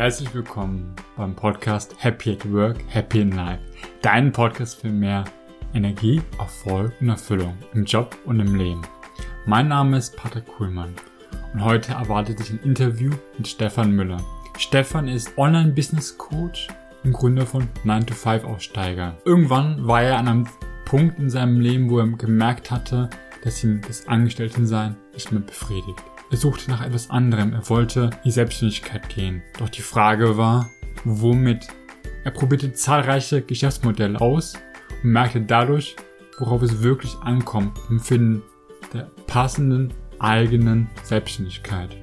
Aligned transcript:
Herzlich 0.00 0.32
willkommen 0.32 0.96
beim 1.14 1.36
Podcast 1.36 1.94
Happy 1.98 2.32
at 2.32 2.50
Work, 2.50 2.78
Happy 2.88 3.20
in 3.20 3.32
Life. 3.32 3.60
Dein 4.00 4.32
Podcast 4.32 4.80
für 4.80 4.88
mehr 4.88 5.24
Energie, 5.74 6.22
Erfolg 6.38 6.94
und 7.02 7.10
Erfüllung 7.10 7.54
im 7.74 7.84
Job 7.84 8.16
und 8.24 8.40
im 8.40 8.54
Leben. 8.54 8.80
Mein 9.44 9.68
Name 9.68 9.98
ist 9.98 10.16
Patrick 10.16 10.46
Kuhlmann 10.46 10.94
und 11.52 11.62
heute 11.62 11.92
erwartet 11.92 12.38
dich 12.38 12.48
ein 12.48 12.60
Interview 12.60 13.10
mit 13.36 13.46
Stefan 13.46 13.92
Müller. 13.92 14.24
Stefan 14.56 15.06
ist 15.06 15.36
Online-Business 15.36 16.16
Coach 16.16 16.68
und 17.04 17.12
Gründer 17.12 17.44
von 17.44 17.68
9-to-5-Aussteiger. 17.84 19.18
Irgendwann 19.26 19.86
war 19.86 20.00
er 20.00 20.16
an 20.16 20.28
einem 20.28 20.48
Punkt 20.86 21.18
in 21.18 21.28
seinem 21.28 21.60
Leben, 21.60 21.90
wo 21.90 21.98
er 21.98 22.06
gemerkt 22.06 22.70
hatte, 22.70 23.10
dass 23.44 23.62
ihm 23.62 23.82
das 23.86 24.08
Angestelltensein 24.08 24.96
nicht 25.12 25.30
mehr 25.30 25.42
befriedigt. 25.42 26.02
Er 26.30 26.36
suchte 26.36 26.70
nach 26.70 26.80
etwas 26.80 27.10
anderem, 27.10 27.52
er 27.52 27.68
wollte 27.68 28.02
in 28.02 28.18
die 28.26 28.30
Selbstständigkeit 28.30 29.08
gehen. 29.08 29.42
Doch 29.58 29.68
die 29.68 29.82
Frage 29.82 30.36
war, 30.36 30.70
womit? 31.04 31.66
Er 32.22 32.30
probierte 32.30 32.72
zahlreiche 32.72 33.42
Geschäftsmodelle 33.42 34.20
aus 34.20 34.54
und 35.02 35.10
merkte 35.10 35.40
dadurch, 35.40 35.96
worauf 36.38 36.62
es 36.62 36.82
wirklich 36.82 37.16
ankommt 37.22 37.76
im 37.88 37.98
Finden 37.98 38.42
der 38.94 39.10
passenden 39.26 39.92
eigenen 40.20 40.88
Selbstständigkeit. 41.02 41.96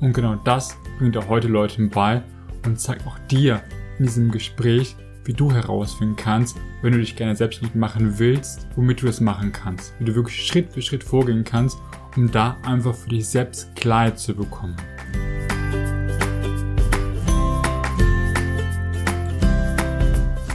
Und 0.00 0.14
genau 0.14 0.36
das 0.36 0.74
bringt 0.98 1.16
er 1.16 1.28
heute 1.28 1.48
Leuten 1.48 1.90
bei 1.90 2.22
und 2.64 2.80
zeigt 2.80 3.06
auch 3.06 3.18
dir 3.30 3.62
in 3.98 4.06
diesem 4.06 4.30
Gespräch, 4.30 4.96
wie 5.24 5.34
du 5.34 5.52
herausfinden 5.52 6.16
kannst, 6.16 6.56
wenn 6.80 6.92
du 6.92 7.00
dich 7.00 7.16
gerne 7.16 7.36
selbstständig 7.36 7.74
machen 7.74 8.18
willst, 8.18 8.66
womit 8.76 9.02
du 9.02 9.06
das 9.06 9.20
machen 9.20 9.52
kannst, 9.52 9.92
wie 9.98 10.06
du 10.06 10.14
wirklich 10.14 10.46
Schritt 10.46 10.72
für 10.72 10.80
Schritt 10.80 11.04
vorgehen 11.04 11.44
kannst, 11.44 11.78
um 12.18 12.28
da 12.32 12.56
einfach 12.64 12.96
für 12.96 13.10
dich 13.10 13.28
selbst 13.28 13.76
Klarheit 13.76 14.18
zu 14.18 14.34
bekommen. 14.34 14.76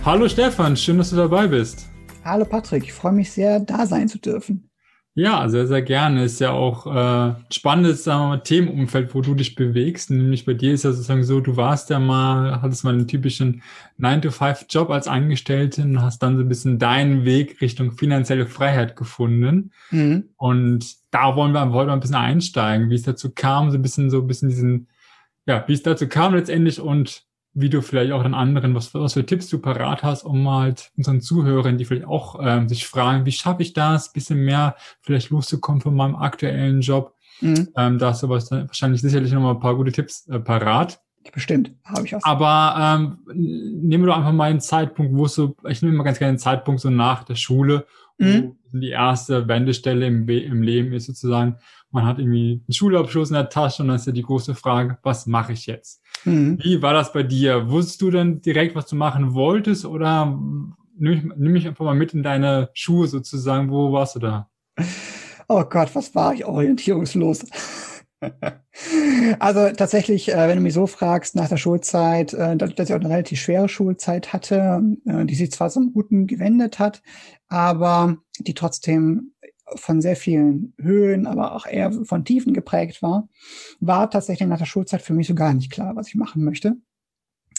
Hallo 0.03 0.27
Stefan, 0.27 0.75
schön, 0.75 0.97
dass 0.97 1.11
du 1.11 1.15
dabei 1.15 1.47
bist. 1.47 1.87
Hallo 2.25 2.43
Patrick, 2.43 2.83
ich 2.83 2.91
freue 2.91 3.13
mich 3.13 3.31
sehr, 3.31 3.61
da 3.61 3.85
sein 3.85 4.09
zu 4.09 4.19
dürfen. 4.19 4.69
Ja, 5.15 5.47
sehr, 5.47 5.67
sehr 5.67 5.83
gerne. 5.83 6.23
Ist 6.23 6.39
ja 6.39 6.51
auch 6.51 6.87
äh, 6.87 7.35
spannendes 7.51 8.03
sagen 8.03 8.23
wir 8.23 8.27
mal, 8.29 8.37
Themenumfeld, 8.37 9.13
wo 9.13 9.21
du 9.21 9.35
dich 9.35 9.53
bewegst. 9.53 10.09
Nämlich 10.09 10.43
bei 10.43 10.55
dir 10.55 10.73
ist 10.73 10.85
ja 10.85 10.91
sozusagen 10.91 11.23
so, 11.23 11.39
du 11.39 11.55
warst 11.55 11.91
ja 11.91 11.99
mal, 11.99 12.63
hattest 12.63 12.83
mal 12.83 12.95
einen 12.95 13.07
typischen 13.07 13.61
9-to-5-Job 13.99 14.89
als 14.89 15.07
Angestellte 15.07 15.83
und 15.83 16.01
hast 16.01 16.23
dann 16.23 16.37
so 16.37 16.41
ein 16.41 16.49
bisschen 16.49 16.79
deinen 16.79 17.25
Weg 17.25 17.61
Richtung 17.61 17.91
finanzielle 17.91 18.47
Freiheit 18.47 18.95
gefunden. 18.95 19.71
Mhm. 19.91 20.29
Und 20.35 20.95
da 21.11 21.35
wollen 21.35 21.51
wir, 21.51 21.71
wollen 21.71 21.89
wir 21.89 21.93
ein 21.93 21.99
bisschen 21.99 22.15
einsteigen, 22.15 22.89
wie 22.89 22.95
es 22.95 23.03
dazu 23.03 23.31
kam, 23.35 23.69
so 23.69 23.77
ein 23.77 23.83
bisschen, 23.83 24.09
so 24.09 24.21
ein 24.21 24.27
bisschen 24.27 24.49
diesen, 24.49 24.87
ja, 25.45 25.63
wie 25.67 25.73
es 25.73 25.83
dazu 25.83 26.07
kam 26.07 26.33
letztendlich 26.33 26.81
und 26.81 27.23
wie 27.53 27.69
du 27.69 27.81
vielleicht 27.81 28.11
auch 28.11 28.23
den 28.23 28.33
anderen, 28.33 28.73
was, 28.73 28.93
was 28.93 29.13
für 29.13 29.25
Tipps 29.25 29.47
du 29.47 29.59
parat 29.59 30.03
hast, 30.03 30.23
um 30.23 30.41
mal 30.41 30.73
unseren 30.97 31.21
Zuhörern, 31.21 31.77
die 31.77 31.85
vielleicht 31.85 32.07
auch 32.07 32.39
ähm, 32.41 32.67
sich 32.67 32.87
fragen, 32.87 33.25
wie 33.25 33.31
schaffe 33.31 33.61
ich 33.61 33.73
das, 33.73 34.11
bisschen 34.11 34.43
mehr 34.43 34.75
vielleicht 35.01 35.29
loszukommen 35.29 35.81
von 35.81 35.95
meinem 35.95 36.15
aktuellen 36.15 36.81
Job. 36.81 37.15
Mhm. 37.41 37.69
Ähm, 37.77 37.99
da 37.99 38.09
hast 38.09 38.23
du 38.23 38.29
was, 38.29 38.49
wahrscheinlich 38.51 39.01
sicherlich 39.01 39.31
noch 39.31 39.41
mal 39.41 39.51
ein 39.51 39.59
paar 39.59 39.75
gute 39.75 39.91
Tipps 39.91 40.27
äh, 40.27 40.39
parat. 40.39 40.99
Bestimmt, 41.31 41.71
habe 41.85 42.05
ich 42.05 42.15
auch. 42.15 42.21
Aber 42.23 42.75
ähm, 42.77 43.19
nehmen 43.33 44.03
wir 44.03 44.07
doch 44.07 44.17
einfach 44.17 44.33
mal 44.33 44.49
einen 44.49 44.59
Zeitpunkt, 44.59 45.15
wo 45.15 45.27
so, 45.27 45.55
ich 45.67 45.81
nehme 45.81 45.95
mal 45.95 46.03
ganz 46.03 46.19
gerne 46.19 46.29
einen 46.29 46.39
Zeitpunkt 46.39 46.81
so 46.81 46.89
nach 46.89 47.23
der 47.23 47.35
Schule, 47.35 47.85
mhm. 48.17 48.55
wo 48.71 48.77
die 48.77 48.89
erste 48.89 49.47
Wendestelle 49.47 50.05
im, 50.07 50.27
im 50.27 50.61
Leben 50.61 50.91
ist 50.91 51.05
sozusagen, 51.05 51.57
man 51.93 52.05
hat 52.05 52.19
irgendwie 52.19 52.61
einen 52.67 52.73
Schulabschluss 52.73 53.29
in 53.29 53.35
der 53.35 53.49
Tasche 53.49 53.83
und 53.83 53.87
dann 53.87 53.97
ist 53.97 54.07
ja 54.07 54.11
die 54.11 54.23
große 54.23 54.55
Frage, 54.55 54.97
was 55.03 55.27
mache 55.27 55.53
ich 55.53 55.67
jetzt? 55.67 56.01
Mhm. 56.25 56.57
Wie 56.61 56.81
war 56.81 56.93
das 56.93 57.13
bei 57.13 57.23
dir? 57.23 57.69
Wusstest 57.69 58.01
du 58.01 58.11
denn 58.11 58.41
direkt, 58.41 58.75
was 58.75 58.87
du 58.87 58.95
machen 58.95 59.33
wolltest 59.33 59.85
oder 59.85 60.25
nimm, 60.97 61.33
nimm 61.37 61.51
mich 61.51 61.67
einfach 61.67 61.85
mal 61.85 61.95
mit 61.95 62.13
in 62.13 62.23
deine 62.23 62.69
Schuhe 62.73 63.07
sozusagen. 63.07 63.69
Wo 63.69 63.91
warst 63.93 64.15
du 64.15 64.19
da? 64.19 64.49
Oh 65.47 65.63
Gott, 65.63 65.93
was 65.93 66.15
war 66.15 66.33
ich 66.33 66.45
orientierungslos? 66.45 67.45
also 69.39 69.69
tatsächlich, 69.75 70.31
äh, 70.31 70.47
wenn 70.47 70.57
du 70.57 70.63
mich 70.63 70.73
so 70.73 70.87
fragst, 70.87 71.35
nach 71.35 71.49
der 71.49 71.57
Schulzeit, 71.57 72.33
äh, 72.33 72.55
dass, 72.55 72.73
dass 72.75 72.89
ich 72.89 72.95
auch 72.95 72.99
eine 72.99 73.09
relativ 73.09 73.39
schwere 73.39 73.69
Schulzeit 73.69 74.33
hatte, 74.33 74.81
äh, 75.05 75.25
die 75.25 75.35
sich 75.35 75.51
zwar 75.51 75.69
zum 75.69 75.93
Guten 75.93 76.25
gewendet 76.25 76.79
hat, 76.79 77.01
aber 77.49 78.17
die 78.39 78.53
trotzdem 78.53 79.32
von 79.75 80.01
sehr 80.01 80.15
vielen 80.15 80.73
Höhen, 80.79 81.27
aber 81.27 81.53
auch 81.55 81.65
eher 81.65 81.91
von 81.91 82.25
Tiefen 82.25 82.53
geprägt 82.53 83.01
war, 83.01 83.27
war 83.79 84.09
tatsächlich 84.09 84.47
nach 84.47 84.59
der 84.59 84.65
Schulzeit 84.65 85.01
für 85.01 85.13
mich 85.13 85.27
so 85.27 85.35
gar 85.35 85.53
nicht 85.53 85.71
klar, 85.71 85.95
was 85.95 86.07
ich 86.07 86.15
machen 86.15 86.43
möchte. 86.43 86.75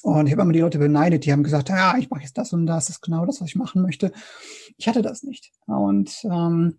Und 0.03 0.27
ich 0.27 0.33
habe 0.33 0.43
immer 0.43 0.53
die 0.53 0.61
Leute 0.61 0.79
beneidet, 0.79 1.25
die 1.25 1.33
haben 1.33 1.43
gesagt, 1.43 1.71
ja, 1.71 1.97
ich 1.97 2.11
mache 2.11 2.21
jetzt 2.21 2.37
das 2.37 2.53
und 2.53 2.67
das, 2.67 2.87
das 2.87 2.97
ist 2.97 3.03
genau 3.03 3.25
das, 3.25 3.41
was 3.41 3.49
ich 3.49 3.57
machen 3.57 3.81
möchte. 3.81 4.13
Ich 4.77 4.87
hatte 4.87 5.01
das 5.01 5.23
nicht. 5.23 5.53
Und 5.67 6.25
ähm, 6.25 6.77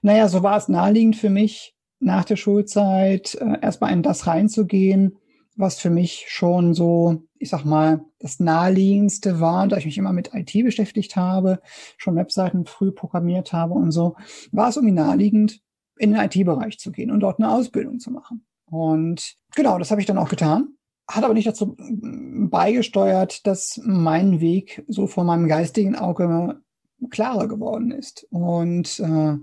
naja, 0.00 0.28
so 0.28 0.42
war 0.42 0.56
es 0.56 0.68
naheliegend 0.68 1.16
für 1.16 1.28
mich, 1.28 1.74
nach 2.00 2.24
der 2.24 2.36
Schulzeit 2.36 3.34
äh, 3.34 3.58
erstmal 3.60 3.92
in 3.92 4.02
das 4.02 4.26
reinzugehen, 4.26 5.18
was 5.54 5.78
für 5.78 5.90
mich 5.90 6.24
schon 6.28 6.72
so, 6.72 7.24
ich 7.42 7.50
sag 7.50 7.64
mal, 7.64 8.04
das 8.20 8.38
naheliegendste 8.38 9.40
war, 9.40 9.66
da 9.66 9.76
ich 9.76 9.84
mich 9.84 9.98
immer 9.98 10.12
mit 10.12 10.30
IT 10.32 10.52
beschäftigt 10.64 11.16
habe, 11.16 11.60
schon 11.96 12.14
Webseiten 12.14 12.66
früh 12.66 12.92
programmiert 12.92 13.52
habe 13.52 13.74
und 13.74 13.90
so, 13.90 14.14
war 14.52 14.68
es 14.68 14.76
irgendwie 14.76 14.94
naheliegend, 14.94 15.60
in 15.98 16.12
den 16.12 16.22
IT-Bereich 16.22 16.78
zu 16.78 16.92
gehen 16.92 17.10
und 17.10 17.20
dort 17.20 17.38
eine 17.38 17.50
Ausbildung 17.50 17.98
zu 17.98 18.10
machen. 18.10 18.46
Und 18.70 19.34
genau, 19.54 19.78
das 19.78 19.90
habe 19.90 20.00
ich 20.00 20.06
dann 20.06 20.18
auch 20.18 20.28
getan. 20.28 20.76
Hat 21.10 21.24
aber 21.24 21.34
nicht 21.34 21.46
dazu 21.46 21.76
mm, 21.76 22.48
beigesteuert, 22.48 23.46
dass 23.46 23.80
mein 23.84 24.40
Weg 24.40 24.84
so 24.88 25.06
vor 25.06 25.24
meinem 25.24 25.48
geistigen 25.48 25.96
Auge 25.96 26.61
klarer 27.10 27.48
geworden 27.48 27.90
ist. 27.90 28.26
Und 28.30 29.00
äh, 29.00 29.36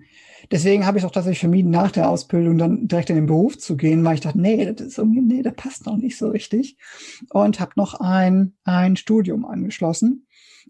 deswegen 0.52 0.86
habe 0.86 0.98
ich 0.98 1.06
auch 1.06 1.12
tatsächlich 1.12 1.40
vermieden, 1.40 1.72
nach 1.72 1.92
der 1.92 2.10
Ausbildung 2.10 2.58
dann 2.58 2.88
direkt 2.88 3.10
in 3.10 3.16
den 3.16 3.26
Beruf 3.26 3.58
zu 3.58 3.78
gehen, 3.78 4.04
weil 4.04 4.16
ich 4.16 4.22
dachte, 4.22 4.40
nee, 4.40 4.72
das 4.72 4.88
ist 4.88 4.98
irgendwie, 4.98 5.22
nee, 5.22 5.42
das 5.42 5.56
passt 5.56 5.86
noch 5.86 5.98
nicht 5.98 6.18
so 6.18 6.30
richtig. 6.30 6.78
Und 7.30 7.60
habe 7.60 7.72
noch 7.76 8.00
ein, 8.00 8.54
ein 8.64 8.96
Studium 8.96 9.46
angeschlossen. 9.46 10.26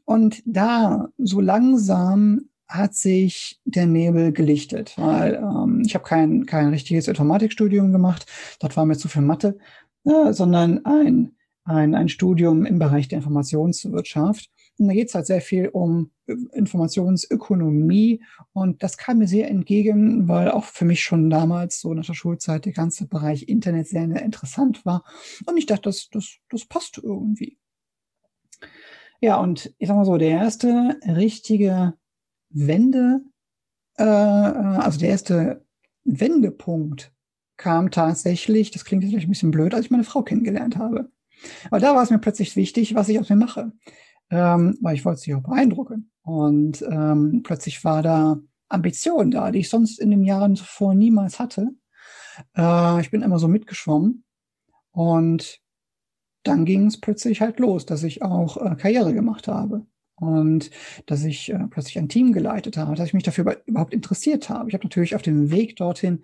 Und 0.05 0.41
da 0.45 1.09
so 1.17 1.39
langsam 1.39 2.49
hat 2.67 2.93
sich 2.93 3.59
der 3.65 3.87
Nebel 3.87 4.31
gelichtet, 4.31 4.93
weil 4.97 5.35
ähm, 5.35 5.81
ich 5.85 5.95
habe 5.95 6.05
kein, 6.05 6.45
kein 6.45 6.69
richtiges 6.69 7.07
Informatikstudium 7.07 7.91
gemacht, 7.91 8.27
dort 8.59 8.77
war 8.77 8.85
mir 8.85 8.95
zu 8.95 9.07
viel 9.07 9.23
Mathe, 9.23 9.57
äh, 10.05 10.31
sondern 10.33 10.85
ein, 10.85 11.31
ein, 11.63 11.95
ein 11.95 12.09
Studium 12.09 12.65
im 12.65 12.77
Bereich 12.77 13.07
der 13.07 13.17
Informationswirtschaft. 13.17 14.49
Da 14.87 14.93
geht 14.93 15.09
es 15.09 15.15
halt 15.15 15.25
sehr 15.25 15.41
viel 15.41 15.67
um 15.67 16.11
Informationsökonomie 16.25 18.23
und 18.53 18.81
das 18.81 18.97
kam 18.97 19.17
mir 19.17 19.27
sehr 19.27 19.49
entgegen, 19.49 20.27
weil 20.27 20.49
auch 20.51 20.63
für 20.63 20.85
mich 20.85 21.03
schon 21.03 21.29
damals 21.29 21.81
so 21.81 21.93
nach 21.93 22.05
der 22.05 22.13
Schulzeit 22.13 22.65
der 22.65 22.71
ganze 22.71 23.07
Bereich 23.07 23.49
Internet 23.49 23.87
sehr, 23.87 24.07
sehr 24.07 24.21
interessant 24.21 24.85
war 24.85 25.03
und 25.45 25.57
ich 25.57 25.65
dachte, 25.65 25.83
das, 25.83 26.09
das, 26.09 26.37
das 26.49 26.65
passt 26.65 26.97
irgendwie. 26.97 27.57
Ja, 29.21 29.37
und 29.37 29.73
ich 29.79 29.87
sag 29.89 29.97
mal 29.97 30.05
so, 30.05 30.17
der 30.17 30.29
erste 30.29 30.97
richtige 31.05 31.93
Wende, 32.49 33.21
äh, 33.97 34.03
also 34.03 34.97
der 34.97 35.09
erste 35.09 35.65
Wendepunkt 36.05 37.11
kam 37.57 37.91
tatsächlich, 37.91 38.71
das 38.71 38.85
klingt 38.85 39.03
jetzt 39.03 39.11
vielleicht 39.11 39.27
ein 39.27 39.31
bisschen 39.31 39.51
blöd, 39.51 39.73
als 39.73 39.85
ich 39.85 39.91
meine 39.91 40.05
Frau 40.05 40.23
kennengelernt 40.23 40.77
habe. 40.77 41.11
Aber 41.65 41.79
da 41.79 41.95
war 41.95 42.03
es 42.03 42.09
mir 42.09 42.19
plötzlich 42.19 42.55
wichtig, 42.55 42.95
was 42.95 43.09
ich 43.09 43.19
aus 43.19 43.29
mir 43.29 43.35
mache 43.35 43.73
ähm, 44.29 44.77
weil 44.81 44.95
ich 44.95 45.05
wollte 45.05 45.21
sie 45.21 45.33
auch 45.33 45.43
beeindrucken. 45.43 46.11
Und 46.21 46.81
ähm, 46.83 47.41
plötzlich 47.43 47.83
war 47.83 48.01
da 48.01 48.39
Ambition 48.67 49.31
da, 49.31 49.51
die 49.51 49.59
ich 49.59 49.69
sonst 49.69 49.99
in 49.99 50.11
den 50.11 50.23
Jahren 50.23 50.55
zuvor 50.55 50.93
niemals 50.93 51.39
hatte. 51.39 51.69
Äh, 52.55 53.01
ich 53.01 53.11
bin 53.11 53.21
immer 53.21 53.39
so 53.39 53.47
mitgeschwommen 53.47 54.23
und 54.91 55.59
dann 56.43 56.65
ging 56.65 56.87
es 56.87 56.99
plötzlich 56.99 57.41
halt 57.41 57.59
los, 57.59 57.85
dass 57.85 58.03
ich 58.03 58.21
auch 58.21 58.57
äh, 58.57 58.75
Karriere 58.75 59.13
gemacht 59.13 59.47
habe 59.47 59.85
und 60.15 60.69
dass 61.05 61.23
ich 61.23 61.51
äh, 61.51 61.67
plötzlich 61.69 61.97
ein 61.97 62.09
Team 62.09 62.33
geleitet 62.33 62.77
habe, 62.77 62.95
dass 62.95 63.07
ich 63.07 63.13
mich 63.13 63.23
dafür 63.23 63.57
überhaupt 63.65 63.93
interessiert 63.93 64.49
habe. 64.49 64.69
Ich 64.69 64.73
habe 64.73 64.85
natürlich 64.85 65.15
auf 65.15 65.21
dem 65.21 65.51
Weg 65.51 65.75
dorthin 65.77 66.23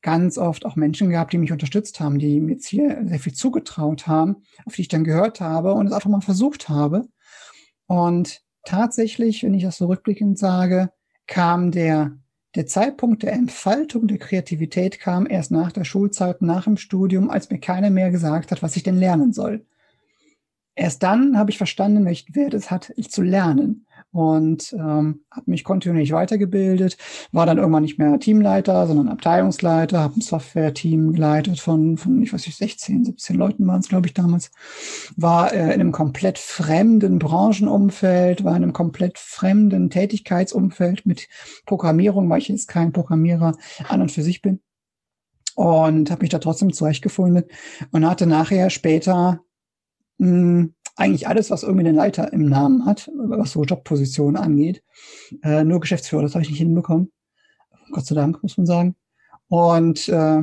ganz 0.00 0.38
oft 0.38 0.64
auch 0.66 0.76
Menschen 0.76 1.10
gehabt, 1.10 1.32
die 1.32 1.38
mich 1.38 1.52
unterstützt 1.52 2.00
haben, 2.00 2.18
die 2.18 2.40
mir 2.40 2.52
jetzt 2.52 2.66
hier 2.66 3.02
sehr 3.04 3.18
viel 3.18 3.34
zugetraut 3.34 4.06
haben, 4.06 4.36
auf 4.64 4.74
die 4.74 4.82
ich 4.82 4.88
dann 4.88 5.04
gehört 5.04 5.40
habe 5.40 5.74
und 5.74 5.86
es 5.86 5.92
einfach 5.92 6.10
mal 6.10 6.20
versucht 6.20 6.68
habe. 6.68 7.08
Und 7.86 8.42
tatsächlich, 8.64 9.42
wenn 9.42 9.54
ich 9.54 9.62
das 9.62 9.76
so 9.76 9.86
rückblickend 9.86 10.38
sage, 10.38 10.90
kam 11.26 11.70
der, 11.70 12.12
der 12.54 12.66
Zeitpunkt 12.66 13.22
der 13.22 13.32
Entfaltung 13.32 14.08
der 14.08 14.18
Kreativität 14.18 15.00
kam 15.00 15.26
erst 15.26 15.50
nach 15.50 15.72
der 15.72 15.84
Schulzeit, 15.84 16.42
nach 16.42 16.64
dem 16.64 16.76
Studium, 16.76 17.30
als 17.30 17.50
mir 17.50 17.58
keiner 17.58 17.90
mehr 17.90 18.10
gesagt 18.10 18.50
hat, 18.50 18.62
was 18.62 18.76
ich 18.76 18.82
denn 18.82 18.96
lernen 18.96 19.32
soll. 19.32 19.66
erst 20.74 21.02
dann 21.02 21.38
habe 21.38 21.50
ich 21.50 21.58
verstanden, 21.58 22.04
welchen 22.04 22.34
Wert 22.34 22.54
es 22.54 22.70
hat, 22.70 22.92
zu 23.10 23.22
lernen 23.22 23.86
und 24.10 24.72
ähm, 24.72 25.24
habe 25.30 25.50
mich 25.50 25.64
kontinuierlich 25.64 26.12
weitergebildet, 26.12 26.96
war 27.32 27.46
dann 27.46 27.58
irgendwann 27.58 27.82
nicht 27.82 27.98
mehr 27.98 28.18
Teamleiter, 28.18 28.86
sondern 28.86 29.08
Abteilungsleiter, 29.08 30.00
habe 30.00 30.18
ein 30.18 30.20
Software-Team 30.20 31.12
geleitet 31.12 31.60
von, 31.60 31.96
von, 31.96 32.22
ich 32.22 32.32
weiß 32.32 32.46
nicht, 32.46 32.58
16, 32.58 33.04
17 33.04 33.36
Leuten 33.36 33.66
waren 33.66 33.80
es, 33.80 33.88
glaube 33.88 34.06
ich, 34.06 34.14
damals, 34.14 34.50
war 35.16 35.52
äh, 35.52 35.64
in 35.64 35.80
einem 35.80 35.92
komplett 35.92 36.38
fremden 36.38 37.18
Branchenumfeld, 37.18 38.44
war 38.44 38.56
in 38.56 38.62
einem 38.62 38.72
komplett 38.72 39.18
fremden 39.18 39.90
Tätigkeitsumfeld. 39.90 41.06
Mit 41.06 41.28
Programmierung, 41.66 42.28
weil 42.28 42.38
ich 42.38 42.48
jetzt 42.48 42.68
kein 42.68 42.92
Programmierer 42.92 43.56
an 43.88 44.02
und 44.02 44.12
für 44.12 44.22
sich 44.22 44.42
bin. 44.42 44.60
Und 45.54 46.10
habe 46.10 46.22
mich 46.22 46.30
da 46.30 46.38
trotzdem 46.38 46.72
zurechtgefunden 46.72 47.44
und 47.90 48.08
hatte 48.08 48.26
nachher 48.26 48.70
später 48.70 49.40
mh, 50.18 50.28
hm, 50.28 50.74
eigentlich 50.96 51.28
alles, 51.28 51.50
was 51.50 51.62
irgendwie 51.62 51.86
einen 51.86 51.96
Leiter 51.96 52.32
im 52.32 52.48
Namen 52.48 52.84
hat, 52.84 53.10
was 53.14 53.52
so 53.52 53.64
Jobpositionen 53.64 54.36
angeht. 54.36 54.82
Äh, 55.42 55.64
nur 55.64 55.80
Geschäftsführer, 55.80 56.22
das 56.22 56.34
habe 56.34 56.42
ich 56.44 56.50
nicht 56.50 56.58
hinbekommen. 56.58 57.10
Gott 57.92 58.06
sei 58.06 58.14
Dank, 58.14 58.42
muss 58.42 58.56
man 58.56 58.66
sagen. 58.66 58.96
Und 59.48 60.08
äh, 60.08 60.42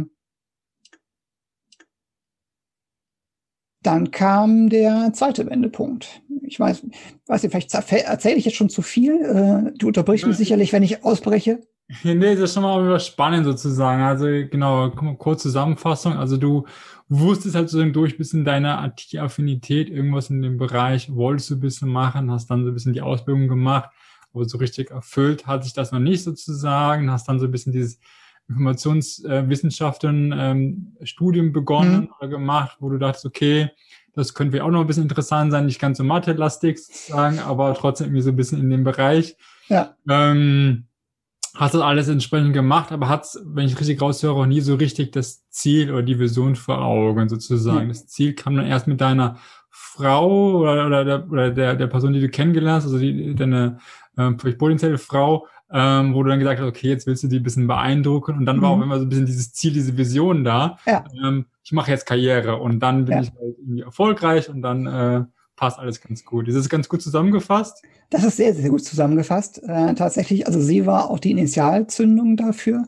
dann 3.81 4.12
kam 4.12 4.69
der 4.69 5.13
zweite 5.13 5.50
Wendepunkt. 5.50 6.22
Ich 6.44 6.60
weiß, 6.60 6.86
weiß 7.28 7.44
nicht, 7.44 7.52
vielleicht 7.52 7.74
erzähle 7.74 8.36
ich 8.36 8.45
jetzt 8.45 8.57
schon 8.57 8.69
zu 8.69 8.81
viel. 8.81 9.22
Äh, 9.22 9.78
du 9.78 9.88
unterbrichst 9.88 10.28
mich 10.28 10.38
sicherlich, 10.38 10.74
wenn 10.74 10.84
ich 10.84 11.04
ausbreche. 11.04 11.62
Nee, 12.04 12.36
das 12.36 12.40
ist 12.40 12.54
schon 12.54 12.64
mal 12.64 13.00
spannend 13.00 13.46
sozusagen. 13.46 14.02
Also 14.04 14.26
genau, 14.26 14.92
kurz 15.18 15.42
Zusammenfassung. 15.42 16.14
Also 16.14 16.38
du 16.38 16.66
wusstest 17.10 17.56
halt 17.56 17.70
sozusagen 17.70 17.94
durch 17.94 18.18
bisschen 18.18 18.46
deine 18.46 18.86
IT-Affinität, 18.86 19.90
irgendwas 19.90 20.30
in 20.30 20.42
dem 20.42 20.58
Bereich 20.58 21.14
wolltest 21.14 21.50
du 21.50 21.56
ein 21.56 21.60
bisschen 21.60 21.90
machen, 21.90 22.32
hast 22.32 22.50
dann 22.52 22.64
so 22.64 22.70
ein 22.70 22.74
bisschen 22.74 22.94
die 22.94 23.02
Ausbildung 23.02 23.48
gemacht, 23.48 23.90
aber 24.32 24.46
so 24.48 24.60
richtig 24.60 24.92
erfüllt 24.92 25.48
hat 25.48 25.64
sich 25.64 25.74
das 25.74 25.92
noch 25.92 26.00
nicht 26.00 26.24
sozusagen, 26.24 27.10
hast 27.10 27.28
dann 27.28 27.40
so 27.40 27.46
ein 27.46 27.52
bisschen 27.52 27.74
dieses 27.74 28.00
Informationswissenschaften 28.48 30.32
äh, 30.32 30.52
ähm, 30.52 30.98
Studium 31.04 31.52
begonnen 31.52 32.02
mhm. 32.02 32.14
oder 32.20 32.28
gemacht, 32.28 32.78
wo 32.80 32.90
du 32.90 33.00
dachtest, 33.00 33.26
okay, 33.26 33.72
das 34.14 34.34
könnte 34.34 34.64
auch 34.64 34.70
noch 34.70 34.82
ein 34.82 34.88
bisschen 34.88 35.04
interessant 35.04 35.52
sein, 35.52 35.66
nicht 35.66 35.80
ganz 35.80 35.98
so 35.98 36.04
Mathe-lastig 36.04 36.78
sozusagen, 36.78 37.40
aber 37.40 37.74
trotzdem 37.74 38.08
irgendwie 38.08 38.22
so 38.22 38.30
ein 38.30 38.36
bisschen 38.36 38.60
in 38.60 38.70
dem 38.70 38.84
Bereich. 38.84 39.36
Ja. 39.68 39.96
Ähm, 40.08 40.89
hast 41.60 41.74
das 41.74 41.82
alles 41.82 42.08
entsprechend 42.08 42.54
gemacht, 42.54 42.94
aber 42.94 43.10
hat, 43.10 43.28
wenn 43.44 43.66
ich 43.66 43.78
richtig 43.78 44.02
raushöre, 44.02 44.34
auch 44.34 44.46
nie 44.46 44.62
so 44.62 44.76
richtig 44.76 45.12
das 45.12 45.48
Ziel 45.50 45.92
oder 45.92 46.04
die 46.04 46.18
Vision 46.18 46.56
vor 46.56 46.80
Augen 46.80 47.28
sozusagen. 47.28 47.86
Mhm. 47.86 47.90
Das 47.90 48.08
Ziel 48.08 48.34
kam 48.34 48.56
dann 48.56 48.66
erst 48.66 48.88
mit 48.88 49.02
deiner 49.02 49.38
Frau 49.70 50.60
oder, 50.60 50.88
oder, 50.88 51.04
der, 51.04 51.30
oder 51.30 51.52
der, 51.52 51.76
der 51.76 51.88
Person, 51.88 52.14
die 52.14 52.22
du 52.22 52.30
kennengelernt 52.30 52.78
hast, 52.78 52.86
also 52.86 52.98
die, 52.98 53.36
deine 53.36 53.80
ähm, 54.18 54.38
potenzielle 54.38 54.98
Frau, 54.98 55.48
ähm, 55.72 56.14
wo 56.14 56.24
du 56.24 56.30
dann 56.30 56.40
gesagt 56.40 56.62
hast, 56.62 56.68
okay, 56.68 56.88
jetzt 56.88 57.06
willst 57.08 57.24
du 57.24 57.28
die 57.28 57.38
ein 57.38 57.44
bisschen 57.44 57.68
beeindrucken 57.68 58.38
und 58.38 58.46
dann 58.46 58.58
mhm. 58.58 58.62
war 58.62 58.70
auch 58.70 58.82
immer 58.82 58.98
so 58.98 59.06
ein 59.06 59.10
bisschen 59.10 59.26
dieses 59.26 59.52
Ziel, 59.52 59.74
diese 59.74 59.98
Vision 59.98 60.46
da. 60.46 60.78
Ja. 60.86 61.04
Ähm, 61.24 61.46
ich 61.62 61.74
mache 61.74 61.92
jetzt 61.92 62.06
Karriere 62.06 62.56
und 62.56 62.80
dann 62.80 63.04
bin 63.04 63.16
ja. 63.16 63.22
ich 63.22 63.32
halt 63.32 63.58
irgendwie 63.60 63.82
erfolgreich 63.82 64.50
und 64.50 64.62
dann 64.62 64.88
äh, 64.88 65.26
passt 65.60 65.78
alles 65.78 66.00
ganz 66.00 66.24
gut. 66.24 66.48
Ist 66.48 66.56
das 66.56 66.70
ganz 66.70 66.88
gut 66.88 67.02
zusammengefasst? 67.02 67.84
Das 68.10 68.24
ist 68.24 68.38
sehr, 68.38 68.56
sehr 68.56 68.70
gut 68.70 68.84
zusammengefasst. 68.84 69.62
Äh, 69.62 69.94
tatsächlich, 69.94 70.48
also 70.48 70.62
sie 70.62 70.86
war 70.86 71.10
auch 71.10 71.20
die 71.20 71.32
Initialzündung 71.32 72.38
dafür. 72.38 72.88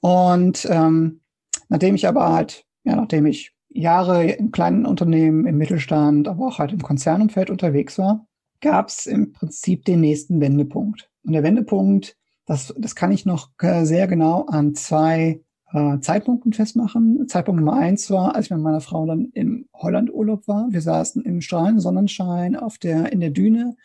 Und 0.00 0.66
ähm, 0.70 1.20
nachdem 1.68 1.94
ich 1.94 2.08
aber 2.08 2.32
halt, 2.32 2.64
ja, 2.84 2.96
nachdem 2.96 3.26
ich 3.26 3.52
Jahre 3.68 4.30
im 4.30 4.50
kleinen 4.50 4.86
Unternehmen, 4.86 5.46
im 5.46 5.58
Mittelstand, 5.58 6.26
aber 6.26 6.46
auch 6.46 6.58
halt 6.58 6.72
im 6.72 6.80
Konzernumfeld 6.80 7.50
unterwegs 7.50 7.98
war, 7.98 8.26
gab 8.62 8.88
es 8.88 9.04
im 9.04 9.32
Prinzip 9.32 9.84
den 9.84 10.00
nächsten 10.00 10.40
Wendepunkt. 10.40 11.10
Und 11.22 11.34
der 11.34 11.42
Wendepunkt, 11.42 12.16
das, 12.46 12.72
das 12.78 12.94
kann 12.94 13.12
ich 13.12 13.26
noch 13.26 13.50
äh, 13.60 13.84
sehr 13.84 14.06
genau 14.06 14.46
an 14.46 14.74
zwei 14.74 15.42
äh, 15.72 15.98
Zeitpunkten 16.00 16.52
festmachen. 16.52 17.26
Zeitpunkt 17.28 17.60
Nummer 17.60 17.76
eins 17.76 18.10
war, 18.10 18.34
als 18.34 18.46
ich 18.46 18.50
mit 18.50 18.60
meiner 18.60 18.80
Frau 18.80 19.06
dann 19.06 19.30
im 19.32 19.68
Holland 19.74 20.12
Urlaub 20.12 20.46
war. 20.46 20.68
Wir 20.70 20.80
saßen 20.80 21.22
im 21.22 21.40
strahlenden 21.40 21.80
Sonnenschein 21.80 22.56
auf 22.56 22.78
der, 22.78 23.12
in 23.12 23.20
der 23.20 23.30
Düne 23.30 23.76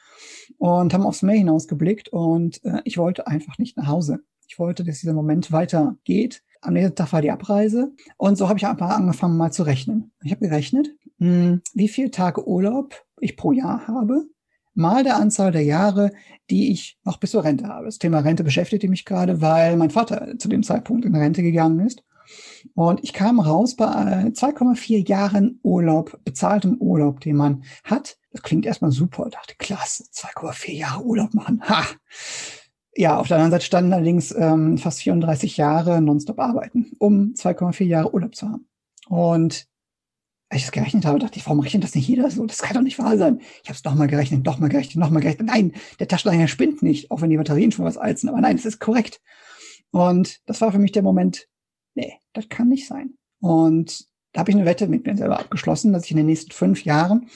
und 0.57 0.93
haben 0.93 1.05
aufs 1.05 1.21
Meer 1.21 1.37
hinausgeblickt 1.37 2.09
und 2.09 2.63
äh, 2.63 2.81
ich 2.83 2.97
wollte 2.97 3.27
einfach 3.27 3.57
nicht 3.57 3.77
nach 3.77 3.87
Hause. 3.87 4.19
Ich 4.47 4.59
wollte, 4.59 4.83
dass 4.83 4.99
dieser 4.99 5.13
Moment 5.13 5.51
weitergeht. 5.51 6.43
Am 6.61 6.73
nächsten 6.73 6.95
Tag 6.95 7.13
war 7.13 7.21
die 7.21 7.31
Abreise 7.31 7.91
und 8.17 8.37
so 8.37 8.47
habe 8.47 8.59
ich 8.59 8.67
einfach 8.67 8.89
angefangen 8.89 9.37
mal 9.37 9.51
zu 9.51 9.63
rechnen. 9.63 10.11
Ich 10.23 10.31
habe 10.31 10.47
gerechnet, 10.47 10.89
mh, 11.17 11.27
hm, 11.27 11.61
wie 11.73 11.87
viele 11.87 12.11
Tage 12.11 12.47
Urlaub 12.47 13.03
ich 13.19 13.37
pro 13.37 13.51
Jahr 13.51 13.87
habe 13.87 14.25
mal 14.73 15.03
der 15.03 15.17
Anzahl 15.17 15.51
der 15.51 15.63
Jahre, 15.63 16.11
die 16.49 16.71
ich 16.71 16.97
noch 17.03 17.17
bis 17.17 17.31
zur 17.31 17.43
Rente 17.43 17.67
habe. 17.67 17.85
Das 17.85 17.99
Thema 17.99 18.19
Rente 18.19 18.43
beschäftigte 18.43 18.87
mich 18.87 19.05
gerade, 19.05 19.41
weil 19.41 19.77
mein 19.77 19.89
Vater 19.89 20.37
zu 20.37 20.47
dem 20.47 20.63
Zeitpunkt 20.63 21.05
in 21.05 21.15
Rente 21.15 21.43
gegangen 21.43 21.79
ist. 21.85 22.03
Und 22.75 23.03
ich 23.03 23.13
kam 23.13 23.39
raus 23.39 23.75
bei 23.75 23.85
2,4 23.85 24.93
äh, 24.93 24.97
Jahren 25.07 25.59
Urlaub, 25.63 26.19
bezahltem 26.23 26.77
Urlaub, 26.77 27.19
den 27.19 27.35
man 27.35 27.63
hat. 27.83 28.17
Das 28.31 28.43
klingt 28.43 28.65
erstmal 28.65 28.91
super. 28.91 29.25
Ich 29.27 29.33
dachte, 29.33 29.55
klasse, 29.57 30.03
2,4 30.13 30.71
Jahre 30.71 31.03
Urlaub 31.03 31.33
machen. 31.33 31.61
Ha! 31.67 31.85
Ja, 32.95 33.17
auf 33.17 33.27
der 33.27 33.37
anderen 33.37 33.51
Seite 33.51 33.65
standen 33.65 33.93
allerdings 33.93 34.33
ähm, 34.37 34.77
fast 34.77 34.99
34 34.99 35.57
Jahre 35.57 36.01
nonstop 36.01 36.39
arbeiten, 36.39 36.91
um 36.99 37.33
2,4 37.35 37.85
Jahre 37.85 38.13
Urlaub 38.13 38.35
zu 38.35 38.49
haben. 38.49 38.67
Und 39.07 39.67
als 40.51 40.59
ich 40.59 40.65
das 40.65 40.73
gerechnet 40.73 41.05
habe, 41.05 41.17
dachte 41.17 41.39
ich, 41.39 41.45
warum 41.45 41.61
rechnet 41.61 41.85
das 41.85 41.95
nicht 41.95 42.09
jeder 42.09 42.29
so? 42.29 42.45
Das 42.45 42.61
kann 42.61 42.75
doch 42.75 42.81
nicht 42.81 42.99
wahr 42.99 43.17
sein. 43.17 43.39
Ich 43.63 43.69
habe 43.69 43.77
es 43.77 43.83
nochmal 43.85 44.07
gerechnet, 44.07 44.45
nochmal 44.45 44.67
gerechnet, 44.67 44.97
nochmal 44.97 45.21
gerechnet. 45.21 45.47
Nein, 45.47 45.71
der 45.99 46.09
Taschenrechner 46.09 46.49
spinnt 46.49 46.83
nicht, 46.83 47.09
auch 47.09 47.21
wenn 47.21 47.29
die 47.29 47.37
Batterien 47.37 47.71
schon 47.71 47.85
was 47.85 47.95
sind. 48.19 48.29
Aber 48.29 48.41
nein, 48.41 48.57
es 48.57 48.65
ist 48.65 48.79
korrekt. 48.79 49.21
Und 49.91 50.41
das 50.47 50.59
war 50.59 50.73
für 50.73 50.77
mich 50.77 50.91
der 50.91 51.03
Moment, 51.03 51.47
nee, 51.95 52.19
das 52.33 52.49
kann 52.49 52.67
nicht 52.67 52.85
sein. 52.85 53.13
Und 53.39 54.07
da 54.33 54.41
habe 54.41 54.51
ich 54.51 54.57
eine 54.57 54.65
Wette 54.65 54.89
mit 54.89 55.05
mir 55.05 55.15
selber 55.15 55.39
abgeschlossen, 55.39 55.93
dass 55.93 56.03
ich 56.03 56.11
in 56.11 56.17
den 56.17 56.25
nächsten 56.25 56.51
fünf 56.51 56.83
Jahren 56.83 57.29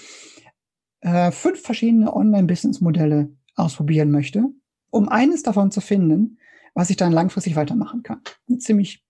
äh, 1.00 1.31
fünf 1.31 1.62
verschiedene 1.62 2.13
Online-Business-Modelle 2.13 3.33
ausprobieren 3.56 4.12
möchte, 4.12 4.44
um 4.91 5.07
eines 5.07 5.41
davon 5.41 5.71
zu 5.71 5.79
finden, 5.79 6.38
was 6.73 6.89
ich 6.89 6.97
dann 6.97 7.13
langfristig 7.13 7.56
weitermachen 7.56 8.03
kann. 8.03 8.19
Eine 8.50 8.57
ziemlich 8.57 9.04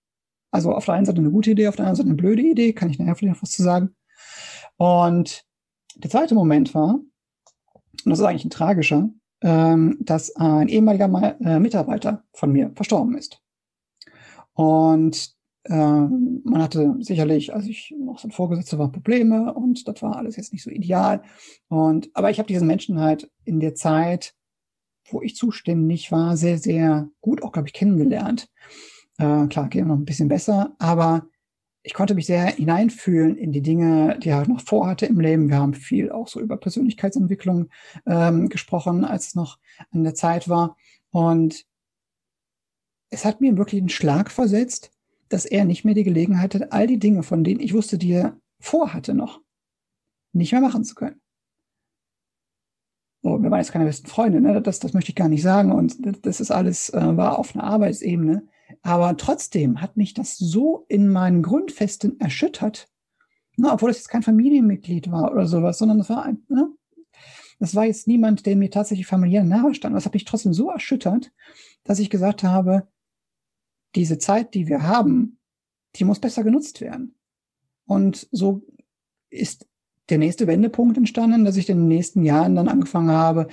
also 0.50 0.72
auf 0.72 0.84
der 0.84 0.94
einen 0.94 1.06
Seite 1.06 1.18
eine 1.18 1.30
gute 1.30 1.50
Idee, 1.50 1.68
auf 1.68 1.76
der 1.76 1.84
anderen 1.84 1.96
Seite 1.96 2.08
eine 2.08 2.16
blöde 2.16 2.42
Idee, 2.42 2.72
kann 2.72 2.90
ich 2.90 2.98
nachher 2.98 3.16
vielleicht 3.16 3.36
noch 3.36 3.42
was 3.42 3.50
zu 3.50 3.62
sagen. 3.62 3.94
Und 4.76 5.44
der 5.96 6.10
zweite 6.10 6.34
Moment 6.34 6.74
war, 6.74 6.94
und 6.94 8.10
das 8.10 8.18
ist 8.18 8.24
eigentlich 8.24 8.44
ein 8.44 8.50
tragischer, 8.50 9.08
ähm, 9.42 9.98
dass 10.00 10.34
ein 10.36 10.68
ehemaliger 10.68 11.36
äh, 11.40 11.58
Mitarbeiter 11.58 12.24
von 12.32 12.52
mir 12.52 12.72
verstorben 12.74 13.16
ist. 13.16 13.40
Und 14.54 15.34
äh, 15.64 15.74
man 15.74 16.62
hatte 16.62 16.96
sicherlich, 17.00 17.54
als 17.54 17.66
ich 17.66 17.94
noch 17.98 18.18
so 18.18 18.28
ein 18.28 18.32
Vorgesetzter 18.32 18.78
war, 18.78 18.90
Probleme 18.90 19.52
und 19.54 19.86
das 19.88 20.00
war 20.02 20.16
alles 20.16 20.36
jetzt 20.36 20.52
nicht 20.52 20.62
so 20.62 20.70
ideal. 20.70 21.22
Und 21.68 22.10
aber 22.14 22.30
ich 22.30 22.38
habe 22.38 22.46
diesen 22.46 22.66
Menschen 22.66 23.00
halt 23.00 23.30
in 23.44 23.60
der 23.60 23.74
Zeit, 23.74 24.34
wo 25.10 25.22
ich 25.22 25.36
zuständig 25.36 26.12
war, 26.12 26.36
sehr, 26.36 26.58
sehr 26.58 27.08
gut 27.20 27.42
auch, 27.42 27.52
glaube 27.52 27.68
ich, 27.68 27.74
kennengelernt. 27.74 28.48
Äh, 29.18 29.46
klar, 29.46 29.68
geht 29.68 29.86
noch 29.86 29.96
ein 29.96 30.04
bisschen 30.04 30.28
besser, 30.28 30.74
aber 30.78 31.26
ich 31.82 31.94
konnte 31.94 32.14
mich 32.16 32.26
sehr 32.26 32.46
hineinfühlen 32.46 33.36
in 33.36 33.52
die 33.52 33.62
Dinge, 33.62 34.18
die 34.18 34.30
er 34.30 34.46
noch 34.48 34.60
vorhatte 34.60 35.06
im 35.06 35.20
Leben. 35.20 35.48
Wir 35.48 35.58
haben 35.58 35.72
viel 35.72 36.10
auch 36.10 36.26
so 36.26 36.40
über 36.40 36.56
Persönlichkeitsentwicklung 36.56 37.68
ähm, 38.06 38.48
gesprochen, 38.48 39.04
als 39.04 39.28
es 39.28 39.34
noch 39.36 39.58
an 39.92 40.02
der 40.02 40.14
Zeit 40.14 40.48
war. 40.48 40.76
Und 41.10 41.64
es 43.10 43.24
hat 43.24 43.40
mir 43.40 43.56
wirklich 43.56 43.80
einen 43.80 43.88
Schlag 43.88 44.32
versetzt, 44.32 44.90
dass 45.28 45.44
er 45.44 45.64
nicht 45.64 45.84
mehr 45.84 45.94
die 45.94 46.02
Gelegenheit 46.02 46.54
hat, 46.56 46.72
all 46.72 46.88
die 46.88 46.98
Dinge, 46.98 47.22
von 47.22 47.44
denen 47.44 47.60
ich 47.60 47.72
wusste, 47.72 47.98
die 47.98 48.12
er 48.12 48.36
vorhatte 48.58 49.14
noch, 49.14 49.40
nicht 50.32 50.52
mehr 50.52 50.60
machen 50.60 50.82
zu 50.82 50.96
können. 50.96 51.20
So, 53.22 53.42
wir 53.42 53.50
waren 53.50 53.60
jetzt 53.60 53.72
keine 53.72 53.86
besten 53.86 54.08
Freunde, 54.08 54.40
ne? 54.40 54.60
das, 54.60 54.80
das 54.80 54.92
möchte 54.92 55.10
ich 55.10 55.16
gar 55.16 55.28
nicht 55.28 55.42
sagen. 55.42 55.72
Und 55.72 55.98
das 56.26 56.40
ist 56.40 56.50
alles, 56.50 56.90
äh, 56.90 57.16
war 57.16 57.38
auf 57.38 57.54
einer 57.54 57.64
Arbeitsebene. 57.64 58.46
Aber 58.82 59.16
trotzdem 59.16 59.80
hat 59.80 59.96
mich 59.96 60.14
das 60.14 60.36
so 60.36 60.84
in 60.88 61.08
meinen 61.08 61.42
Grundfesten 61.42 62.18
erschüttert, 62.20 62.88
ne, 63.56 63.72
obwohl 63.72 63.90
es 63.90 63.98
jetzt 63.98 64.08
kein 64.08 64.22
Familienmitglied 64.22 65.10
war 65.10 65.32
oder 65.32 65.46
sowas, 65.46 65.78
sondern 65.78 66.00
es 66.00 66.08
war 66.08 66.24
ein, 66.24 66.44
ne, 66.48 66.68
das 67.58 67.74
war 67.74 67.86
jetzt 67.86 68.06
niemand, 68.06 68.44
der 68.46 68.56
mir 68.56 68.70
tatsächlich 68.70 69.06
familiär 69.06 69.44
nahe 69.44 69.74
stand. 69.74 69.96
Das 69.96 70.04
hat 70.04 70.14
mich 70.14 70.24
trotzdem 70.24 70.52
so 70.52 70.70
erschüttert, 70.70 71.32
dass 71.84 71.98
ich 71.98 72.10
gesagt 72.10 72.42
habe, 72.42 72.86
diese 73.94 74.18
Zeit, 74.18 74.54
die 74.54 74.68
wir 74.68 74.82
haben, 74.82 75.38
die 75.94 76.04
muss 76.04 76.20
besser 76.20 76.44
genutzt 76.44 76.80
werden. 76.80 77.14
Und 77.86 78.28
so 78.30 78.62
ist 79.30 79.66
der 80.08 80.18
nächste 80.18 80.46
Wendepunkt 80.46 80.96
entstanden, 80.96 81.44
dass 81.44 81.56
ich 81.56 81.68
in 81.68 81.78
den 81.78 81.88
nächsten 81.88 82.24
Jahren 82.24 82.54
dann 82.54 82.68
angefangen 82.68 83.10
habe, 83.10 83.48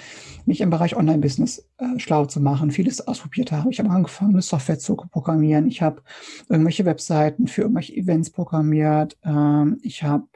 mich 0.46 0.62
im 0.62 0.70
Bereich 0.70 0.96
Online-Business 0.96 1.68
äh, 1.78 2.00
schlau 2.00 2.26
zu 2.26 2.40
machen, 2.40 2.72
vieles 2.72 3.02
ausprobiert 3.08 3.52
habe. 3.52 3.72
Ich 3.72 3.80
habe 3.80 3.90
angefangen, 3.90 4.34
eine 4.34 4.42
Software 4.42 4.78
zu 4.78 4.96
programmieren. 4.96 5.68
Ich 5.68 5.82
habe 5.82 6.02
irgendwelche 6.50 6.86
Webseiten 6.86 7.48
für 7.48 7.62
irgendwelche 7.62 7.96
Events 7.96 8.30
programmiert. 8.30 9.18
Ähm, 9.24 9.80
ich 9.82 10.04
habe 10.04 10.28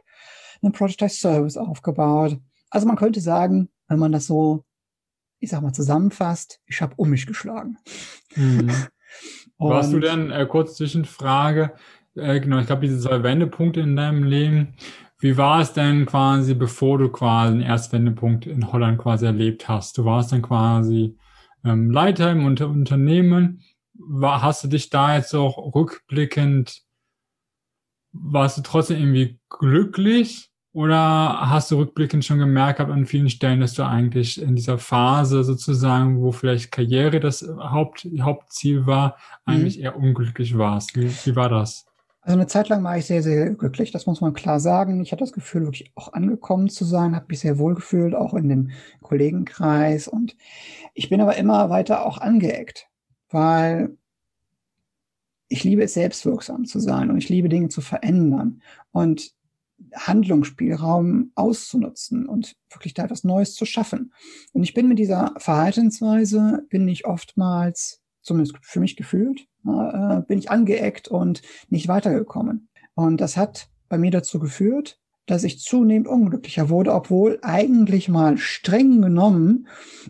einen 0.61 0.71
Prototype 0.71 1.09
Service 1.09 1.57
aufgebaut. 1.57 2.39
Also 2.69 2.87
man 2.87 2.95
könnte 2.95 3.21
sagen, 3.21 3.69
wenn 3.87 3.99
man 3.99 4.11
das 4.11 4.25
so, 4.25 4.63
ich 5.39 5.51
sag 5.51 5.61
mal, 5.61 5.73
zusammenfasst, 5.73 6.61
ich 6.65 6.81
habe 6.81 6.95
um 6.97 7.09
mich 7.09 7.27
geschlagen. 7.27 7.77
Mhm. 8.35 8.71
Warst 9.59 9.93
du 9.93 9.99
denn, 9.99 10.31
äh, 10.31 10.45
kurz 10.45 10.75
Zwischenfrage, 10.75 11.73
äh, 12.15 12.39
genau, 12.39 12.59
ich 12.59 12.67
glaube, 12.67 12.87
diese 12.87 12.99
zwei 12.99 13.23
Wendepunkte 13.23 13.79
in 13.81 13.95
deinem 13.95 14.23
Leben, 14.23 14.75
wie 15.19 15.37
war 15.37 15.61
es 15.61 15.73
denn 15.73 16.05
quasi, 16.05 16.53
bevor 16.53 16.99
du 16.99 17.09
quasi 17.09 17.53
den 17.53 17.61
Erstwendepunkt 17.61 18.45
in 18.45 18.71
Holland 18.71 18.99
quasi 18.99 19.25
erlebt 19.25 19.67
hast? 19.67 19.97
Du 19.97 20.05
warst 20.05 20.31
dann 20.31 20.43
quasi 20.43 21.17
ähm, 21.65 21.89
Leiter 21.89 22.31
im 22.31 22.45
Unter 22.45 22.67
Unternehmen. 22.67 23.63
War, 23.95 24.43
hast 24.43 24.63
du 24.63 24.67
dich 24.67 24.91
da 24.91 25.15
jetzt 25.15 25.33
auch 25.33 25.73
rückblickend, 25.73 26.83
warst 28.11 28.59
du 28.59 28.61
trotzdem 28.61 28.97
irgendwie 28.97 29.39
glücklich? 29.49 30.51
Oder 30.71 31.49
hast 31.49 31.71
du 31.71 31.77
rückblickend 31.77 32.23
schon 32.23 32.37
gemerkt 32.37 32.79
an 32.79 33.07
vielen 33.07 33.31
Stellen, 33.31 33.61
dass 33.61 33.73
du 33.73 33.83
eigentlich 33.83 34.39
in 34.39 34.55
dieser 34.55 34.77
Phase 34.77 35.43
sozusagen, 35.43 36.21
wo 36.21 36.31
vielleicht 36.31 36.71
Karriere 36.71 37.19
das 37.19 37.41
Haupt, 37.41 38.07
Hauptziel 38.21 38.85
war, 38.85 39.17
eigentlich 39.45 39.77
mhm. 39.77 39.83
eher 39.83 39.95
unglücklich 39.95 40.55
warst? 40.55 40.95
Wie, 40.95 41.09
wie 41.09 41.35
war 41.35 41.49
das? 41.49 41.86
Also 42.27 42.39
eine 42.39 42.47
Zeit 42.47 42.67
lang 42.67 42.83
war 42.83 42.97
ich 42.97 43.05
sehr, 43.05 43.23
sehr 43.23 43.51
glücklich, 43.51 43.91
das 43.91 44.05
muss 44.05 44.19
man 44.19 44.33
klar 44.33 44.59
sagen. 44.59 44.99
Ich 45.01 45.13
hatte 45.13 45.23
das 45.23 45.31
Gefühl, 45.31 45.63
wirklich 45.63 45.93
auch 45.95 46.11
angekommen 46.11 46.67
zu 46.67 46.83
sein, 46.83 47.15
habe 47.15 47.27
mich 47.29 47.39
sehr 47.39 47.57
wohl 47.57 47.73
gefühlt, 47.73 48.13
auch 48.13 48.33
in 48.33 48.49
dem 48.49 48.71
Kollegenkreis. 49.01 50.09
Und 50.09 50.35
ich 50.93 51.07
bin 51.07 51.21
aber 51.21 51.37
immer 51.37 51.69
weiter 51.69 52.05
auch 52.05 52.17
angeeckt, 52.17 52.89
weil 53.29 53.97
ich 55.47 55.63
liebe 55.63 55.83
es, 55.83 55.93
selbstwirksam 55.93 56.65
zu 56.65 56.81
sein 56.81 57.09
und 57.11 57.17
ich 57.17 57.29
liebe 57.29 57.47
Dinge 57.47 57.69
zu 57.69 57.79
verändern 57.79 58.61
und 58.91 59.31
Handlungsspielraum 59.95 61.31
auszunutzen 61.33 62.27
und 62.27 62.57
wirklich 62.69 62.93
da 62.93 63.05
etwas 63.05 63.23
Neues 63.23 63.55
zu 63.55 63.63
schaffen. 63.63 64.11
Und 64.51 64.63
ich 64.63 64.73
bin 64.73 64.89
mit 64.89 64.99
dieser 64.99 65.33
Verhaltensweise, 65.37 66.65
bin 66.67 66.89
ich 66.89 67.05
oftmals, 67.05 68.01
zumindest 68.27 68.55
für 68.61 68.79
mich 68.79 68.95
gefühlt, 68.95 69.47
äh, 69.65 70.21
bin 70.27 70.37
ich 70.37 70.51
angeeckt 70.51 71.07
und 71.07 71.41
nicht 71.69 71.87
weitergekommen. 71.87 72.69
Und 72.93 73.21
das 73.21 73.37
hat 73.37 73.69
bei 73.89 73.97
mir 73.97 74.11
dazu 74.11 74.39
geführt, 74.39 74.99
dass 75.27 75.43
ich 75.43 75.59
zunehmend 75.59 76.07
unglücklicher 76.07 76.69
wurde, 76.69 76.93
obwohl 76.93 77.39
eigentlich 77.41 78.07
mal 78.07 78.37
streng 78.37 79.01
genommen 79.01 79.67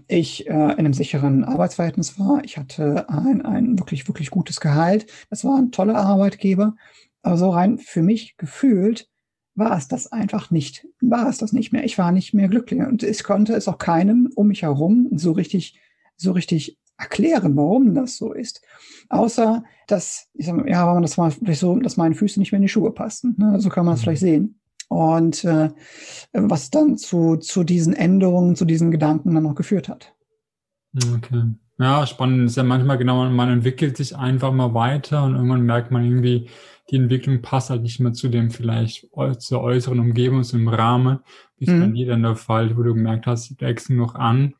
ich 0.08 0.48
äh, 0.48 0.52
in 0.52 0.72
einem 0.72 0.94
sicheren 0.94 1.44
Arbeitsverhältnis 1.44 2.20
war. 2.20 2.44
Ich 2.44 2.58
hatte 2.58 3.10
ein, 3.10 3.44
ein 3.44 3.80
wirklich, 3.80 4.08
wirklich 4.08 4.30
gutes 4.30 4.60
Gehalt. 4.60 5.08
Das 5.30 5.44
war 5.44 5.58
ein 5.58 5.72
toller 5.72 5.96
Arbeitgeber. 5.96 6.76
Aber 7.24 7.38
so 7.38 7.50
rein 7.50 7.80
für 7.80 8.04
mich 8.04 8.38
gefühlt 8.38 9.10
war 9.56 9.76
es 9.76 9.88
das 9.88 10.12
einfach 10.12 10.52
nicht. 10.52 10.88
War 11.02 11.28
es 11.28 11.40
das 11.40 11.52
nicht 11.52 11.74
mehr. 11.74 11.84
Ich 11.84 11.98
war 11.98 12.12
nicht 12.12 12.36
mehr 12.36 12.48
glücklich. 12.48 12.82
Und 12.82 13.02
ich 13.02 13.24
konnte 13.24 13.54
es 13.54 13.68
auch 13.68 13.80
keinem 13.80 14.30
um 14.36 14.48
mich 14.48 14.62
herum 14.62 15.08
so 15.14 15.32
richtig, 15.32 15.80
so 16.16 16.32
richtig 16.32 16.78
erklären, 16.98 17.56
warum 17.56 17.94
das 17.94 18.18
so 18.18 18.34
ist. 18.34 18.62
Außer, 19.10 19.64
dass, 19.88 20.28
ich 20.34 20.46
sag, 20.46 20.68
ja, 20.68 20.86
warum 20.86 21.02
das 21.02 21.18
mal 21.18 21.32
vielleicht 21.32 21.60
so, 21.60 21.76
dass 21.78 21.98
meine 21.98 22.16
Füße 22.16 22.40
nicht 22.40 22.52
mehr 22.52 22.58
in 22.58 22.64
die 22.64 22.70
Schuhe 22.70 22.92
passten. 22.92 23.36
Ne? 23.38 23.60
So 23.60 23.70
kann 23.70 23.86
man 23.86 23.94
es 23.94 24.02
mhm. 24.02 24.04
vielleicht 24.04 24.22
sehen. 24.22 24.60
Und 24.90 25.44
äh, 25.44 25.70
was 26.34 26.70
dann 26.70 26.98
zu, 26.98 27.36
zu 27.38 27.64
diesen 27.64 27.94
Änderungen, 27.94 28.56
zu 28.56 28.66
diesen 28.66 28.92
Gedanken 28.92 29.34
dann 29.34 29.44
noch 29.44 29.56
geführt 29.56 29.90
hat. 29.90 30.14
Okay. 31.16 31.44
Ja, 31.80 32.08
spannend 32.08 32.50
ist 32.50 32.58
ja 32.58 32.64
manchmal 32.64 32.98
genau, 32.98 33.30
man 33.30 33.50
entwickelt 33.50 33.98
sich 33.98 34.16
einfach 34.16 34.52
mal 34.52 34.74
weiter 34.74 35.24
und 35.24 35.36
irgendwann 35.36 35.62
merkt 35.62 35.92
man 35.92 36.04
irgendwie, 36.04 36.50
die 36.90 36.96
Entwicklung 36.96 37.42
passt 37.42 37.70
halt 37.70 37.84
nicht 37.84 38.00
mehr 38.00 38.14
zu 38.14 38.30
dem 38.30 38.50
vielleicht 38.50 39.08
zur 39.40 39.62
äußeren 39.62 40.00
Umgebung, 40.00 40.44
zum 40.44 40.68
Rahmen, 40.70 41.20
wie 41.58 41.66
es 41.66 41.72
mhm. 41.72 41.82
bei 41.82 41.88
dir 41.88 42.08
dann 42.08 42.24
der 42.24 42.36
Fall, 42.36 42.76
wo 42.78 42.82
du 42.82 42.94
gemerkt 42.94 43.28
hast, 43.28 43.52
du 43.52 43.56
wächst 43.60 43.90
noch 43.90 44.16
an 44.16 44.56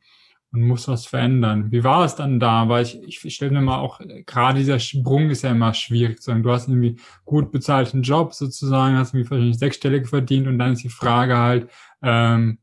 und 0.52 0.62
muss 0.62 0.88
was 0.88 1.06
verändern. 1.06 1.70
Wie 1.70 1.84
war 1.84 2.04
es 2.04 2.14
dann 2.14 2.40
da? 2.40 2.68
Weil 2.68 2.84
ich, 2.84 3.24
ich 3.24 3.34
stelle 3.34 3.52
mir 3.52 3.60
mal 3.60 3.78
auch, 3.78 4.00
gerade 4.26 4.58
dieser 4.58 4.78
Sprung 4.78 5.30
ist 5.30 5.42
ja 5.42 5.50
immer 5.50 5.74
schwierig. 5.74 6.22
Sagen, 6.22 6.42
du 6.42 6.50
hast 6.50 6.68
irgendwie 6.68 6.98
gut 7.24 7.52
bezahlten 7.52 8.02
Job 8.02 8.34
sozusagen, 8.34 8.96
hast 8.96 9.14
irgendwie 9.14 9.30
wahrscheinlich 9.30 9.58
sechsstellig 9.58 10.08
verdient 10.08 10.46
und 10.46 10.58
dann 10.58 10.72
ist 10.72 10.84
die 10.84 10.88
Frage 10.88 11.36
halt, 11.36 11.70
ähm, 12.02 12.58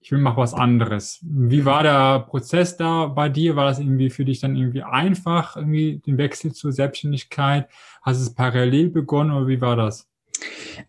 ich 0.00 0.12
will 0.12 0.18
mal 0.18 0.36
was 0.36 0.52
anderes. 0.52 1.20
Wie 1.22 1.64
war 1.64 1.82
der 1.82 2.20
Prozess 2.20 2.76
da 2.76 3.06
bei 3.06 3.30
dir? 3.30 3.56
War 3.56 3.64
das 3.64 3.78
irgendwie 3.78 4.10
für 4.10 4.26
dich 4.26 4.38
dann 4.38 4.54
irgendwie 4.54 4.82
einfach, 4.82 5.56
irgendwie 5.56 6.02
den 6.04 6.18
Wechsel 6.18 6.52
zur 6.52 6.72
Selbstständigkeit? 6.72 7.68
Hast 8.02 8.20
du 8.20 8.24
es 8.24 8.34
parallel 8.34 8.90
begonnen 8.90 9.30
oder 9.30 9.48
wie 9.48 9.62
war 9.62 9.76
das? 9.76 10.06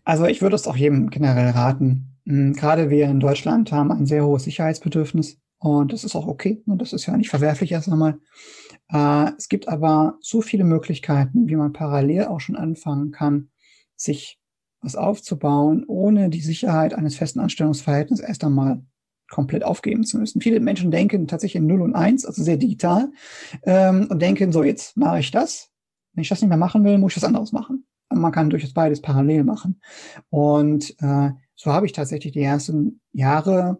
Also 0.04 0.26
ich 0.26 0.42
würde 0.42 0.56
es 0.56 0.66
auch 0.66 0.76
jedem 0.76 1.08
generell 1.08 1.50
raten. 1.50 2.18
Hm, 2.26 2.52
gerade 2.52 2.90
wir 2.90 3.06
in 3.06 3.20
Deutschland 3.20 3.72
haben 3.72 3.90
ein 3.90 4.04
sehr 4.04 4.24
hohes 4.24 4.44
Sicherheitsbedürfnis. 4.44 5.38
Und 5.58 5.92
das 5.92 6.04
ist 6.04 6.14
auch 6.14 6.26
okay. 6.26 6.62
Und 6.66 6.82
das 6.82 6.92
ist 6.92 7.06
ja 7.06 7.16
nicht 7.16 7.30
verwerflich 7.30 7.72
erst 7.72 7.88
einmal. 7.88 8.18
Äh, 8.92 9.32
es 9.36 9.48
gibt 9.48 9.68
aber 9.68 10.18
so 10.20 10.42
viele 10.42 10.64
Möglichkeiten, 10.64 11.48
wie 11.48 11.56
man 11.56 11.72
parallel 11.72 12.26
auch 12.26 12.40
schon 12.40 12.56
anfangen 12.56 13.10
kann, 13.10 13.50
sich 13.96 14.38
was 14.80 14.96
aufzubauen, 14.96 15.84
ohne 15.86 16.28
die 16.28 16.40
Sicherheit 16.40 16.94
eines 16.94 17.16
festen 17.16 17.40
Anstellungsverhältnisses 17.40 18.24
erst 18.24 18.44
einmal 18.44 18.82
komplett 19.28 19.64
aufgeben 19.64 20.04
zu 20.04 20.18
müssen. 20.18 20.40
Viele 20.40 20.60
Menschen 20.60 20.90
denken 20.90 21.26
tatsächlich 21.26 21.60
in 21.60 21.66
0 21.66 21.82
und 21.82 21.94
1, 21.94 22.24
also 22.24 22.42
sehr 22.42 22.56
digital, 22.56 23.10
ähm, 23.64 24.06
und 24.08 24.20
denken, 24.22 24.52
so, 24.52 24.62
jetzt 24.62 24.96
mache 24.96 25.18
ich 25.18 25.30
das. 25.30 25.70
Wenn 26.12 26.22
ich 26.22 26.28
das 26.28 26.40
nicht 26.40 26.48
mehr 26.48 26.58
machen 26.58 26.84
will, 26.84 26.98
muss 26.98 27.12
ich 27.12 27.16
was 27.16 27.24
anderes 27.24 27.52
machen. 27.52 27.86
Und 28.08 28.20
man 28.20 28.32
kann 28.32 28.50
durchaus 28.50 28.72
beides 28.72 29.02
parallel 29.02 29.44
machen. 29.44 29.80
Und 30.30 30.94
äh, 31.00 31.30
so 31.56 31.72
habe 31.72 31.86
ich 31.86 31.92
tatsächlich 31.92 32.32
die 32.32 32.42
ersten 32.42 33.00
Jahre 33.12 33.78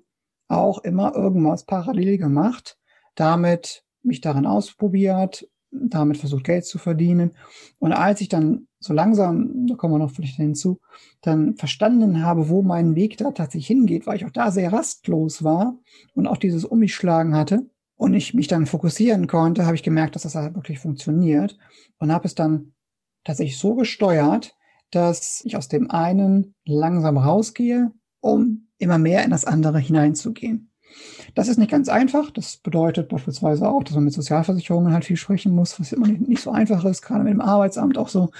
auch 0.49 0.79
immer 0.79 1.15
irgendwas 1.15 1.65
parallel 1.65 2.19
gemacht, 2.19 2.79
damit 3.15 3.85
mich 4.03 4.21
daran 4.21 4.47
ausprobiert, 4.47 5.49
damit 5.71 6.17
versucht 6.17 6.45
Geld 6.45 6.65
zu 6.65 6.79
verdienen. 6.79 7.33
Und 7.79 7.93
als 7.93 8.21
ich 8.21 8.29
dann 8.29 8.69
so 8.79 8.93
langsam, 8.93 9.67
da 9.67 9.75
kommen 9.75 9.95
wir 9.95 9.99
noch 9.99 10.11
vielleicht 10.11 10.37
hinzu, 10.37 10.81
dann 11.23 11.57
verstanden 11.57 12.23
habe, 12.23 12.49
wo 12.49 12.62
mein 12.62 12.95
Weg 12.95 13.17
da 13.19 13.33
tatsächlich 13.33 13.67
hingeht, 13.67 14.07
weil 14.07 14.17
ich 14.17 14.25
auch 14.25 14.31
da 14.31 14.50
sehr 14.50 14.73
rastlos 14.73 15.43
war 15.43 15.79
und 16.15 16.26
auch 16.26 16.37
dieses 16.37 16.65
Um 16.65 16.79
mich 16.79 16.95
schlagen 16.95 17.35
hatte 17.35 17.69
und 17.97 18.15
ich 18.15 18.35
mich 18.35 18.47
dann 18.47 18.67
fokussieren 18.67 19.26
konnte, 19.26 19.67
habe 19.67 19.75
ich 19.75 19.83
gemerkt, 19.83 20.15
dass 20.15 20.23
das 20.23 20.35
halt 20.35 20.55
wirklich 20.55 20.79
funktioniert 20.79 21.59
und 21.99 22.12
habe 22.12 22.26
es 22.26 22.35
dann 22.35 22.73
tatsächlich 23.25 23.59
so 23.59 23.75
gesteuert, 23.75 24.55
dass 24.91 25.43
ich 25.45 25.57
aus 25.57 25.69
dem 25.69 25.91
einen 25.91 26.55
langsam 26.65 27.19
rausgehe, 27.19 27.91
um 28.21 28.65
immer 28.78 28.99
mehr 28.99 29.25
in 29.25 29.30
das 29.30 29.45
andere 29.45 29.78
hineinzugehen. 29.78 30.71
Das 31.35 31.49
ist 31.49 31.59
nicht 31.59 31.71
ganz 31.71 31.88
einfach. 31.88 32.30
Das 32.30 32.56
bedeutet 32.59 33.09
beispielsweise 33.09 33.68
auch, 33.68 33.85
dass 33.85 33.95
man 33.95 34.04
mit 34.04 34.14
Sozialversicherungen 34.14 34.92
halt 34.92 35.04
viel 35.04 35.16
sprechen 35.16 35.54
muss, 35.54 35.78
was 35.78 35.92
immer 35.92 36.06
nicht, 36.06 36.42
so 36.42 36.50
einfach 36.50 36.85
ist, 36.85 37.02
gerade 37.02 37.25
mit 37.25 37.33
dem 37.33 37.40
Arbeitsamt 37.40 37.99
auch 37.99 38.09
so. 38.09 38.30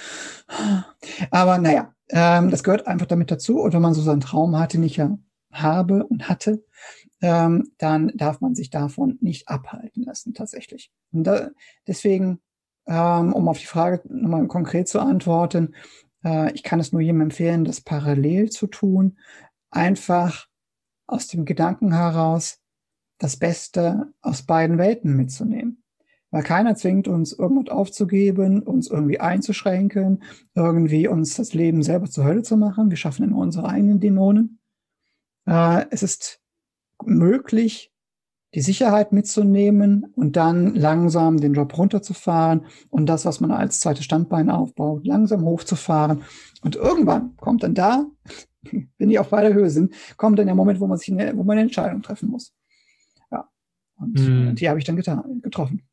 Aber 1.29 1.57
naja, 1.57 1.93
ähm, 2.09 2.49
das 2.49 2.63
gehört 2.63 2.87
einfach 2.87 3.05
damit 3.05 3.29
dazu. 3.29 3.59
Und 3.59 3.73
wenn 3.73 3.81
man 3.81 3.93
so 3.93 4.01
seinen 4.01 4.21
Traum 4.21 4.57
hatte, 4.57 4.79
nicht 4.79 4.97
ja 4.97 5.17
habe 5.51 6.05
und 6.05 6.29
hatte, 6.29 6.63
ähm, 7.21 7.71
dann 7.77 8.11
darf 8.15 8.41
man 8.41 8.55
sich 8.55 8.69
davon 8.69 9.17
nicht 9.21 9.47
abhalten 9.49 10.03
lassen, 10.03 10.33
tatsächlich. 10.33 10.91
Und 11.11 11.23
da, 11.23 11.49
deswegen, 11.87 12.39
ähm, 12.85 13.33
um 13.33 13.47
auf 13.47 13.59
die 13.59 13.65
Frage 13.65 14.01
nochmal 14.07 14.47
konkret 14.47 14.87
zu 14.87 14.99
antworten, 14.99 15.73
äh, 16.23 16.51
ich 16.53 16.63
kann 16.63 16.79
es 16.79 16.91
nur 16.91 17.01
jedem 17.01 17.21
empfehlen, 17.21 17.65
das 17.65 17.81
parallel 17.81 18.49
zu 18.49 18.67
tun, 18.67 19.17
einfach 19.69 20.47
aus 21.07 21.27
dem 21.27 21.45
Gedanken 21.45 21.93
heraus, 21.93 22.59
das 23.17 23.37
Beste 23.37 24.13
aus 24.21 24.43
beiden 24.43 24.77
Welten 24.77 25.15
mitzunehmen. 25.15 25.83
Weil 26.29 26.43
keiner 26.43 26.75
zwingt 26.75 27.07
uns, 27.07 27.31
irgendwas 27.31 27.73
aufzugeben, 27.73 28.61
uns 28.61 28.89
irgendwie 28.89 29.19
einzuschränken, 29.19 30.23
irgendwie 30.53 31.07
uns 31.07 31.35
das 31.35 31.53
Leben 31.53 31.83
selber 31.83 32.09
zur 32.09 32.25
Hölle 32.25 32.43
zu 32.43 32.57
machen. 32.57 32.89
Wir 32.89 32.97
schaffen 32.97 33.23
immer 33.23 33.37
unsere 33.37 33.69
eigenen 33.69 34.01
Dämonen. 34.01 34.59
Äh, 35.45 35.85
es 35.89 36.03
ist 36.03 36.41
möglich, 37.05 37.93
die 38.55 38.61
Sicherheit 38.61 39.11
mitzunehmen 39.11 40.05
und 40.15 40.35
dann 40.35 40.73
langsam 40.73 41.39
den 41.39 41.53
Job 41.53 41.77
runterzufahren 41.77 42.65
und 42.89 43.07
das, 43.07 43.25
was 43.25 43.39
man 43.39 43.51
als 43.51 43.79
zweites 43.79 44.05
Standbein 44.05 44.49
aufbaut, 44.49 45.05
langsam 45.05 45.41
hochzufahren. 45.41 46.23
Und 46.61 46.75
irgendwann 46.75 47.35
kommt 47.37 47.63
dann 47.63 47.75
da 47.75 48.05
wenn 48.97 49.09
die 49.09 49.19
auf 49.19 49.29
beider 49.29 49.53
Höhe 49.53 49.69
sind, 49.69 49.93
kommt 50.17 50.39
dann 50.39 50.47
der 50.47 50.55
Moment, 50.55 50.79
wo 50.79 50.87
man 50.87 50.97
sich 50.97 51.11
eine, 51.11 51.35
wo 51.37 51.43
man 51.43 51.53
eine 51.53 51.61
Entscheidung 51.61 52.01
treffen 52.01 52.29
muss. 52.29 52.53
Ja. 53.31 53.47
Und 53.97 54.19
hm. 54.19 54.55
die 54.55 54.69
habe 54.69 54.79
ich 54.79 54.85
dann 54.85 54.95
getan, 54.95 55.41
getroffen. 55.41 55.83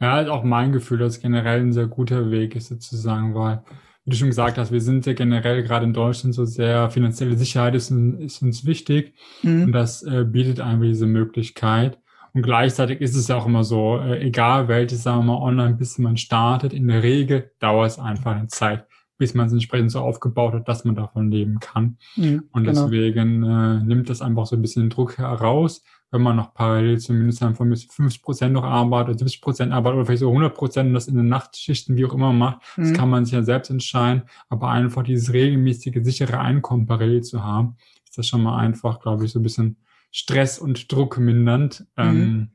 Ja, 0.00 0.20
ist 0.20 0.28
auch 0.28 0.44
mein 0.44 0.72
Gefühl, 0.72 0.98
dass 0.98 1.20
generell 1.20 1.60
ein 1.60 1.72
sehr 1.72 1.86
guter 1.86 2.30
Weg 2.30 2.56
ist, 2.56 2.68
sozusagen, 2.68 3.34
weil, 3.34 3.62
wie 4.04 4.10
du 4.10 4.16
schon 4.16 4.28
gesagt 4.28 4.58
hast, 4.58 4.72
wir 4.72 4.80
sind 4.80 5.06
ja 5.06 5.12
generell 5.12 5.62
gerade 5.62 5.84
in 5.84 5.92
Deutschland 5.92 6.34
so 6.34 6.44
sehr, 6.44 6.90
finanzielle 6.90 7.36
Sicherheit 7.36 7.74
ist, 7.74 7.90
ist 7.90 8.42
uns 8.42 8.64
wichtig 8.64 9.14
mhm. 9.42 9.64
und 9.64 9.72
das 9.72 10.02
äh, 10.02 10.24
bietet 10.24 10.60
einfach 10.60 10.86
diese 10.86 11.06
Möglichkeit. 11.06 11.98
Und 12.32 12.42
gleichzeitig 12.42 13.00
ist 13.00 13.16
es 13.16 13.28
ja 13.28 13.36
auch 13.36 13.46
immer 13.46 13.64
so, 13.64 13.98
äh, 13.98 14.20
egal 14.20 14.68
welches, 14.68 15.02
sagen 15.02 15.18
wir 15.20 15.34
mal, 15.34 15.42
online, 15.42 15.74
bis 15.74 15.98
man 15.98 16.16
startet, 16.16 16.72
in 16.72 16.86
der 16.88 17.02
Regel 17.02 17.50
dauert 17.58 17.90
es 17.90 17.98
einfach 17.98 18.36
eine 18.36 18.46
Zeit, 18.46 18.86
bis 19.18 19.34
man 19.34 19.48
es 19.48 19.52
entsprechend 19.52 19.90
so 19.90 20.00
aufgebaut 20.00 20.54
hat, 20.54 20.68
dass 20.68 20.84
man 20.84 20.94
davon 20.94 21.30
leben 21.30 21.58
kann. 21.60 21.98
Mhm, 22.16 22.44
und 22.52 22.64
genau. 22.64 22.84
deswegen 22.84 23.42
äh, 23.42 23.84
nimmt 23.84 24.08
das 24.08 24.22
einfach 24.22 24.46
so 24.46 24.56
ein 24.56 24.62
bisschen 24.62 24.84
den 24.84 24.90
Druck 24.90 25.18
heraus, 25.18 25.82
wenn 26.10 26.22
man 26.22 26.36
noch 26.36 26.54
parallel 26.54 26.98
zumindest 26.98 27.42
dann 27.42 27.54
von 27.54 27.74
50 27.74 28.22
Prozent 28.22 28.52
noch 28.52 28.64
arbeitet, 28.64 29.18
70 29.18 29.40
Prozent 29.40 29.72
arbeitet 29.72 29.96
oder 29.96 30.06
vielleicht 30.06 30.20
so 30.20 30.28
100 30.28 30.54
Prozent 30.54 30.88
und 30.88 30.94
das 30.94 31.08
in 31.08 31.16
den 31.16 31.28
Nachtschichten 31.28 31.96
wie 31.96 32.04
auch 32.04 32.14
immer 32.14 32.32
macht. 32.32 32.60
Mhm. 32.76 32.82
Das 32.82 32.92
kann 32.94 33.10
man 33.10 33.24
sich 33.24 33.34
ja 33.34 33.42
selbst 33.42 33.70
entscheiden. 33.70 34.22
Aber 34.48 34.70
einfach 34.70 35.02
dieses 35.02 35.32
regelmäßige, 35.32 36.00
sichere 36.02 36.40
Einkommen 36.40 36.86
parallel 36.86 37.22
zu 37.22 37.44
haben, 37.44 37.76
ist 38.04 38.18
das 38.18 38.26
schon 38.26 38.42
mal 38.42 38.58
einfach, 38.58 39.00
glaube 39.00 39.24
ich, 39.24 39.32
so 39.32 39.38
ein 39.38 39.44
bisschen 39.44 39.76
Stress 40.10 40.58
und 40.58 40.90
Druck 40.90 41.18
mindernd. 41.18 41.86
Mhm. 41.96 42.04
Ähm, 42.04 42.50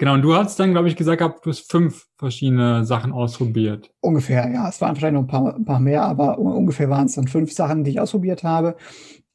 Genau, 0.00 0.14
und 0.14 0.22
du 0.22 0.34
hast 0.34 0.58
dann, 0.58 0.70
glaube 0.70 0.88
ich, 0.88 0.96
gesagt 0.96 1.18
gehabt, 1.18 1.44
du 1.44 1.50
hast 1.50 1.70
fünf 1.70 2.06
verschiedene 2.16 2.86
Sachen 2.86 3.12
ausprobiert. 3.12 3.90
Ungefähr, 4.00 4.50
ja. 4.50 4.66
Es 4.66 4.80
waren 4.80 4.94
wahrscheinlich 4.94 5.20
noch 5.20 5.28
ein 5.28 5.44
paar, 5.44 5.54
ein 5.54 5.64
paar 5.66 5.78
mehr, 5.78 6.04
aber 6.04 6.38
ungefähr 6.38 6.88
waren 6.88 7.04
es 7.04 7.16
dann 7.16 7.28
fünf 7.28 7.52
Sachen, 7.52 7.84
die 7.84 7.90
ich 7.90 8.00
ausprobiert 8.00 8.42
habe, 8.42 8.76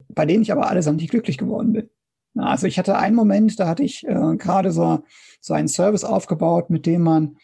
bei 0.09 0.25
denen 0.25 0.41
ich 0.41 0.51
aber 0.51 0.67
allesamt 0.67 1.01
nicht 1.01 1.11
glücklich 1.11 1.37
geworden 1.37 1.71
bin. 1.71 1.89
Also 2.37 2.67
ich 2.67 2.77
hatte 2.77 2.97
einen 2.97 3.15
Moment, 3.15 3.59
da 3.59 3.67
hatte 3.67 3.83
ich 3.83 4.05
äh, 4.05 4.35
gerade 4.37 4.71
so, 4.71 5.03
so 5.39 5.53
einen 5.53 5.67
Service 5.67 6.03
aufgebaut, 6.03 6.69
mit 6.69 6.85
dem 6.85 7.01
man 7.01 7.37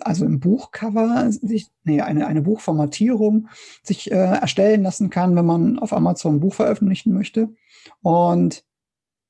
also 0.00 0.24
im 0.24 0.40
Buchcover 0.40 1.30
sich, 1.32 1.68
nee, 1.84 2.00
eine, 2.00 2.26
eine 2.26 2.42
Buchformatierung 2.42 3.48
sich 3.82 4.10
äh, 4.10 4.14
erstellen 4.14 4.82
lassen 4.82 5.10
kann, 5.10 5.34
wenn 5.34 5.46
man 5.46 5.78
auf 5.78 5.92
Amazon 5.92 6.36
ein 6.36 6.40
Buch 6.40 6.54
veröffentlichen 6.54 7.12
möchte. 7.12 7.54
Und 8.02 8.64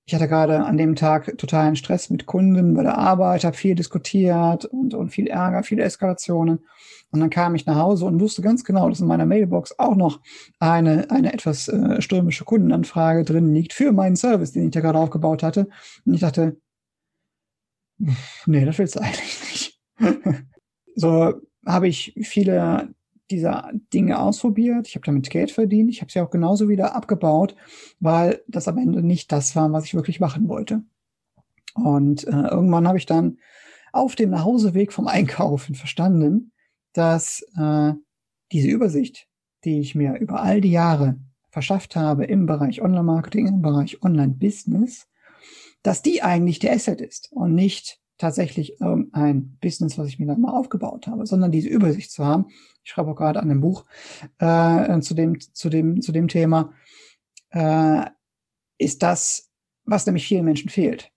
ich 0.09 0.15
hatte 0.15 0.27
gerade 0.27 0.65
an 0.65 0.79
dem 0.79 0.97
Tag 0.97 1.37
totalen 1.37 1.77
Stress 1.77 2.09
mit 2.09 2.25
Kunden 2.25 2.73
bei 2.73 2.83
der 2.83 2.97
Arbeit, 2.97 3.45
habe 3.45 3.55
viel 3.55 3.75
diskutiert 3.75 4.65
und, 4.65 4.95
und 4.95 5.11
viel 5.11 5.27
Ärger, 5.27 5.63
viele 5.63 5.83
Eskalationen. 5.83 6.61
Und 7.11 7.21
dann 7.21 7.29
kam 7.29 7.55
ich 7.55 7.67
nach 7.67 7.77
Hause 7.77 8.07
und 8.07 8.19
wusste 8.19 8.41
ganz 8.41 8.65
genau, 8.65 8.89
dass 8.89 9.01
in 9.01 9.07
meiner 9.07 9.27
Mailbox 9.27 9.79
auch 9.79 9.97
noch 9.97 10.21
eine, 10.61 11.11
eine 11.11 11.35
etwas 11.35 11.69
äh, 11.69 12.01
stürmische 12.01 12.47
Kundenanfrage 12.47 13.23
drin 13.23 13.53
liegt 13.53 13.75
für 13.75 13.93
meinen 13.93 14.17
Service, 14.17 14.53
den 14.53 14.65
ich 14.65 14.71
da 14.71 14.81
gerade 14.81 14.99
aufgebaut 14.99 15.43
hatte. 15.43 15.69
Und 16.07 16.15
ich 16.15 16.21
dachte, 16.21 16.57
nee, 18.47 18.65
das 18.65 18.79
willst 18.79 18.97
du 18.97 19.01
eigentlich 19.03 19.41
nicht. 19.43 19.81
so 20.97 21.35
habe 21.67 21.87
ich 21.87 22.15
viele 22.23 22.95
dieser 23.31 23.71
Dinge 23.93 24.19
ausprobiert. 24.19 24.89
Ich 24.89 24.95
habe 24.95 25.05
damit 25.05 25.31
Geld 25.31 25.51
verdient. 25.51 25.91
Ich 25.91 26.01
habe 26.01 26.11
sie 26.11 26.21
auch 26.21 26.31
genauso 26.31 26.69
wieder 26.69 26.95
abgebaut, 26.95 27.55
weil 28.01 28.43
das 28.49 28.69
am 28.69 28.79
Ende 28.79 29.03
nicht 29.03 29.31
das 29.33 29.55
war, 29.55 29.71
was 29.73 29.85
ich 29.85 29.95
wirklich 29.95 30.21
machen 30.21 30.49
wollte. 30.49 30.83
Und 31.75 32.27
äh, 32.27 32.49
irgendwann 32.49 32.89
habe 32.89 32.99
ich 32.99 33.07
dann 33.07 33.39
auf 33.93 34.15
dem 34.17 34.31
Nachhauseweg 34.31 34.93
vom 34.93 35.07
Einkaufen 35.07 35.75
verstanden, 35.75 36.53
dass 36.93 37.43
äh, 37.57 37.93
diese 38.53 38.69
Übersicht, 38.69 39.29
die 39.65 39.81
ich 39.81 39.95
mir 39.95 40.17
über 40.17 40.43
all 40.43 40.61
die 40.61 40.71
Jahre 40.71 41.19
verschafft 41.51 41.97
habe 41.97 42.25
im 42.25 42.47
Bereich 42.47 42.83
Online-Marketing, 42.83 43.47
im 43.47 43.63
Bereich 43.63 44.03
Online-Business, 44.03 45.07
dass 45.83 46.03
die 46.03 46.23
eigentlich 46.23 46.59
der 46.59 46.73
Asset 46.73 47.01
ist 47.01 47.31
und 47.33 47.55
nicht 47.55 48.01
tatsächlich 48.19 48.81
irgendein 48.81 49.57
Business, 49.61 49.97
was 49.97 50.09
ich 50.09 50.19
mir 50.19 50.27
dann 50.27 50.41
mal 50.41 50.53
aufgebaut 50.53 51.07
habe, 51.07 51.27
sondern 51.27 51.53
diese 51.53 51.69
Übersicht 51.69 52.11
zu 52.11 52.25
haben. 52.25 52.47
Ich 52.85 52.91
schreibe 52.91 53.11
auch 53.11 53.17
gerade 53.17 53.41
an 53.41 53.51
einem 53.51 53.61
Buch 53.61 53.85
äh, 54.39 55.01
zu 55.01 55.15
dem 55.15 55.41
zu 55.41 55.71
dem 55.71 56.03
zu 56.03 56.13
dem 56.13 56.29
Thema. 56.29 56.73
Äh, 57.51 58.07
ist 58.79 59.03
das, 59.03 59.51
was 59.85 60.07
nämlich 60.07 60.27
vielen 60.27 60.45
Menschen 60.45 60.69
fehlt. 60.69 61.11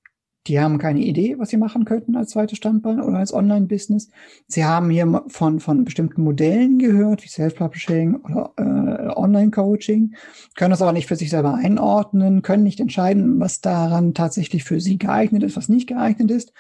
Die 0.48 0.60
haben 0.60 0.80
keine 0.80 1.02
Idee, 1.02 1.38
was 1.38 1.50
sie 1.50 1.58
machen 1.58 1.86
könnten 1.86 2.16
als 2.16 2.32
zweites 2.32 2.58
Standbein 2.58 3.00
oder 3.00 3.20
als 3.20 3.32
Online-Business. 3.32 4.10
Sie 4.48 4.66
haben 4.66 4.90
hier 4.90 5.24
von, 5.28 5.60
von 5.60 5.84
bestimmten 5.84 6.24
Modellen 6.24 6.80
gehört, 6.80 7.24
wie 7.24 7.28
Self-Publishing 7.28 8.16
oder 8.16 8.52
äh, 8.58 9.16
Online-Coaching, 9.16 10.16
können 10.56 10.72
das 10.72 10.82
aber 10.82 10.94
nicht 10.94 11.08
für 11.08 11.16
sich 11.16 11.30
selber 11.30 11.54
einordnen, 11.54 12.42
können 12.42 12.64
nicht 12.64 12.80
entscheiden, 12.80 13.40
was 13.40 13.62
daran 13.62 14.16
tatsächlich 14.16 14.64
für 14.64 14.82
sie 14.82 14.98
geeignet 14.98 15.44
ist, 15.44 15.58
was 15.58 15.70
nicht 15.70 15.88
geeignet 15.88 16.32
ist. 16.32 16.54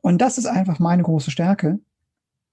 Und 0.00 0.20
das 0.20 0.36
ist 0.36 0.46
einfach 0.46 0.80
meine 0.80 1.04
große 1.04 1.30
Stärke, 1.30 1.78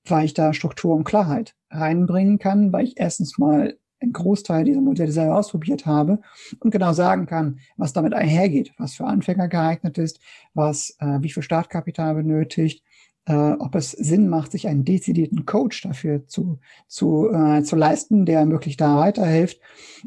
weil 0.05 0.25
ich 0.25 0.35
da 0.35 0.53
Struktur 0.53 0.95
und 0.95 1.03
Klarheit 1.03 1.55
reinbringen 1.71 2.37
kann, 2.37 2.71
weil 2.71 2.85
ich 2.85 2.99
erstens 2.99 3.39
mal 3.39 3.75
einen 3.99 4.13
Großteil 4.13 4.63
dieser 4.65 4.81
Modelle 4.81 5.11
selber 5.11 5.37
ausprobiert 5.37 5.85
habe 5.85 6.19
und 6.59 6.71
genau 6.71 6.93
sagen 6.93 7.25
kann, 7.25 7.59
was 7.77 7.93
damit 7.93 8.13
einhergeht, 8.13 8.73
was 8.77 8.93
für 8.93 9.05
Anfänger 9.05 9.47
geeignet 9.47 9.97
ist, 9.97 10.19
was, 10.53 10.95
äh, 10.99 11.17
wie 11.21 11.29
viel 11.29 11.43
Startkapital 11.43 12.15
benötigt, 12.15 12.83
äh, 13.25 13.51
ob 13.59 13.75
es 13.75 13.91
Sinn 13.91 14.29
macht, 14.29 14.51
sich 14.51 14.67
einen 14.67 14.85
dezidierten 14.85 15.45
Coach 15.45 15.81
dafür 15.83 16.25
zu, 16.27 16.59
zu, 16.87 17.29
äh, 17.31 17.63
zu 17.63 17.75
leisten, 17.75 18.25
der 18.25 18.49
wirklich 18.49 18.77
da 18.77 18.97
weiterhilft 18.97 19.59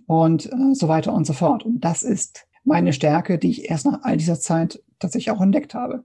und 0.06 0.46
äh, 0.46 0.74
so 0.74 0.88
weiter 0.88 1.12
und 1.12 1.26
so 1.26 1.32
fort. 1.32 1.64
Und 1.64 1.80
das 1.84 2.02
ist 2.02 2.46
meine 2.64 2.92
Stärke, 2.92 3.38
die 3.38 3.50
ich 3.50 3.70
erst 3.70 3.86
nach 3.86 4.00
all 4.02 4.16
dieser 4.16 4.40
Zeit 4.40 4.82
tatsächlich 4.98 5.30
auch 5.30 5.40
entdeckt 5.40 5.74
habe. 5.74 6.04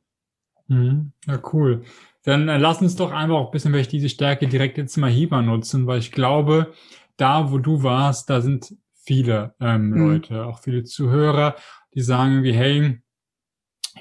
Mhm. 0.67 1.11
Ja, 1.25 1.39
cool. 1.53 1.83
Dann 2.23 2.49
äh, 2.49 2.57
lass 2.57 2.81
uns 2.81 2.95
doch 2.95 3.11
einfach 3.11 3.35
auch 3.35 3.45
ein 3.47 3.51
bisschen, 3.51 3.73
welche 3.73 3.89
diese 3.89 4.09
Stärke 4.09 4.47
direkt 4.47 4.77
jetzt 4.77 4.97
mal 4.97 5.09
hier 5.09 5.41
nutzen, 5.41 5.87
weil 5.87 5.99
ich 5.99 6.11
glaube, 6.11 6.73
da, 7.17 7.51
wo 7.51 7.57
du 7.57 7.83
warst, 7.83 8.29
da 8.29 8.41
sind 8.41 8.75
viele 8.93 9.55
ähm, 9.59 9.89
mhm. 9.89 9.97
Leute, 9.97 10.45
auch 10.45 10.59
viele 10.59 10.83
Zuhörer, 10.83 11.55
die 11.93 12.01
sagen 12.01 12.31
irgendwie, 12.31 12.53
hey, 12.53 13.01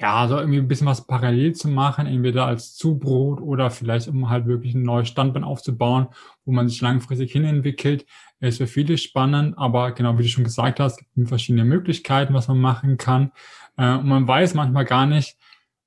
ja, 0.00 0.28
so 0.28 0.38
irgendwie 0.38 0.58
ein 0.58 0.68
bisschen 0.68 0.86
was 0.86 1.06
parallel 1.06 1.54
zu 1.54 1.68
machen, 1.68 2.06
entweder 2.06 2.46
als 2.46 2.74
Zubrot 2.74 3.40
oder 3.40 3.70
vielleicht 3.70 4.08
um 4.08 4.28
halt 4.28 4.46
wirklich 4.46 4.74
ein 4.74 4.82
neues 4.82 5.08
Standbein 5.08 5.44
aufzubauen, 5.44 6.08
wo 6.44 6.52
man 6.52 6.68
sich 6.68 6.80
langfristig 6.80 7.32
hinentwickelt, 7.32 8.04
ist 8.40 8.58
für 8.58 8.66
viele 8.66 8.98
spannend, 8.98 9.56
aber 9.56 9.92
genau 9.92 10.18
wie 10.18 10.22
du 10.22 10.28
schon 10.28 10.44
gesagt 10.44 10.80
hast, 10.80 11.00
es 11.00 11.06
gibt 11.14 11.28
verschiedene 11.28 11.64
Möglichkeiten, 11.64 12.34
was 12.34 12.48
man 12.48 12.58
machen 12.58 12.98
kann. 12.98 13.32
Äh, 13.76 13.94
und 13.94 14.06
man 14.06 14.28
weiß 14.28 14.54
manchmal 14.54 14.84
gar 14.84 15.06
nicht, 15.06 15.38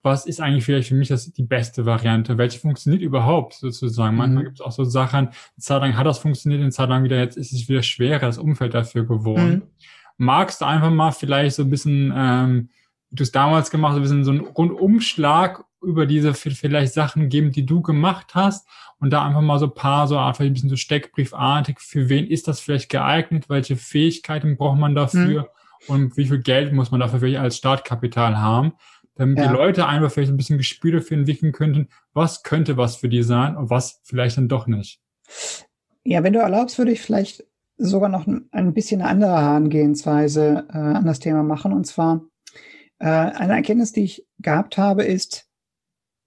was 0.01 0.25
ist 0.25 0.39
eigentlich 0.39 0.63
vielleicht 0.63 0.89
für 0.89 0.95
mich 0.95 1.09
das 1.09 1.31
die 1.31 1.43
beste 1.43 1.85
Variante? 1.85 2.37
Welche 2.37 2.59
funktioniert 2.59 3.01
überhaupt 3.01 3.55
sozusagen? 3.55 4.13
Mhm. 4.13 4.17
Manchmal 4.17 4.43
gibt 4.45 4.59
es 4.59 4.65
auch 4.65 4.71
so 4.71 4.83
Sachen, 4.85 5.27
eine 5.27 5.33
Zeit 5.57 5.81
lang 5.81 5.97
hat 5.97 6.05
das 6.05 6.19
funktioniert, 6.19 6.61
eine 6.61 6.71
Zeit 6.71 6.89
lang 6.89 7.03
wieder, 7.03 7.17
jetzt 7.17 7.37
ist 7.37 7.51
es 7.51 7.67
wieder 7.67 7.83
schwerer, 7.83 8.19
das 8.19 8.37
Umfeld 8.37 8.73
dafür 8.73 9.05
geworden. 9.05 9.51
Mhm. 9.51 9.61
Magst 10.17 10.61
du 10.61 10.65
einfach 10.65 10.91
mal 10.91 11.11
vielleicht 11.11 11.55
so 11.55 11.63
ein 11.63 11.69
bisschen, 11.69 12.13
ähm, 12.15 12.69
wie 13.09 13.15
du 13.15 13.23
es 13.23 13.31
damals 13.31 13.71
gemacht 13.71 13.91
hast, 13.91 13.97
ein 13.97 14.03
bisschen 14.03 14.23
so 14.23 14.31
einen 14.31 14.41
Rundumschlag 14.41 15.65
über 15.81 16.05
diese 16.05 16.33
vielleicht 16.33 16.93
Sachen 16.93 17.29
geben, 17.29 17.51
die 17.51 17.65
du 17.65 17.81
gemacht 17.81 18.35
hast 18.35 18.67
und 18.99 19.11
da 19.11 19.25
einfach 19.25 19.41
mal 19.41 19.59
so 19.59 19.67
ein 19.67 19.73
paar 19.73 20.07
so 20.07 20.17
Art, 20.17 20.39
ein 20.39 20.53
bisschen 20.53 20.69
so 20.69 20.75
steckbriefartig, 20.75 21.79
für 21.79 22.09
wen 22.09 22.27
ist 22.27 22.47
das 22.47 22.59
vielleicht 22.59 22.89
geeignet, 22.89 23.49
welche 23.49 23.77
Fähigkeiten 23.77 24.57
braucht 24.57 24.77
man 24.77 24.93
dafür 24.93 25.49
mhm. 25.87 25.93
und 25.93 26.17
wie 26.17 26.25
viel 26.25 26.39
Geld 26.39 26.73
muss 26.73 26.91
man 26.91 26.99
dafür 26.99 27.19
vielleicht 27.19 27.39
als 27.39 27.57
Startkapital 27.57 28.37
haben 28.37 28.73
damit 29.19 29.37
ja. 29.37 29.47
die 29.47 29.53
Leute 29.53 29.85
einfach 29.85 30.09
vielleicht 30.11 30.31
ein 30.31 30.37
bisschen 30.37 30.57
Gespür 30.57 30.93
dafür 30.93 31.17
entwickeln 31.17 31.51
könnten, 31.51 31.89
was 32.13 32.41
könnte 32.43 32.77
was 32.77 32.95
für 32.95 33.09
die 33.09 33.21
sein 33.21 33.57
und 33.57 33.69
was 33.69 33.99
vielleicht 34.03 34.37
dann 34.37 34.47
doch 34.47 34.65
nicht. 34.65 35.01
Ja, 36.05 36.23
wenn 36.23 36.31
du 36.31 36.39
erlaubst, 36.39 36.77
würde 36.77 36.93
ich 36.93 37.01
vielleicht 37.01 37.45
sogar 37.77 38.07
noch 38.07 38.27
ein 38.27 38.73
bisschen 38.73 39.01
eine 39.01 39.09
andere 39.09 39.41
Herangehensweise 39.41 40.67
äh, 40.69 40.77
an 40.77 41.05
das 41.05 41.19
Thema 41.19 41.43
machen. 41.43 41.73
Und 41.73 41.85
zwar 41.85 42.21
äh, 42.99 43.07
eine 43.07 43.55
Erkenntnis, 43.55 43.91
die 43.91 44.05
ich 44.05 44.25
gehabt 44.39 44.77
habe, 44.77 45.03
ist, 45.03 45.49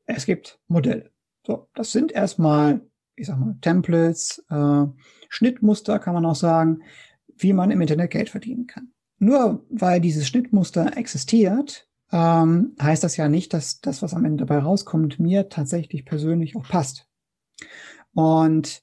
es 0.05 0.26
gibt 0.26 0.61
Modelle. 0.68 1.11
So, 1.46 1.68
das 1.74 1.92
sind 1.92 2.12
erstmal, 2.12 2.83
ich 3.16 3.26
sag 3.26 3.38
mal, 3.38 3.57
Templates, 3.62 4.44
äh, 4.50 4.85
Schnittmuster, 5.31 5.98
kann 5.98 6.12
man 6.12 6.26
auch 6.26 6.37
sagen, 6.37 6.83
wie 7.38 7.55
man 7.55 7.70
im 7.70 7.81
Internet 7.81 8.11
Geld 8.11 8.28
verdienen 8.28 8.66
kann. 8.66 8.92
Nur 9.18 9.64
weil 9.70 10.02
dieses 10.02 10.28
Schnittmuster 10.28 10.98
existiert, 10.98 11.88
ähm, 12.12 12.77
heißt 12.81 13.03
das 13.03 13.16
ja 13.16 13.29
nicht, 13.29 13.55
dass 13.55 13.81
das, 13.81 14.03
was 14.03 14.14
am 14.14 14.25
Ende 14.25 14.44
dabei 14.44 14.62
rauskommt, 14.62 15.18
mir 15.18 15.48
tatsächlich 15.48 16.05
persönlich 16.05 16.57
auch 16.57 16.68
passt. 16.68 17.09
Und 18.12 18.83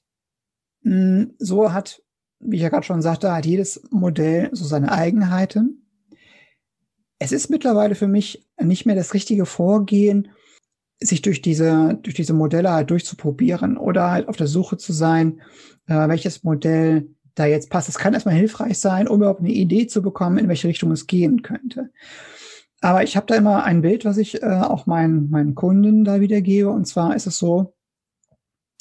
mh, 0.82 0.92
hm, 0.92 1.34
so 1.38 1.72
hat, 1.72 2.02
wie 2.40 2.56
ich 2.56 2.62
ja 2.62 2.68
gerade 2.68 2.86
schon 2.86 3.02
sagte, 3.02 3.32
hat 3.32 3.46
jedes 3.46 3.82
Modell 3.90 4.50
so 4.52 4.64
seine 4.64 4.90
Eigenheiten. 4.90 5.86
Es 7.18 7.32
ist 7.32 7.50
mittlerweile 7.50 7.94
für 7.94 8.08
mich 8.08 8.48
nicht 8.60 8.86
mehr 8.86 8.96
das 8.96 9.14
richtige 9.14 9.46
Vorgehen, 9.46 10.28
sich 10.98 11.22
durch 11.22 11.40
diese, 11.40 11.98
durch 12.02 12.14
diese 12.14 12.34
Modelle 12.34 12.72
halt 12.72 12.90
durchzuprobieren 12.90 13.76
oder 13.76 14.10
halt 14.10 14.28
auf 14.28 14.36
der 14.36 14.46
Suche 14.46 14.76
zu 14.76 14.92
sein, 14.92 15.40
äh, 15.86 16.08
welches 16.08 16.42
Modell 16.42 17.08
da 17.34 17.46
jetzt 17.46 17.70
passt. 17.70 17.88
Es 17.88 17.98
kann 17.98 18.12
erstmal 18.12 18.34
hilfreich 18.34 18.78
sein, 18.78 19.08
um 19.08 19.16
überhaupt 19.20 19.40
eine 19.40 19.52
Idee 19.52 19.86
zu 19.86 20.02
bekommen, 20.02 20.38
in 20.38 20.48
welche 20.48 20.68
Richtung 20.68 20.90
es 20.90 21.06
gehen 21.06 21.42
könnte. 21.42 21.90
Aber 22.80 23.02
ich 23.02 23.16
habe 23.16 23.26
da 23.26 23.34
immer 23.34 23.64
ein 23.64 23.82
Bild, 23.82 24.04
was 24.04 24.16
ich 24.16 24.42
äh, 24.42 24.46
auch 24.46 24.86
meinen, 24.86 25.30
meinen 25.30 25.54
Kunden 25.54 26.04
da 26.04 26.20
wiedergebe. 26.20 26.70
Und 26.70 26.86
zwar 26.86 27.14
ist 27.14 27.26
es 27.26 27.38
so, 27.38 27.74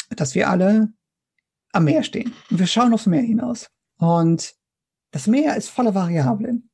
dass 0.10 0.36
wir 0.36 0.50
alle 0.50 0.94
am 1.74 1.84
Meer 1.84 2.04
stehen. 2.04 2.34
Und 2.50 2.60
wir 2.60 2.68
schauen 2.68 2.94
aufs 2.94 3.06
Meer 3.06 3.22
hinaus. 3.22 3.70
Und 3.98 4.56
das 5.12 5.28
Meer 5.28 5.56
ist 5.58 5.70
voller 5.70 5.96
Variablen. 5.96 6.70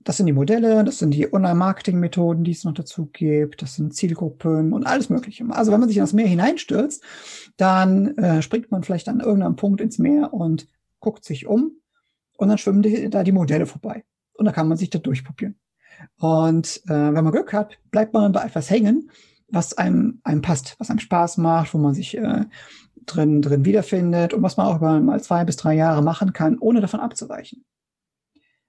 das 0.00 0.18
sind 0.18 0.26
die 0.26 0.32
Modelle, 0.32 0.84
das 0.84 0.98
sind 0.98 1.12
die 1.12 1.32
Online-Marketing-Methoden, 1.32 2.44
die 2.44 2.52
es 2.52 2.64
noch 2.64 2.74
dazu 2.74 3.06
gibt, 3.06 3.62
das 3.62 3.74
sind 3.74 3.94
Zielgruppen 3.94 4.72
und 4.72 4.86
alles 4.86 5.08
Mögliche. 5.08 5.44
Also 5.50 5.72
wenn 5.72 5.80
man 5.80 5.88
sich 5.88 5.98
in 5.98 6.02
das 6.02 6.12
Meer 6.12 6.26
hineinstürzt, 6.26 7.02
dann 7.56 8.16
äh, 8.18 8.42
springt 8.42 8.70
man 8.70 8.82
vielleicht 8.82 9.08
an 9.08 9.20
irgendeinem 9.20 9.56
Punkt 9.56 9.80
ins 9.80 9.98
Meer 9.98 10.32
und 10.32 10.68
guckt 11.00 11.24
sich 11.24 11.46
um 11.46 11.72
und 12.36 12.48
dann 12.48 12.58
schwimmen 12.58 12.82
die, 12.82 13.08
da 13.10 13.22
die 13.24 13.32
Modelle 13.32 13.66
vorbei. 13.66 14.04
Und 14.34 14.46
da 14.46 14.52
kann 14.52 14.68
man 14.68 14.76
sich 14.76 14.90
da 14.90 14.98
durchprobieren. 14.98 15.58
Und 16.18 16.82
äh, 16.86 16.90
wenn 16.90 17.24
man 17.24 17.32
Glück 17.32 17.52
hat, 17.52 17.78
bleibt 17.90 18.14
man 18.14 18.32
bei 18.32 18.42
etwas 18.42 18.70
hängen, 18.70 19.10
was 19.48 19.76
einem, 19.76 20.20
einem 20.24 20.42
passt, 20.42 20.76
was 20.78 20.90
einem 20.90 20.98
Spaß 20.98 21.38
macht, 21.38 21.74
wo 21.74 21.78
man 21.78 21.94
sich 21.94 22.16
äh, 22.16 22.44
drin, 23.06 23.42
drin 23.42 23.64
wiederfindet 23.64 24.34
und 24.34 24.42
was 24.42 24.56
man 24.56 24.66
auch 24.66 24.76
über 24.76 25.00
mal 25.00 25.22
zwei 25.22 25.44
bis 25.44 25.56
drei 25.56 25.74
Jahre 25.74 26.02
machen 26.02 26.32
kann, 26.32 26.58
ohne 26.58 26.80
davon 26.80 27.00
abzuweichen. 27.00 27.64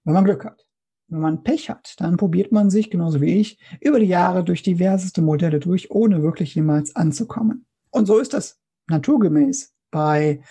Wenn 0.04 0.14
man 0.14 0.26
Glück 0.26 0.46
hat. 0.46 0.66
Wenn 1.08 1.20
man 1.20 1.44
Pech 1.44 1.70
hat, 1.70 1.94
dann 2.00 2.18
probiert 2.18 2.52
man 2.52 2.72
sich, 2.72 2.90
genauso 2.90 3.22
wie 3.22 3.36
ich, 3.40 3.60
über 3.80 4.00
die 4.00 4.08
Jahre 4.08 4.44
durch 4.44 4.64
diverseste 4.64 5.22
Modelle 5.22 5.60
durch, 5.60 5.92
ohne 5.92 6.24
wirklich 6.24 6.56
jemals 6.56 6.96
anzukommen. 6.96 7.68
Und 7.92 8.08
so 8.08 8.18
ist 8.18 8.34
das 8.34 8.60
naturgemäß 8.88 9.76
bei, 9.92 10.42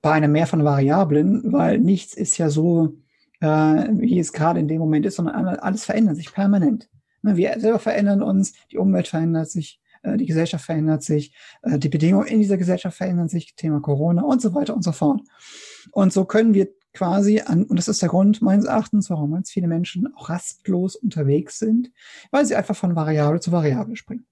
bei 0.00 0.12
einem 0.12 0.30
Mehr 0.30 0.46
von 0.46 0.64
Variablen, 0.64 1.52
weil 1.52 1.80
nichts 1.80 2.14
ist 2.14 2.38
ja 2.38 2.50
so, 2.50 2.94
wie 3.42 4.18
es 4.18 4.32
gerade 4.32 4.60
in 4.60 4.68
dem 4.68 4.78
Moment 4.78 5.04
ist, 5.04 5.16
sondern 5.16 5.46
alles 5.46 5.84
verändert 5.84 6.16
sich 6.16 6.32
permanent. 6.32 6.88
Ne, 7.22 7.36
wir 7.36 7.58
selber 7.58 7.78
verändern 7.78 8.22
uns, 8.22 8.52
die 8.70 8.78
Umwelt 8.78 9.08
verändert 9.08 9.50
sich, 9.50 9.80
äh, 10.02 10.16
die 10.16 10.26
Gesellschaft 10.26 10.64
verändert 10.64 11.02
sich, 11.02 11.34
äh, 11.62 11.78
die 11.78 11.88
Bedingungen 11.88 12.26
in 12.26 12.40
dieser 12.40 12.56
Gesellschaft 12.56 12.96
verändern 12.96 13.28
sich, 13.28 13.54
Thema 13.54 13.80
Corona 13.80 14.22
und 14.22 14.42
so 14.42 14.54
weiter 14.54 14.74
und 14.74 14.82
so 14.82 14.92
fort. 14.92 15.22
Und 15.92 16.12
so 16.12 16.24
können 16.24 16.54
wir 16.54 16.68
quasi 16.94 17.40
an, 17.40 17.64
und 17.64 17.78
das 17.78 17.88
ist 17.88 18.02
der 18.02 18.08
Grund 18.08 18.42
meines 18.42 18.66
Erachtens, 18.66 19.08
warum 19.08 19.32
ganz 19.32 19.50
viele 19.50 19.68
Menschen 19.68 20.12
auch 20.14 20.28
rastlos 20.28 20.96
unterwegs 20.96 21.58
sind, 21.58 21.90
weil 22.30 22.44
sie 22.44 22.54
einfach 22.54 22.76
von 22.76 22.96
Variable 22.96 23.40
zu 23.40 23.52
Variable 23.52 23.96
springen. 23.96 24.26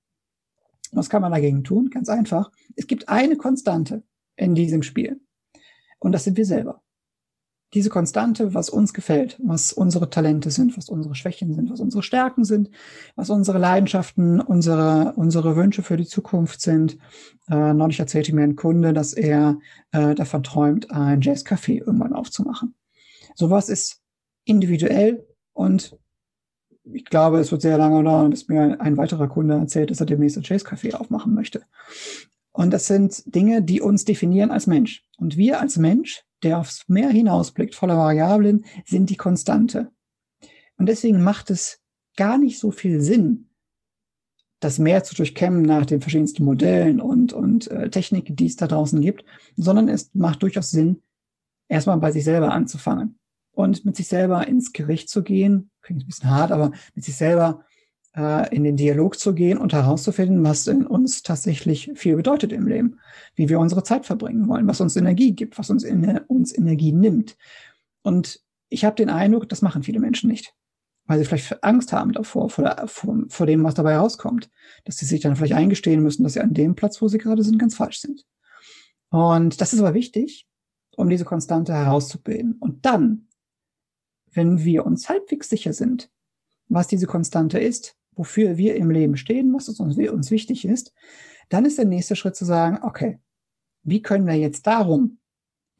Was 0.92 1.08
kann 1.08 1.22
man 1.22 1.32
dagegen 1.32 1.64
tun? 1.64 1.88
Ganz 1.90 2.08
einfach. 2.08 2.50
Es 2.74 2.86
gibt 2.86 3.08
eine 3.08 3.36
Konstante 3.36 4.02
in 4.36 4.54
diesem 4.54 4.82
Spiel. 4.82 5.20
Und 6.00 6.12
das 6.12 6.24
sind 6.24 6.36
wir 6.36 6.44
selber 6.44 6.82
diese 7.72 7.88
Konstante, 7.88 8.52
was 8.52 8.68
uns 8.68 8.92
gefällt, 8.92 9.38
was 9.42 9.72
unsere 9.72 10.10
Talente 10.10 10.50
sind, 10.50 10.76
was 10.76 10.88
unsere 10.88 11.14
Schwächen 11.14 11.54
sind, 11.54 11.70
was 11.70 11.80
unsere 11.80 12.02
Stärken 12.02 12.44
sind, 12.44 12.70
was 13.14 13.30
unsere 13.30 13.58
Leidenschaften, 13.58 14.40
unsere, 14.40 15.12
unsere 15.16 15.54
Wünsche 15.54 15.82
für 15.82 15.96
die 15.96 16.06
Zukunft 16.06 16.60
sind. 16.60 16.98
Äh, 17.48 17.72
neulich 17.72 18.00
erzählte 18.00 18.34
mir 18.34 18.42
ein 18.42 18.56
Kunde, 18.56 18.92
dass 18.92 19.12
er 19.12 19.58
äh, 19.92 20.14
davon 20.14 20.42
träumt, 20.42 20.90
ein 20.90 21.20
Jazzcafé 21.20 21.78
irgendwann 21.78 22.12
aufzumachen. 22.12 22.74
Sowas 23.36 23.68
ist 23.68 24.00
individuell 24.44 25.24
und 25.52 25.96
ich 26.92 27.04
glaube, 27.04 27.38
es 27.38 27.52
wird 27.52 27.62
sehr 27.62 27.78
lange 27.78 28.02
dauern, 28.02 28.30
bis 28.30 28.48
mir 28.48 28.80
ein 28.80 28.96
weiterer 28.96 29.28
Kunde 29.28 29.54
erzählt, 29.54 29.90
dass 29.90 30.00
er 30.00 30.06
demnächst 30.06 30.36
ein 30.36 30.42
Jazzcafé 30.42 30.94
aufmachen 30.94 31.34
möchte. 31.34 31.62
Und 32.52 32.72
das 32.72 32.88
sind 32.88 33.22
Dinge, 33.32 33.62
die 33.62 33.80
uns 33.80 34.04
definieren 34.04 34.50
als 34.50 34.66
Mensch. 34.66 35.04
Und 35.18 35.36
wir 35.36 35.60
als 35.60 35.76
Mensch 35.76 36.24
der 36.42 36.58
aufs 36.58 36.88
Meer 36.88 37.10
hinausblickt, 37.10 37.74
voller 37.74 37.96
Variablen, 37.96 38.64
sind 38.84 39.10
die 39.10 39.16
Konstante. 39.16 39.90
Und 40.76 40.86
deswegen 40.88 41.22
macht 41.22 41.50
es 41.50 41.80
gar 42.16 42.38
nicht 42.38 42.58
so 42.58 42.70
viel 42.70 43.00
Sinn, 43.00 43.50
das 44.60 44.78
Meer 44.78 45.04
zu 45.04 45.14
durchkämmen 45.14 45.62
nach 45.62 45.86
den 45.86 46.00
verschiedensten 46.00 46.44
Modellen 46.44 47.00
und, 47.00 47.32
und 47.32 47.70
äh, 47.70 47.88
Techniken, 47.90 48.36
die 48.36 48.46
es 48.46 48.56
da 48.56 48.66
draußen 48.66 49.00
gibt, 49.00 49.24
sondern 49.56 49.88
es 49.88 50.10
macht 50.14 50.42
durchaus 50.42 50.70
Sinn, 50.70 51.02
erstmal 51.68 51.98
bei 51.98 52.12
sich 52.12 52.24
selber 52.24 52.52
anzufangen 52.52 53.18
und 53.52 53.84
mit 53.84 53.96
sich 53.96 54.08
selber 54.08 54.46
ins 54.46 54.72
Gericht 54.72 55.08
zu 55.08 55.22
gehen. 55.22 55.70
Klingt 55.80 56.02
ein 56.02 56.06
bisschen 56.06 56.30
hart, 56.30 56.52
aber 56.52 56.72
mit 56.94 57.04
sich 57.04 57.16
selber 57.16 57.64
in 58.12 58.64
den 58.64 58.76
Dialog 58.76 59.18
zu 59.18 59.34
gehen 59.34 59.56
und 59.56 59.72
herauszufinden, 59.72 60.42
was 60.42 60.66
in 60.66 60.84
uns 60.84 61.22
tatsächlich 61.22 61.92
viel 61.94 62.16
bedeutet 62.16 62.52
im 62.52 62.66
Leben, 62.66 62.98
wie 63.36 63.48
wir 63.48 63.60
unsere 63.60 63.84
Zeit 63.84 64.04
verbringen 64.04 64.48
wollen, 64.48 64.66
was 64.66 64.80
uns 64.80 64.96
Energie 64.96 65.32
gibt, 65.32 65.58
was 65.58 65.70
uns, 65.70 65.84
in, 65.84 66.18
uns 66.26 66.56
Energie 66.56 66.92
nimmt. 66.92 67.36
Und 68.02 68.40
ich 68.68 68.84
habe 68.84 68.96
den 68.96 69.10
Eindruck, 69.10 69.48
das 69.48 69.62
machen 69.62 69.84
viele 69.84 70.00
Menschen 70.00 70.28
nicht, 70.28 70.54
weil 71.06 71.20
sie 71.20 71.24
vielleicht 71.24 71.62
Angst 71.62 71.92
haben 71.92 72.10
davor, 72.10 72.50
vor, 72.50 72.64
der, 72.64 72.88
vor, 72.88 73.16
vor 73.28 73.46
dem, 73.46 73.62
was 73.62 73.74
dabei 73.74 73.96
rauskommt, 73.96 74.50
dass 74.84 74.96
sie 74.96 75.06
sich 75.06 75.20
dann 75.20 75.36
vielleicht 75.36 75.54
eingestehen 75.54 76.02
müssen, 76.02 76.24
dass 76.24 76.32
sie 76.32 76.40
an 76.40 76.52
dem 76.52 76.74
Platz, 76.74 77.00
wo 77.00 77.06
sie 77.06 77.18
gerade 77.18 77.44
sind, 77.44 77.58
ganz 77.58 77.76
falsch 77.76 78.00
sind. 78.00 78.26
Und 79.10 79.60
das 79.60 79.72
ist 79.72 79.80
aber 79.80 79.94
wichtig, 79.94 80.48
um 80.96 81.08
diese 81.08 81.24
Konstante 81.24 81.72
herauszubilden. 81.72 82.56
Und 82.58 82.84
dann, 82.86 83.28
wenn 84.32 84.64
wir 84.64 84.84
uns 84.84 85.08
halbwegs 85.08 85.48
sicher 85.48 85.72
sind, 85.72 86.10
was 86.68 86.88
diese 86.88 87.06
Konstante 87.06 87.58
ist, 87.60 87.96
wofür 88.20 88.58
wir 88.58 88.76
im 88.76 88.90
Leben 88.90 89.16
stehen, 89.16 89.54
was 89.54 89.70
uns, 89.70 89.96
uns 89.96 90.30
wichtig 90.30 90.66
ist, 90.66 90.92
dann 91.48 91.64
ist 91.64 91.78
der 91.78 91.86
nächste 91.86 92.16
Schritt 92.16 92.36
zu 92.36 92.44
sagen, 92.44 92.78
okay, 92.82 93.18
wie 93.82 94.02
können 94.02 94.26
wir 94.26 94.34
jetzt 94.34 94.66
darum 94.66 95.20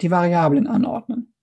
die 0.00 0.10
Variablen 0.10 0.66
anordnen? 0.66 1.34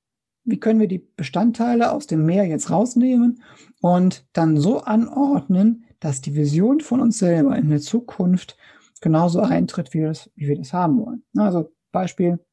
Wie 0.43 0.59
können 0.59 0.79
wir 0.79 0.87
die 0.87 1.07
Bestandteile 1.15 1.91
aus 1.91 2.07
dem 2.07 2.25
Meer 2.25 2.45
jetzt 2.45 2.71
rausnehmen 2.71 3.43
und 3.79 4.25
dann 4.33 4.57
so 4.57 4.81
anordnen, 4.81 5.85
dass 5.99 6.21
die 6.21 6.33
Vision 6.33 6.79
von 6.79 6.99
uns 6.99 7.19
selber 7.19 7.55
in 7.55 7.69
der 7.69 7.79
Zukunft 7.79 8.57
genauso 8.99 9.41
eintritt, 9.41 9.93
wie 9.93 9.99
wir 9.99 10.07
das, 10.07 10.31
wie 10.33 10.47
wir 10.47 10.57
das 10.57 10.73
haben 10.73 10.97
wollen. 10.97 11.23
Also 11.37 11.75
Beispiel, 11.91 12.43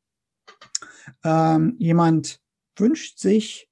ähm, 1.25 1.77
jemand 1.79 2.43
wünscht 2.77 3.19
sich 3.19 3.71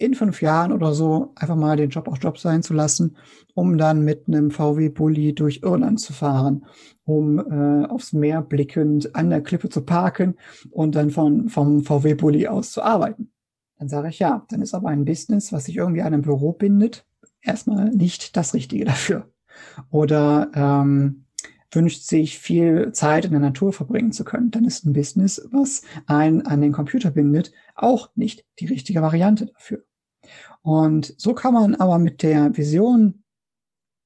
in 0.00 0.14
fünf 0.14 0.40
Jahren 0.40 0.72
oder 0.72 0.94
so 0.94 1.32
einfach 1.36 1.56
mal 1.56 1.76
den 1.76 1.90
Job 1.90 2.08
auch 2.08 2.16
Job 2.18 2.38
sein 2.38 2.62
zu 2.62 2.72
lassen, 2.72 3.16
um 3.54 3.76
dann 3.76 4.02
mit 4.02 4.26
einem 4.26 4.50
VW-Bully 4.50 5.34
durch 5.34 5.60
Irland 5.62 6.00
zu 6.00 6.14
fahren, 6.14 6.64
um 7.04 7.38
äh, 7.38 7.86
aufs 7.86 8.14
Meer 8.14 8.40
blickend 8.40 9.14
an 9.14 9.28
der 9.28 9.42
Klippe 9.42 9.68
zu 9.68 9.82
parken 9.82 10.36
und 10.70 10.94
dann 10.94 11.10
von, 11.10 11.50
vom 11.50 11.84
VW-Bully 11.84 12.48
aus 12.48 12.72
zu 12.72 12.82
arbeiten. 12.82 13.30
Dann 13.78 13.88
sage 13.88 14.08
ich 14.08 14.18
ja, 14.18 14.46
dann 14.48 14.62
ist 14.62 14.74
aber 14.74 14.88
ein 14.88 15.04
Business, 15.04 15.52
was 15.52 15.66
sich 15.66 15.76
irgendwie 15.76 16.00
an 16.00 16.14
einem 16.14 16.22
Büro 16.22 16.52
bindet, 16.52 17.06
erstmal 17.42 17.90
nicht 17.90 18.36
das 18.38 18.54
Richtige 18.54 18.86
dafür. 18.86 19.28
Oder 19.90 20.50
ähm, 20.54 21.26
wünscht 21.72 22.04
sich 22.04 22.38
viel 22.38 22.92
Zeit 22.92 23.26
in 23.26 23.32
der 23.32 23.40
Natur 23.40 23.74
verbringen 23.74 24.12
zu 24.12 24.24
können, 24.24 24.50
dann 24.50 24.64
ist 24.64 24.86
ein 24.86 24.94
Business, 24.94 25.46
was 25.50 25.82
einen 26.06 26.46
an 26.46 26.62
den 26.62 26.72
Computer 26.72 27.10
bindet, 27.10 27.52
auch 27.74 28.08
nicht 28.14 28.46
die 28.58 28.66
richtige 28.66 29.02
Variante 29.02 29.46
dafür. 29.46 29.84
Und 30.62 31.14
so 31.16 31.34
kann 31.34 31.54
man 31.54 31.74
aber 31.74 31.98
mit 31.98 32.22
der 32.22 32.56
Vision 32.56 33.22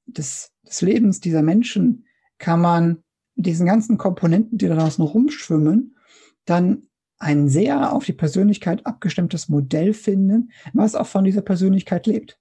des, 0.06 0.52
des 0.62 0.80
Lebens 0.82 1.20
dieser 1.20 1.42
Menschen, 1.42 2.06
kann 2.38 2.60
man 2.60 3.02
mit 3.34 3.46
diesen 3.46 3.66
ganzen 3.66 3.98
Komponenten, 3.98 4.58
die 4.58 4.68
da 4.68 4.76
draußen 4.76 5.04
rumschwimmen, 5.04 5.96
dann 6.44 6.88
ein 7.18 7.48
sehr 7.48 7.92
auf 7.92 8.04
die 8.04 8.12
Persönlichkeit 8.12 8.84
abgestimmtes 8.87 9.48
Modell 9.48 9.94
finden, 9.94 10.50
was 10.72 10.94
auch 10.94 11.06
von 11.06 11.24
dieser 11.24 11.42
Persönlichkeit 11.42 12.06
lebt. 12.06 12.38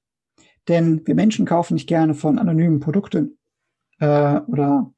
Denn 0.67 1.05
wir 1.05 1.15
Menschen 1.15 1.45
kaufen 1.45 1.75
nicht 1.75 1.87
gerne 1.87 2.13
von 2.13 2.39
anonymen 2.39 2.79
Produkten 2.79 3.37
äh, 3.99 4.39
oder 4.41 4.93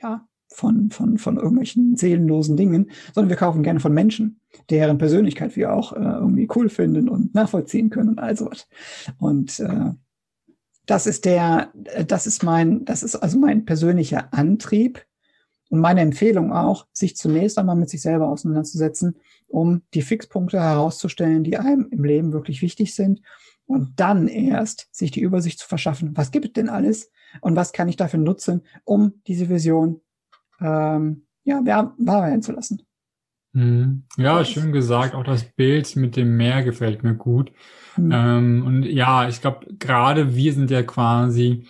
ja, 0.00 0.26
von, 0.48 0.90
von, 0.90 1.18
von 1.18 1.36
irgendwelchen 1.36 1.96
seelenlosen 1.96 2.56
Dingen, 2.56 2.90
sondern 3.14 3.28
wir 3.28 3.36
kaufen 3.36 3.62
gerne 3.62 3.80
von 3.80 3.92
Menschen, 3.92 4.40
deren 4.70 4.98
Persönlichkeit 4.98 5.56
wir 5.56 5.72
auch 5.72 5.92
äh, 5.92 5.98
irgendwie 5.98 6.48
cool 6.56 6.68
finden 6.68 7.08
und 7.08 7.34
nachvollziehen 7.34 7.90
können 7.90 8.10
und 8.10 8.18
all 8.18 8.36
sowas. 8.36 8.66
Und 9.18 9.60
äh, 9.60 9.92
das 10.86 11.06
ist 11.06 11.26
der, 11.26 11.70
das 12.06 12.26
ist 12.26 12.42
mein, 12.42 12.84
das 12.84 13.02
ist 13.02 13.14
also 13.16 13.38
mein 13.38 13.66
persönlicher 13.66 14.32
Antrieb 14.32 15.04
und 15.68 15.80
meine 15.80 16.00
Empfehlung 16.00 16.50
auch, 16.50 16.86
sich 16.92 17.14
zunächst 17.16 17.58
einmal 17.58 17.76
mit 17.76 17.90
sich 17.90 18.00
selber 18.00 18.28
auseinanderzusetzen, 18.28 19.16
um 19.48 19.82
die 19.92 20.02
Fixpunkte 20.02 20.60
herauszustellen, 20.60 21.44
die 21.44 21.58
einem 21.58 21.88
im 21.90 22.04
Leben 22.04 22.32
wirklich 22.32 22.62
wichtig 22.62 22.94
sind 22.94 23.20
und 23.66 24.00
dann 24.00 24.28
erst 24.28 24.88
sich 24.90 25.10
die 25.10 25.20
Übersicht 25.20 25.58
zu 25.58 25.68
verschaffen, 25.68 26.16
was 26.16 26.30
gibt 26.30 26.46
es 26.46 26.52
denn 26.54 26.70
alles 26.70 27.10
und 27.42 27.54
was 27.54 27.72
kann 27.72 27.88
ich 27.88 27.96
dafür 27.96 28.18
nutzen, 28.18 28.62
um 28.84 29.20
diese 29.26 29.50
Vision 29.50 30.00
ähm, 30.60 31.26
ja, 31.44 31.62
wahr 31.64 32.26
werden 32.26 32.42
zu 32.42 32.52
lassen. 32.52 32.82
Mhm. 33.52 34.04
Ja, 34.16 34.44
schön 34.44 34.72
gesagt. 34.72 35.14
Auch 35.14 35.24
das 35.24 35.44
Bild 35.44 35.96
mit 35.96 36.16
dem 36.16 36.36
Meer 36.36 36.62
gefällt 36.62 37.02
mir 37.02 37.14
gut. 37.14 37.52
Mhm. 37.96 38.12
Ähm, 38.12 38.66
und 38.66 38.82
ja, 38.84 39.28
ich 39.28 39.40
glaube, 39.40 39.66
gerade 39.78 40.34
wir 40.36 40.52
sind 40.52 40.70
ja 40.70 40.82
quasi 40.82 41.64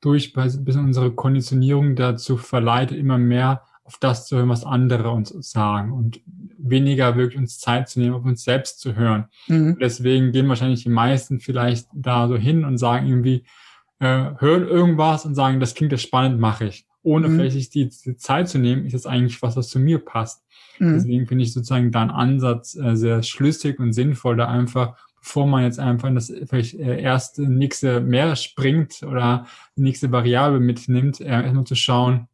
durch 0.00 0.32
bis 0.32 0.76
unsere 0.76 1.12
Konditionierung 1.12 1.96
dazu 1.96 2.36
verleitet, 2.36 2.98
immer 2.98 3.18
mehr 3.18 3.62
auf 3.84 3.98
das 3.98 4.26
zu 4.26 4.36
hören, 4.36 4.48
was 4.48 4.64
andere 4.64 5.10
uns 5.10 5.30
sagen 5.50 5.92
und 5.92 6.20
weniger 6.58 7.16
wirklich 7.16 7.38
uns 7.38 7.58
Zeit 7.58 7.88
zu 7.88 8.00
nehmen, 8.00 8.14
auf 8.14 8.24
uns 8.24 8.44
selbst 8.44 8.80
zu 8.80 8.94
hören. 8.94 9.26
Mhm. 9.48 9.78
Deswegen 9.80 10.30
gehen 10.30 10.48
wahrscheinlich 10.48 10.82
die 10.82 10.90
meisten 10.90 11.40
vielleicht 11.40 11.88
da 11.94 12.28
so 12.28 12.36
hin 12.36 12.64
und 12.64 12.78
sagen 12.78 13.06
irgendwie, 13.06 13.44
äh, 13.98 14.32
hören 14.38 14.68
irgendwas 14.68 15.24
und 15.24 15.34
sagen, 15.34 15.58
das 15.58 15.74
klingt 15.74 15.92
ja 15.92 15.98
spannend, 15.98 16.38
mache 16.38 16.66
ich 16.66 16.87
ohne 17.08 17.28
mhm. 17.28 17.36
vielleicht 17.36 17.74
die, 17.74 17.88
die, 17.88 18.16
Zeit 18.16 18.48
zu 18.48 18.58
nehmen, 18.58 18.84
ist 18.84 18.94
das 18.94 19.06
eigentlich 19.06 19.40
was, 19.40 19.56
was 19.56 19.68
zu 19.68 19.78
mir 19.78 19.98
passt. 19.98 20.44
Mhm. 20.78 20.94
Deswegen 20.94 21.26
finde 21.26 21.44
ich 21.44 21.54
sozusagen 21.54 21.90
deinen 21.90 22.10
Ansatz 22.10 22.76
äh, 22.76 22.96
sehr 22.96 23.22
schlüssig 23.22 23.80
und 23.80 23.94
sinnvoll, 23.94 24.36
da 24.36 24.48
einfach, 24.48 24.94
bevor 25.20 25.46
man 25.46 25.64
jetzt 25.64 25.80
einfach 25.80 26.08
in 26.08 26.14
das 26.14 26.32
vielleicht 26.46 26.74
äh, 26.74 27.00
erste 27.00 27.42
nächste 27.42 28.00
mehr 28.00 28.36
springt 28.36 29.02
oder 29.02 29.46
die 29.76 29.82
nächste 29.82 30.12
Variable 30.12 30.60
mitnimmt, 30.60 31.20
äh, 31.20 31.28
erstmal 31.28 31.64
zu 31.64 31.74
schauen, 31.74 32.28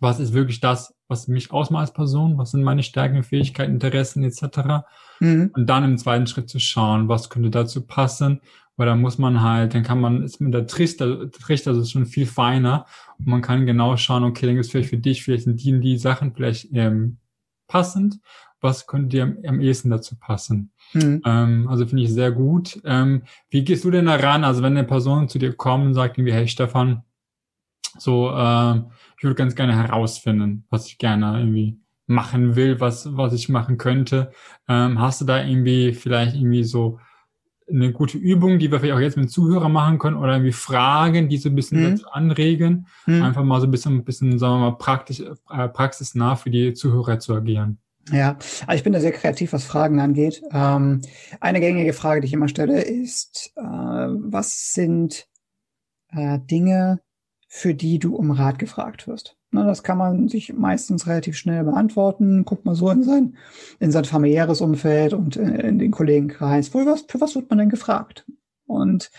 was 0.00 0.18
ist 0.18 0.32
wirklich 0.32 0.60
das, 0.60 0.94
was 1.06 1.28
mich 1.28 1.52
ausmacht 1.52 1.82
als 1.82 1.92
Person, 1.92 2.38
was 2.38 2.52
sind 2.52 2.64
meine 2.64 2.82
Stärken, 2.82 3.22
Fähigkeiten, 3.22 3.74
Interessen 3.74 4.24
etc. 4.24 4.86
Mhm. 5.20 5.50
Und 5.54 5.66
dann 5.66 5.84
im 5.84 5.98
zweiten 5.98 6.26
Schritt 6.26 6.48
zu 6.48 6.58
schauen, 6.58 7.08
was 7.08 7.28
könnte 7.28 7.50
dazu 7.50 7.82
passen, 7.82 8.40
weil 8.76 8.86
da 8.86 8.96
muss 8.96 9.18
man 9.18 9.42
halt, 9.42 9.74
dann 9.74 9.82
kann 9.82 10.00
man, 10.00 10.22
ist 10.22 10.40
mit 10.40 10.54
der 10.54 10.66
Trichter, 10.66 11.30
Trichter 11.30 11.72
ist 11.72 11.90
schon 11.90 12.06
viel 12.06 12.26
feiner 12.26 12.86
und 13.18 13.26
man 13.26 13.42
kann 13.42 13.66
genau 13.66 13.96
schauen, 13.96 14.24
okay, 14.24 14.46
dann 14.46 14.54
gibt 14.54 14.64
es 14.64 14.70
vielleicht 14.70 14.90
für 14.90 14.98
dich, 14.98 15.22
vielleicht 15.22 15.44
sind 15.44 15.62
die 15.62 15.74
und 15.74 15.80
die 15.80 15.98
Sachen 15.98 16.34
vielleicht 16.34 16.68
ähm, 16.72 17.18
passend, 17.68 18.20
was 18.60 18.86
könnte 18.86 19.08
dir 19.08 19.22
am, 19.24 19.36
am 19.46 19.60
ehesten 19.60 19.90
dazu 19.90 20.16
passen. 20.18 20.72
Mhm. 20.94 21.22
Ähm, 21.24 21.68
also 21.68 21.86
finde 21.86 22.04
ich 22.04 22.12
sehr 22.12 22.30
gut. 22.30 22.80
Ähm, 22.84 23.22
wie 23.50 23.64
gehst 23.64 23.84
du 23.84 23.90
denn 23.90 24.06
da 24.06 24.16
ran? 24.16 24.44
Also 24.44 24.62
wenn 24.62 24.76
eine 24.76 24.86
Person 24.86 25.28
zu 25.28 25.38
dir 25.38 25.52
kommt 25.54 25.86
und 25.86 25.94
sagt 25.94 26.18
irgendwie, 26.18 26.32
hey 26.32 26.48
Stefan, 26.48 27.02
so, 27.98 28.30
äh, 28.30 28.78
ich 29.18 29.24
würde 29.24 29.34
ganz 29.34 29.54
gerne 29.54 29.76
herausfinden, 29.76 30.64
was 30.70 30.86
ich 30.86 30.98
gerne 30.98 31.38
irgendwie 31.38 31.78
machen 32.06 32.56
will, 32.56 32.80
was, 32.80 33.16
was 33.16 33.32
ich 33.32 33.48
machen 33.48 33.78
könnte. 33.78 34.32
Ähm, 34.68 34.98
hast 35.00 35.20
du 35.20 35.24
da 35.24 35.42
irgendwie 35.42 35.92
vielleicht 35.92 36.34
irgendwie 36.34 36.64
so 36.64 36.98
eine 37.72 37.92
gute 37.92 38.18
Übung, 38.18 38.58
die 38.58 38.70
wir 38.70 38.80
vielleicht 38.80 38.94
auch 38.94 39.00
jetzt 39.00 39.16
mit 39.16 39.30
Zuhörern 39.30 39.72
machen 39.72 39.98
können 39.98 40.16
oder 40.16 40.34
irgendwie 40.34 40.52
Fragen, 40.52 41.28
die 41.28 41.38
so 41.38 41.48
ein 41.48 41.54
bisschen 41.54 41.80
mhm. 41.80 41.90
dazu 41.90 42.08
anregen, 42.10 42.86
mhm. 43.06 43.22
einfach 43.22 43.42
mal 43.42 43.60
so 43.60 43.66
ein 43.66 43.70
bisschen, 43.70 43.96
ein 43.96 44.04
bisschen, 44.04 44.38
sagen 44.38 44.54
wir 44.54 44.70
mal, 44.70 44.78
praktisch, 44.78 45.20
äh, 45.20 45.68
praxisnah 45.68 46.36
für 46.36 46.50
die 46.50 46.74
Zuhörer 46.74 47.18
zu 47.18 47.34
agieren. 47.34 47.78
Ja, 48.10 48.36
also 48.66 48.76
ich 48.76 48.82
bin 48.82 48.92
da 48.92 49.00
sehr 49.00 49.12
kreativ, 49.12 49.52
was 49.52 49.64
Fragen 49.64 50.00
angeht. 50.00 50.42
Ähm, 50.52 51.02
eine 51.40 51.60
gängige 51.60 51.92
Frage, 51.92 52.20
die 52.20 52.26
ich 52.26 52.32
immer 52.32 52.48
stelle, 52.48 52.82
ist, 52.82 53.52
äh, 53.56 53.62
was 53.62 54.72
sind 54.72 55.28
äh, 56.08 56.38
Dinge, 56.40 57.00
für 57.54 57.74
die 57.74 57.98
du 57.98 58.16
um 58.16 58.30
Rat 58.30 58.58
gefragt 58.58 59.06
wirst? 59.06 59.36
Na, 59.50 59.66
das 59.66 59.82
kann 59.82 59.98
man 59.98 60.26
sich 60.26 60.54
meistens 60.54 61.06
relativ 61.06 61.36
schnell 61.36 61.64
beantworten. 61.64 62.46
Guckt 62.46 62.64
mal 62.64 62.74
so 62.74 62.88
in 62.88 63.02
sein, 63.02 63.36
in 63.78 63.92
sein 63.92 64.06
familiäres 64.06 64.62
Umfeld 64.62 65.12
und 65.12 65.36
in, 65.36 65.56
in 65.56 65.78
den 65.78 65.90
Kollegenkreis. 65.90 66.68
Für 66.68 66.86
was, 66.86 67.04
für 67.06 67.20
was 67.20 67.34
wird 67.34 67.50
man 67.50 67.58
denn 67.58 67.68
gefragt? 67.68 68.24
Und 68.64 69.10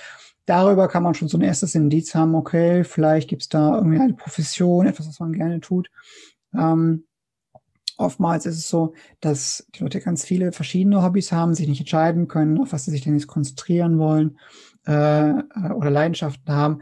darüber 0.47 0.87
kann 0.87 1.03
man 1.03 1.13
schon 1.13 1.27
so 1.27 1.37
ein 1.37 1.43
erstes 1.43 1.75
Indiz 1.75 2.15
haben, 2.15 2.33
okay, 2.33 2.83
vielleicht 2.83 3.29
gibt's 3.29 3.49
da 3.49 3.77
irgendwie 3.77 3.99
eine 3.99 4.15
Profession, 4.15 4.87
etwas, 4.87 5.07
was 5.07 5.19
man 5.19 5.33
gerne 5.33 5.59
tut. 5.59 5.91
Ähm, 6.55 7.05
oftmals 7.97 8.47
ist 8.47 8.57
es 8.57 8.67
so, 8.67 8.95
dass 9.19 9.67
die 9.75 9.83
Leute 9.83 10.01
ganz 10.01 10.25
viele 10.25 10.53
verschiedene 10.53 11.03
Hobbys 11.03 11.31
haben, 11.31 11.53
sich 11.53 11.67
nicht 11.67 11.81
entscheiden 11.81 12.27
können, 12.27 12.59
auf 12.59 12.73
was 12.73 12.85
sie 12.85 12.91
sich 12.91 13.01
denn 13.01 13.13
jetzt 13.13 13.27
konzentrieren 13.27 13.99
wollen 13.99 14.39
äh, 14.87 15.29
äh, 15.29 15.71
oder 15.75 15.91
Leidenschaften 15.91 16.51
haben. 16.51 16.81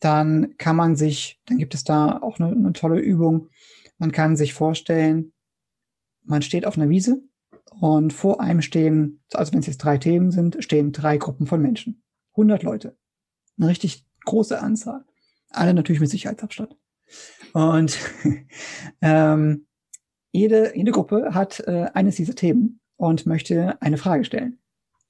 Dann 0.00 0.56
kann 0.58 0.76
man 0.76 0.96
sich, 0.96 1.40
dann 1.46 1.58
gibt 1.58 1.74
es 1.74 1.84
da 1.84 2.18
auch 2.18 2.38
eine, 2.38 2.52
eine 2.52 2.72
tolle 2.72 3.00
Übung. 3.00 3.48
Man 3.98 4.12
kann 4.12 4.36
sich 4.36 4.54
vorstellen, 4.54 5.32
man 6.22 6.42
steht 6.42 6.66
auf 6.66 6.76
einer 6.76 6.88
Wiese 6.88 7.22
und 7.80 8.12
vor 8.12 8.40
einem 8.40 8.62
stehen, 8.62 9.22
also 9.32 9.52
wenn 9.52 9.60
es 9.60 9.66
jetzt 9.66 9.78
drei 9.78 9.98
Themen 9.98 10.30
sind, 10.30 10.62
stehen 10.62 10.92
drei 10.92 11.16
Gruppen 11.16 11.46
von 11.46 11.60
Menschen. 11.60 12.02
100 12.32 12.62
Leute. 12.62 12.96
Eine 13.58 13.68
richtig 13.68 14.06
große 14.24 14.60
Anzahl. 14.60 15.04
Alle 15.50 15.74
natürlich 15.74 16.00
mit 16.00 16.10
Sicherheitsabstand. 16.10 16.76
Und 17.52 17.98
ähm, 19.00 19.66
jede, 20.30 20.76
jede 20.76 20.92
Gruppe 20.92 21.34
hat 21.34 21.60
äh, 21.60 21.86
eines 21.94 22.16
dieser 22.16 22.34
Themen 22.34 22.80
und 22.96 23.26
möchte 23.26 23.80
eine 23.80 23.96
Frage 23.96 24.24
stellen. 24.24 24.58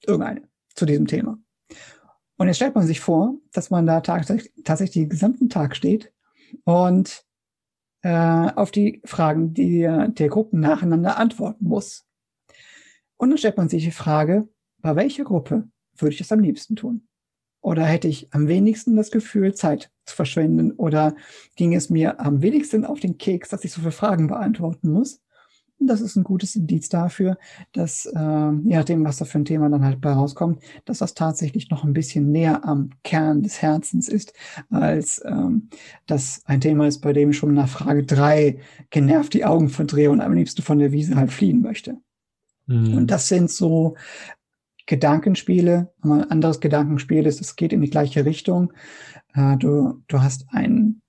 Irgendeine 0.05 0.43
zu 0.75 0.85
diesem 0.85 1.07
Thema. 1.07 1.37
Und 2.39 2.47
jetzt 2.47 2.55
stellt 2.55 2.73
man 2.73 2.87
sich 2.87 3.01
vor, 3.01 3.35
dass 3.51 3.69
man 3.69 3.85
da 3.85 3.99
tatsächlich, 3.99 4.53
tatsächlich 4.63 5.03
den 5.03 5.09
gesamten 5.09 5.49
Tag 5.49 5.75
steht 5.75 6.13
und 6.63 7.25
äh, 8.01 8.09
auf 8.55 8.71
die 8.71 9.01
Fragen 9.03 9.53
der, 9.53 10.07
der 10.07 10.29
Gruppen 10.29 10.61
nacheinander 10.61 11.17
antworten 11.17 11.65
muss. 11.65 12.05
Und 13.17 13.29
dann 13.29 13.37
stellt 13.37 13.57
man 13.57 13.67
sich 13.67 13.83
die 13.83 13.91
Frage, 13.91 14.47
bei 14.77 14.95
welcher 14.95 15.25
Gruppe 15.25 15.67
würde 15.97 16.13
ich 16.13 16.19
das 16.19 16.31
am 16.31 16.39
liebsten 16.39 16.77
tun? 16.77 17.09
Oder 17.59 17.83
hätte 17.83 18.07
ich 18.07 18.33
am 18.33 18.47
wenigsten 18.47 18.95
das 18.95 19.11
Gefühl, 19.11 19.53
Zeit 19.53 19.91
zu 20.05 20.15
verschwenden? 20.15 20.71
Oder 20.71 21.17
ging 21.57 21.75
es 21.75 21.89
mir 21.89 22.21
am 22.21 22.41
wenigsten 22.41 22.85
auf 22.85 23.01
den 23.01 23.17
Keks, 23.17 23.49
dass 23.49 23.65
ich 23.65 23.73
so 23.73 23.81
viele 23.81 23.91
Fragen 23.91 24.27
beantworten 24.27 24.93
muss? 24.93 25.21
Und 25.79 25.87
das 25.87 26.01
ist 26.01 26.15
ein 26.15 26.23
gutes 26.23 26.55
Indiz 26.55 26.89
dafür, 26.89 27.37
dass, 27.71 28.05
äh, 28.05 28.19
je 28.19 28.75
nachdem, 28.75 29.05
was 29.05 29.17
da 29.17 29.25
für 29.25 29.39
ein 29.39 29.45
Thema 29.45 29.69
dann 29.69 29.85
halt 29.85 30.01
bei 30.01 30.11
rauskommt, 30.11 30.61
dass 30.85 30.99
das 30.99 31.13
tatsächlich 31.13 31.69
noch 31.69 31.83
ein 31.83 31.93
bisschen 31.93 32.31
näher 32.31 32.65
am 32.65 32.89
Kern 33.03 33.41
des 33.41 33.61
Herzens 33.61 34.09
ist, 34.09 34.33
als 34.69 35.21
ähm, 35.25 35.69
das 36.05 36.41
ein 36.45 36.61
Thema 36.61 36.87
ist, 36.87 36.99
bei 36.99 37.13
dem 37.13 37.29
ich 37.31 37.37
schon 37.37 37.53
nach 37.53 37.69
Frage 37.69 38.03
drei 38.03 38.59
genervt 38.89 39.33
die 39.33 39.45
Augen 39.45 39.69
verdrehe 39.69 40.11
und 40.11 40.21
am 40.21 40.33
liebsten 40.33 40.61
von 40.61 40.79
der 40.79 40.91
Wiese 40.91 41.15
halt 41.15 41.31
fliehen 41.31 41.61
möchte. 41.61 41.97
Mhm. 42.67 42.97
Und 42.97 43.11
das 43.11 43.27
sind 43.27 43.49
so 43.49 43.95
Gedankenspiele. 44.85 45.93
Ein 46.01 46.31
anderes 46.31 46.59
Gedankenspiel 46.59 47.25
ist, 47.25 47.41
es 47.41 47.55
geht 47.55 47.73
in 47.73 47.81
die 47.81 47.89
gleiche 47.89 48.25
Richtung. 48.25 48.73
Äh, 49.33 49.55
du, 49.57 50.01
du 50.07 50.21
hast 50.21 50.47
ein, 50.49 51.01
ja, 51.01 51.08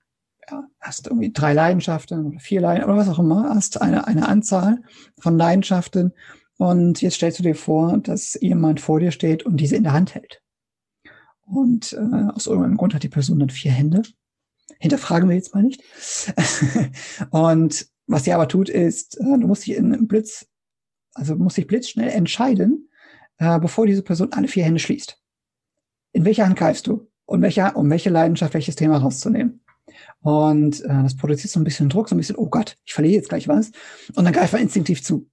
hast 0.81 1.07
irgendwie 1.07 1.31
drei 1.31 1.53
Leidenschaften 1.53 2.25
oder 2.25 2.39
vier 2.39 2.61
Leidenschaften 2.61 2.93
oder 2.93 3.01
was 3.01 3.09
auch 3.09 3.19
immer, 3.19 3.49
hast 3.53 3.81
eine, 3.81 4.07
eine 4.07 4.27
Anzahl 4.27 4.81
von 5.19 5.37
Leidenschaften 5.37 6.13
und 6.57 7.01
jetzt 7.01 7.15
stellst 7.15 7.39
du 7.39 7.43
dir 7.43 7.55
vor, 7.55 7.97
dass 7.97 8.37
jemand 8.39 8.79
vor 8.81 8.99
dir 8.99 9.11
steht 9.11 9.43
und 9.43 9.57
diese 9.57 9.75
in 9.75 9.83
der 9.83 9.93
Hand 9.93 10.13
hält. 10.13 10.43
Und 11.41 11.93
äh, 11.93 12.31
aus 12.33 12.45
irgendeinem 12.45 12.77
Grund 12.77 12.93
hat 12.93 13.01
die 13.01 13.09
Person 13.09 13.39
dann 13.39 13.49
vier 13.49 13.71
Hände. 13.71 14.03
Hinterfragen 14.79 15.27
wir 15.27 15.35
jetzt 15.35 15.55
mal 15.55 15.63
nicht. 15.63 15.81
und 17.31 17.87
was 18.05 18.25
sie 18.25 18.33
aber 18.33 18.47
tut, 18.47 18.69
ist, 18.69 19.19
äh, 19.19 19.23
du 19.23 19.47
musst 19.47 19.65
dich 19.65 19.75
in 19.75 20.07
Blitz, 20.07 20.47
also 21.15 21.35
musst 21.35 21.57
dich 21.57 21.65
blitzschnell 21.65 22.09
entscheiden, 22.09 22.89
äh, 23.37 23.59
bevor 23.59 23.87
diese 23.87 24.03
Person 24.03 24.31
alle 24.31 24.47
vier 24.47 24.63
Hände 24.63 24.79
schließt. 24.79 25.17
In 26.13 26.25
welche 26.25 26.45
Hand 26.45 26.57
greifst 26.57 26.85
du? 26.85 27.09
Und 27.25 27.41
welche, 27.41 27.71
um 27.73 27.89
welche 27.89 28.11
Leidenschaft, 28.11 28.53
welches 28.53 28.75
Thema 28.75 28.97
rauszunehmen? 28.97 29.60
Und 30.21 30.81
äh, 30.81 31.03
das 31.03 31.15
produziert 31.15 31.51
so 31.51 31.59
ein 31.59 31.63
bisschen 31.63 31.89
Druck, 31.89 32.09
so 32.09 32.15
ein 32.15 32.17
bisschen, 32.17 32.35
oh 32.35 32.49
Gott, 32.49 32.77
ich 32.85 32.93
verliere 32.93 33.15
jetzt 33.15 33.29
gleich 33.29 33.47
was. 33.47 33.71
Und 34.15 34.25
dann 34.25 34.33
greift 34.33 34.53
man 34.53 34.61
instinktiv 34.61 35.03
zu. 35.03 35.29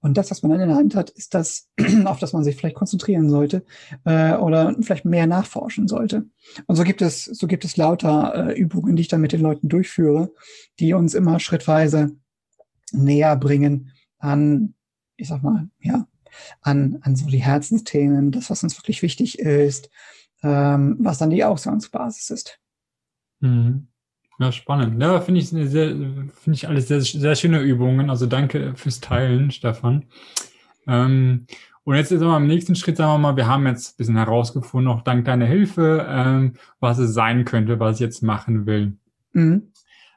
Und 0.00 0.16
das, 0.16 0.30
was 0.30 0.42
man 0.42 0.52
dann 0.52 0.60
in 0.60 0.68
der 0.68 0.76
Hand 0.76 0.94
hat, 0.94 1.10
ist 1.10 1.34
das, 1.34 1.68
auf 2.04 2.18
das 2.18 2.32
man 2.32 2.44
sich 2.44 2.56
vielleicht 2.56 2.76
konzentrieren 2.76 3.28
sollte 3.28 3.64
äh, 4.04 4.34
oder 4.34 4.76
vielleicht 4.80 5.04
mehr 5.04 5.26
nachforschen 5.26 5.88
sollte. 5.88 6.26
Und 6.66 6.76
so 6.76 6.84
gibt 6.84 7.02
es, 7.02 7.24
so 7.24 7.46
gibt 7.46 7.64
es 7.64 7.76
lauter 7.76 8.50
äh, 8.50 8.58
Übungen, 8.58 8.96
die 8.96 9.02
ich 9.02 9.08
dann 9.08 9.20
mit 9.20 9.32
den 9.32 9.40
Leuten 9.40 9.68
durchführe, 9.68 10.32
die 10.78 10.94
uns 10.94 11.14
immer 11.14 11.40
schrittweise 11.40 12.16
näher 12.92 13.36
bringen 13.36 13.92
an, 14.18 14.74
ich 15.16 15.28
sag 15.28 15.42
mal, 15.42 15.68
ja, 15.80 16.06
an, 16.60 16.98
an 17.02 17.16
so 17.16 17.26
die 17.26 17.42
Herzensthemen, 17.42 18.30
das, 18.30 18.50
was 18.50 18.62
uns 18.62 18.78
wirklich 18.78 19.02
wichtig 19.02 19.38
ist, 19.38 19.90
ähm, 20.42 20.96
was 21.00 21.18
dann 21.18 21.30
die 21.30 21.44
Ausgangsbasis 21.44 22.30
ist. 22.30 22.60
Mhm. 23.40 23.88
Ja, 24.38 24.52
spannend. 24.52 25.00
Ja, 25.02 25.20
finde 25.20 25.40
ich, 25.40 25.48
sehr, 25.48 25.88
finde 25.88 26.30
ich 26.52 26.68
alles 26.68 26.88
sehr, 26.88 27.00
sehr 27.00 27.34
schöne 27.34 27.60
Übungen. 27.60 28.10
Also 28.10 28.26
danke 28.26 28.74
fürs 28.76 29.00
Teilen, 29.00 29.50
Stefan. 29.50 30.04
Ähm, 30.86 31.46
und 31.84 31.94
jetzt 31.94 32.10
ist 32.10 32.20
aber 32.20 32.36
im 32.36 32.46
nächsten 32.46 32.74
Schritt, 32.74 32.96
sagen 32.96 33.12
wir 33.12 33.18
mal, 33.18 33.36
wir 33.36 33.46
haben 33.46 33.66
jetzt 33.66 33.94
ein 33.94 33.96
bisschen 33.96 34.16
herausgefunden, 34.16 34.92
auch 34.92 35.02
dank 35.02 35.24
deiner 35.24 35.46
Hilfe, 35.46 36.04
ähm, 36.08 36.54
was 36.80 36.98
es 36.98 37.14
sein 37.14 37.44
könnte, 37.44 37.78
was 37.80 37.96
ich 37.96 38.00
jetzt 38.00 38.22
machen 38.22 38.66
will. 38.66 38.96
Mhm. 39.32 39.70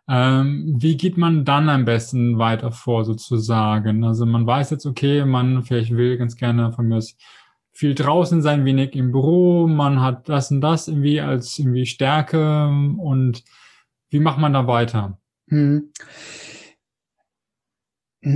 Ähm, 0.07 0.75
wie 0.79 0.97
geht 0.97 1.17
man 1.17 1.45
dann 1.45 1.69
am 1.69 1.85
besten 1.85 2.39
weiter 2.39 2.71
vor, 2.71 3.05
sozusagen? 3.05 4.03
Also 4.03 4.25
man 4.25 4.47
weiß 4.47 4.71
jetzt, 4.71 4.87
okay, 4.87 5.23
man 5.23 5.61
vielleicht 5.61 5.95
will 5.95 6.17
ganz 6.17 6.35
gerne 6.35 6.71
von 6.71 6.87
mir 6.87 6.97
aus 6.97 7.15
viel 7.71 7.93
draußen 7.93 8.41
sein, 8.41 8.65
wenig 8.65 8.95
im 8.95 9.11
Büro, 9.11 9.67
man 9.67 10.01
hat 10.01 10.27
das 10.27 10.49
und 10.49 10.61
das 10.61 10.87
irgendwie 10.87 11.21
als 11.21 11.59
irgendwie 11.59 11.85
Stärke 11.85 12.67
und 12.97 13.43
wie 14.09 14.19
macht 14.19 14.39
man 14.39 14.53
da 14.53 14.67
weiter? 14.67 15.19
Hm. 15.49 15.91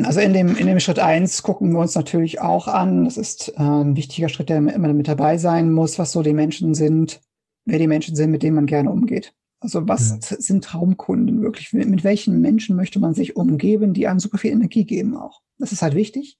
Also 0.03 0.21
in 0.21 0.31
dem, 0.31 0.55
in 0.55 0.67
dem 0.67 0.79
Schritt 0.79 0.99
eins 0.99 1.43
gucken 1.43 1.73
wir 1.73 1.79
uns 1.79 1.95
natürlich 1.95 2.39
auch 2.39 2.67
an, 2.67 3.03
das 3.03 3.17
ist 3.17 3.49
äh, 3.49 3.61
ein 3.61 3.97
wichtiger 3.97 4.29
Schritt, 4.29 4.49
der 4.49 4.57
immer 4.57 4.93
mit 4.93 5.07
dabei 5.09 5.37
sein 5.37 5.71
muss, 5.71 5.99
was 5.99 6.13
so 6.13 6.21
die 6.21 6.33
Menschen 6.33 6.73
sind, 6.73 7.19
wer 7.65 7.79
die 7.79 7.87
Menschen 7.87 8.15
sind, 8.15 8.31
mit 8.31 8.43
denen 8.43 8.55
man 8.55 8.65
gerne 8.65 8.89
umgeht. 8.89 9.33
Also 9.59 9.87
was 9.87 10.09
ja. 10.09 10.37
sind 10.39 10.63
Traumkunden 10.63 11.41
wirklich? 11.41 11.71
Mit 11.73 12.03
welchen 12.03 12.41
Menschen 12.41 12.75
möchte 12.75 12.99
man 12.99 13.13
sich 13.13 13.35
umgeben, 13.35 13.93
die 13.93 14.07
einem 14.07 14.19
super 14.19 14.37
viel 14.37 14.51
Energie 14.51 14.85
geben 14.85 15.15
auch? 15.15 15.41
Das 15.57 15.71
ist 15.71 15.81
halt 15.81 15.95
wichtig. 15.95 16.37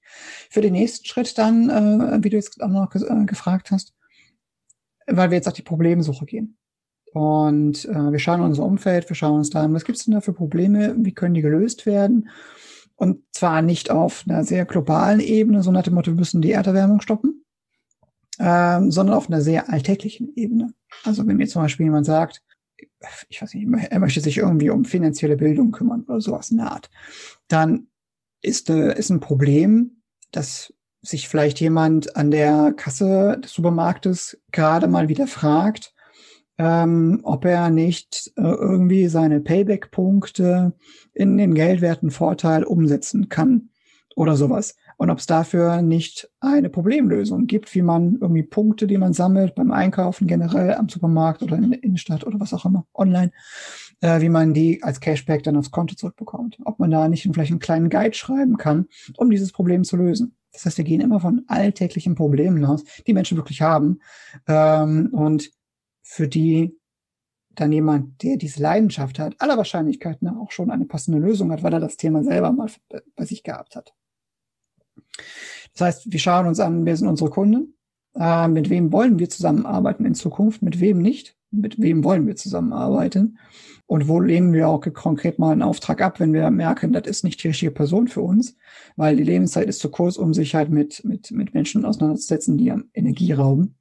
Für 0.50 0.60
den 0.60 0.72
nächsten 0.72 1.06
Schritt 1.06 1.36
dann, 1.38 1.70
äh, 1.70 2.22
wie 2.22 2.30
du 2.30 2.36
jetzt 2.36 2.62
auch 2.62 2.68
noch 2.68 2.94
äh, 2.94 3.24
gefragt 3.24 3.70
hast, 3.70 3.94
weil 5.06 5.30
wir 5.30 5.36
jetzt 5.36 5.48
auf 5.48 5.54
die 5.54 5.62
Problemsuche 5.62 6.26
gehen. 6.26 6.56
Und 7.14 7.84
äh, 7.84 8.10
wir 8.10 8.18
schauen 8.18 8.40
unser 8.40 8.64
Umfeld, 8.64 9.08
wir 9.08 9.14
schauen 9.14 9.38
uns 9.38 9.48
da 9.48 9.62
an, 9.62 9.72
was 9.72 9.84
gibt 9.84 9.98
es 9.98 10.04
denn 10.04 10.14
da 10.14 10.20
für 10.20 10.32
Probleme, 10.32 10.96
wie 10.98 11.14
können 11.14 11.34
die 11.34 11.42
gelöst 11.42 11.86
werden? 11.86 12.28
Und 12.96 13.22
zwar 13.30 13.62
nicht 13.62 13.88
auf 13.88 14.24
einer 14.28 14.42
sehr 14.42 14.64
globalen 14.64 15.20
Ebene, 15.20 15.62
so 15.62 15.70
nach 15.70 15.84
dem 15.84 15.94
Motto, 15.94 16.10
wir 16.10 16.18
müssen 16.18 16.42
die 16.42 16.50
Erderwärmung 16.50 17.00
stoppen, 17.00 17.44
ähm, 18.40 18.90
sondern 18.90 19.14
auf 19.14 19.28
einer 19.28 19.42
sehr 19.42 19.72
alltäglichen 19.72 20.34
Ebene. 20.34 20.74
Also 21.04 21.24
wenn 21.24 21.36
mir 21.36 21.46
zum 21.46 21.62
Beispiel 21.62 21.86
jemand 21.86 22.04
sagt, 22.04 22.42
ich 23.28 23.40
weiß 23.40 23.54
nicht, 23.54 23.68
er 23.90 24.00
möchte 24.00 24.20
sich 24.20 24.38
irgendwie 24.38 24.70
um 24.70 24.84
finanzielle 24.84 25.36
Bildung 25.36 25.70
kümmern 25.70 26.02
oder 26.08 26.20
sowas 26.20 26.50
in 26.50 26.56
der 26.56 26.72
Art, 26.72 26.90
dann 27.46 27.86
ist, 28.42 28.70
äh, 28.70 28.98
ist 28.98 29.10
ein 29.10 29.20
Problem, 29.20 30.02
dass 30.32 30.74
sich 31.00 31.28
vielleicht 31.28 31.60
jemand 31.60 32.16
an 32.16 32.32
der 32.32 32.72
Kasse 32.76 33.38
des 33.38 33.52
Supermarktes 33.52 34.40
gerade 34.50 34.88
mal 34.88 35.08
wieder 35.08 35.28
fragt, 35.28 35.93
ähm, 36.58 37.20
ob 37.22 37.44
er 37.44 37.70
nicht 37.70 38.32
äh, 38.36 38.42
irgendwie 38.42 39.08
seine 39.08 39.40
Payback-Punkte 39.40 40.72
in 41.12 41.36
den 41.36 41.54
geldwerten 41.54 42.10
Vorteil 42.10 42.64
umsetzen 42.64 43.28
kann 43.28 43.70
oder 44.16 44.36
sowas. 44.36 44.76
Und 44.96 45.10
ob 45.10 45.18
es 45.18 45.26
dafür 45.26 45.82
nicht 45.82 46.30
eine 46.40 46.70
Problemlösung 46.70 47.46
gibt, 47.46 47.74
wie 47.74 47.82
man 47.82 48.18
irgendwie 48.20 48.44
Punkte, 48.44 48.86
die 48.86 48.98
man 48.98 49.12
sammelt 49.12 49.54
beim 49.56 49.72
Einkaufen 49.72 50.28
generell 50.28 50.74
am 50.74 50.88
Supermarkt 50.88 51.42
oder 51.42 51.56
in 51.56 51.70
der 51.70 51.82
Innenstadt 51.82 52.24
oder 52.24 52.38
was 52.38 52.54
auch 52.54 52.64
immer, 52.64 52.86
online, 52.94 53.32
äh, 54.00 54.20
wie 54.20 54.28
man 54.28 54.54
die 54.54 54.82
als 54.82 55.00
Cashback 55.00 55.42
dann 55.42 55.56
aufs 55.56 55.72
Konto 55.72 55.96
zurückbekommt. 55.96 56.58
Ob 56.64 56.78
man 56.78 56.90
da 56.90 57.08
nicht 57.08 57.28
vielleicht 57.32 57.50
einen 57.50 57.60
kleinen 57.60 57.88
Guide 57.90 58.14
schreiben 58.14 58.56
kann, 58.56 58.86
um 59.16 59.30
dieses 59.30 59.50
Problem 59.50 59.82
zu 59.82 59.96
lösen. 59.96 60.36
Das 60.52 60.64
heißt, 60.64 60.78
wir 60.78 60.84
gehen 60.84 61.00
immer 61.00 61.18
von 61.18 61.42
alltäglichen 61.48 62.14
Problemen 62.14 62.64
aus, 62.64 62.84
die 63.08 63.14
Menschen 63.14 63.36
wirklich 63.36 63.60
haben 63.60 63.98
ähm, 64.46 65.08
und 65.10 65.50
für 66.04 66.28
die 66.28 66.78
dann 67.54 67.72
jemand, 67.72 68.22
der 68.22 68.36
diese 68.36 68.62
Leidenschaft 68.62 69.18
hat, 69.18 69.40
aller 69.40 69.56
Wahrscheinlichkeit 69.56 70.22
nach 70.22 70.36
auch 70.36 70.50
schon 70.50 70.70
eine 70.70 70.84
passende 70.84 71.18
Lösung 71.18 71.50
hat, 71.50 71.62
weil 71.62 71.72
er 71.72 71.80
das 71.80 71.96
Thema 71.96 72.22
selber 72.22 72.52
mal 72.52 72.68
bei 73.16 73.24
sich 73.24 73.42
gehabt 73.42 73.74
hat. 73.74 73.94
Das 75.72 75.80
heißt, 75.80 76.12
wir 76.12 76.18
schauen 76.18 76.46
uns 76.46 76.60
an, 76.60 76.84
wer 76.84 76.96
sind 76.96 77.08
unsere 77.08 77.30
Kunden, 77.30 77.74
äh, 78.16 78.48
mit 78.48 78.70
wem 78.70 78.92
wollen 78.92 79.18
wir 79.18 79.28
zusammenarbeiten 79.28 80.04
in 80.04 80.14
Zukunft, 80.14 80.62
mit 80.62 80.80
wem 80.80 80.98
nicht, 80.98 81.36
mit 81.50 81.80
wem 81.80 82.04
wollen 82.04 82.26
wir 82.26 82.36
zusammenarbeiten? 82.36 83.38
Und 83.86 84.08
wo 84.08 84.18
lehnen 84.18 84.52
wir 84.52 84.68
auch 84.68 84.80
konkret 84.92 85.38
mal 85.38 85.52
einen 85.52 85.62
Auftrag 85.62 86.00
ab, 86.00 86.18
wenn 86.18 86.32
wir 86.32 86.50
merken, 86.50 86.92
das 86.92 87.06
ist 87.06 87.22
nicht 87.22 87.42
die 87.42 87.48
richtige 87.48 87.70
Person 87.70 88.08
für 88.08 88.22
uns, 88.22 88.56
weil 88.96 89.16
die 89.16 89.24
Lebenszeit 89.24 89.68
ist 89.68 89.80
zu 89.80 89.90
kurz, 89.90 90.16
um 90.16 90.32
sich 90.32 90.54
halt 90.54 90.70
mit, 90.70 91.04
mit, 91.04 91.30
mit 91.30 91.54
Menschen 91.54 91.84
auseinanderzusetzen, 91.84 92.56
die 92.56 92.72
Energie 92.94 93.32
rauben. 93.32 93.76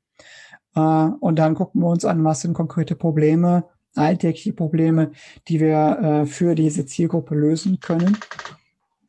Äh, 0.75 0.79
und 0.79 1.38
dann 1.38 1.55
gucken 1.55 1.81
wir 1.81 1.88
uns 1.88 2.05
an, 2.05 2.23
was 2.23 2.41
sind 2.41 2.53
konkrete 2.53 2.95
Probleme, 2.95 3.65
alltägliche 3.95 4.53
Probleme, 4.53 5.12
die 5.47 5.59
wir 5.59 5.99
äh, 5.99 6.25
für 6.25 6.55
diese 6.55 6.86
Zielgruppe 6.86 7.36
lösen 7.36 7.79
können. 7.79 8.17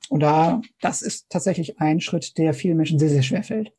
Und 0.09 0.21
da, 0.21 0.61
das 0.81 1.03
ist 1.03 1.31
tatsächlich 1.31 1.81
ein 1.81 2.01
Schritt, 2.01 2.37
der 2.39 2.55
vielen 2.55 2.77
Menschen 2.77 2.99
sehr, 2.99 3.09
sehr 3.09 3.23
schwer 3.23 3.43
fällt. 3.43 3.73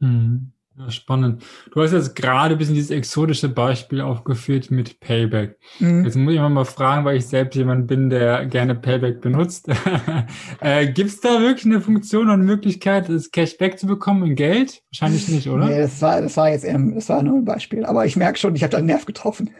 Mhm. 0.00 0.53
Ja, 0.76 0.90
spannend. 0.90 1.44
Du 1.72 1.80
hast 1.80 1.92
jetzt 1.92 2.16
gerade 2.16 2.56
ein 2.56 2.58
bisschen 2.58 2.74
dieses 2.74 2.90
exotische 2.90 3.48
Beispiel 3.48 4.00
aufgeführt 4.00 4.72
mit 4.72 4.98
Payback. 4.98 5.56
Mhm. 5.78 6.04
Jetzt 6.04 6.16
muss 6.16 6.34
ich 6.34 6.40
mal 6.40 6.64
fragen, 6.64 7.04
weil 7.04 7.16
ich 7.16 7.26
selbst 7.26 7.54
jemand 7.54 7.86
bin, 7.86 8.10
der 8.10 8.46
gerne 8.46 8.74
Payback 8.74 9.20
benutzt. 9.20 9.68
äh, 10.60 10.88
Gibt 10.88 11.10
es 11.10 11.20
da 11.20 11.40
wirklich 11.40 11.66
eine 11.66 11.80
Funktion 11.80 12.26
und 12.26 12.32
eine 12.32 12.42
Möglichkeit, 12.42 13.08
das 13.08 13.30
Cashback 13.30 13.78
zu 13.78 13.86
bekommen 13.86 14.26
in 14.26 14.34
Geld? 14.34 14.82
Wahrscheinlich 14.90 15.28
nicht, 15.28 15.48
oder? 15.48 15.66
Nee, 15.66 15.78
das 15.78 16.02
war, 16.02 16.20
das 16.20 16.36
war 16.36 16.50
jetzt 16.50 16.64
eher, 16.64 16.78
das 16.78 17.08
war 17.08 17.22
nur 17.22 17.36
ein 17.36 17.44
Beispiel. 17.44 17.84
Aber 17.84 18.04
ich 18.04 18.16
merke 18.16 18.38
schon, 18.40 18.56
ich 18.56 18.64
habe 18.64 18.72
da 18.72 18.78
einen 18.78 18.88
Nerv 18.88 19.06
getroffen. 19.06 19.50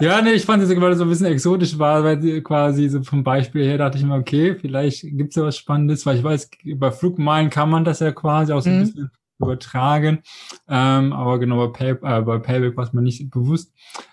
Ja, 0.00 0.22
nee, 0.22 0.32
ich 0.32 0.44
fand 0.44 0.60
es, 0.60 0.70
weil 0.70 0.90
das 0.90 0.98
so 0.98 1.04
ein 1.04 1.10
bisschen 1.10 1.26
exotisch 1.26 1.78
war, 1.78 2.02
weil 2.02 2.40
quasi 2.42 2.88
so 2.88 3.00
vom 3.04 3.22
Beispiel 3.22 3.64
her 3.64 3.78
dachte 3.78 3.98
ich 3.98 4.04
mir, 4.04 4.16
okay, 4.16 4.56
vielleicht 4.56 5.02
gibt 5.02 5.30
es 5.30 5.36
ja 5.36 5.44
was 5.44 5.56
Spannendes, 5.56 6.04
weil 6.04 6.16
ich 6.16 6.24
weiß, 6.24 6.50
bei 6.76 6.90
Flugmeilen 6.90 7.50
kann 7.50 7.70
man 7.70 7.84
das 7.84 8.00
ja 8.00 8.10
quasi 8.10 8.52
auch 8.52 8.60
so 8.60 8.70
ein 8.70 8.78
mhm. 8.78 8.80
bisschen 8.80 9.10
übertragen. 9.44 10.20
Ähm, 10.68 11.12
aber 11.12 11.38
genau 11.38 11.66
bei, 11.66 11.72
Pay, 11.72 11.90
äh, 11.90 12.22
bei 12.22 12.38
Payback 12.38 12.76
war 12.76 12.84
es 12.84 12.92
mir 12.92 13.02
nicht 13.02 13.30
bewusst. 13.30 13.72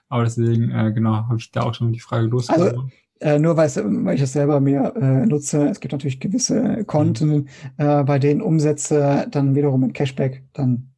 Aber 0.10 0.24
deswegen, 0.24 0.72
äh, 0.72 0.92
genau, 0.94 1.14
habe 1.14 1.38
ich 1.38 1.52
da 1.52 1.64
auch 1.64 1.74
schon 1.74 1.94
die 1.94 2.00
Frage 2.00 2.28
losgeworden. 2.28 2.80
Also, 2.80 2.90
äh, 3.22 3.40
nur 3.40 3.56
weil 3.56 3.68
ich 4.16 4.22
das 4.22 4.34
selber 4.34 4.60
mir 4.60 4.94
äh, 4.96 5.26
nutze, 5.26 5.70
es 5.70 5.80
gibt 5.80 5.92
natürlich 5.92 6.20
gewisse 6.20 6.84
Konten, 6.86 7.30
mhm. 7.30 7.48
äh, 7.78 8.04
bei 8.04 8.18
denen 8.18 8.42
Umsätze 8.42 9.28
dann 9.30 9.56
wiederum 9.56 9.84
in 9.84 9.94
Cashback 9.94 10.44
dann 10.54 10.92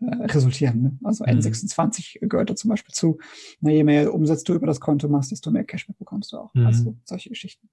äh, 0.00 0.26
resultieren. 0.26 0.82
Ne? 0.82 0.98
Also 1.02 1.24
mhm. 1.24 1.30
N26 1.30 2.26
gehört 2.28 2.50
da 2.50 2.56
zum 2.56 2.70
Beispiel 2.70 2.94
zu. 2.94 3.18
Na, 3.60 3.70
je 3.70 3.82
mehr 3.82 4.14
Umsatz 4.14 4.44
du 4.44 4.54
über 4.54 4.66
das 4.66 4.80
Konto 4.80 5.08
machst, 5.08 5.32
desto 5.32 5.50
mehr 5.50 5.64
Cashback 5.64 5.98
bekommst 5.98 6.32
du 6.32 6.38
auch. 6.38 6.54
Mhm. 6.54 6.66
Also 6.66 6.96
solche 7.04 7.30
Geschichten. 7.30 7.68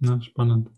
Ja, 0.00 0.20
spannend. 0.20 0.70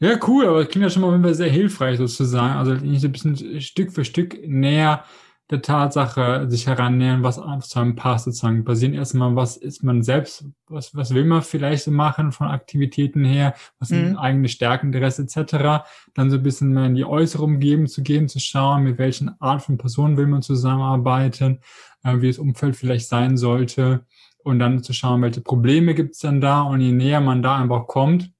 Ja, 0.00 0.18
cool, 0.28 0.46
aber 0.46 0.60
das 0.60 0.68
klingt 0.68 0.84
ja 0.84 0.90
schon 0.90 1.02
mal 1.02 1.28
auf 1.28 1.34
sehr 1.34 1.50
hilfreich 1.50 1.98
sozusagen. 1.98 2.56
Also 2.56 2.74
nicht 2.74 3.00
so 3.00 3.08
ein 3.08 3.12
bisschen 3.12 3.60
Stück 3.60 3.92
für 3.92 4.04
Stück 4.04 4.38
näher 4.46 5.04
der 5.50 5.62
Tatsache 5.62 6.46
sich 6.50 6.66
herannähern, 6.66 7.22
was 7.22 7.36
zu 7.68 7.80
einem 7.80 7.96
passt 7.96 8.26
sozusagen. 8.26 8.64
Basieren 8.64 8.94
erstmal, 8.94 9.34
was 9.34 9.56
ist 9.56 9.82
man 9.82 10.02
selbst, 10.02 10.44
was, 10.66 10.94
was 10.94 11.14
will 11.14 11.24
man 11.24 11.42
vielleicht 11.42 11.84
so 11.84 11.90
machen 11.90 12.32
von 12.32 12.48
Aktivitäten 12.48 13.24
her, 13.24 13.54
was 13.78 13.88
sind 13.88 14.10
mhm. 14.10 14.18
eigene 14.18 14.48
Stärken, 14.48 14.88
Interesse 14.88 15.22
etc. 15.22 15.86
Dann 16.14 16.30
so 16.30 16.36
ein 16.36 16.42
bisschen 16.42 16.74
mehr 16.74 16.84
in 16.84 16.94
die 16.94 17.06
äußere 17.06 17.42
Umgebung 17.42 17.86
zu 17.86 18.02
gehen, 18.02 18.28
zu 18.28 18.40
schauen, 18.40 18.82
mit 18.82 18.98
welchen 18.98 19.40
Art 19.40 19.62
von 19.62 19.78
Personen 19.78 20.18
will 20.18 20.26
man 20.26 20.42
zusammenarbeiten, 20.42 21.60
äh, 22.04 22.20
wie 22.20 22.28
das 22.28 22.38
Umfeld 22.38 22.76
vielleicht 22.76 23.08
sein 23.08 23.38
sollte 23.38 24.04
und 24.44 24.58
dann 24.58 24.82
zu 24.82 24.92
schauen, 24.92 25.22
welche 25.22 25.40
Probleme 25.40 25.94
gibt's 25.94 26.18
dann 26.18 26.42
da 26.42 26.60
und 26.60 26.82
je 26.82 26.92
näher 26.92 27.22
man 27.22 27.42
da 27.42 27.56
einfach 27.56 27.86
kommt, 27.86 28.30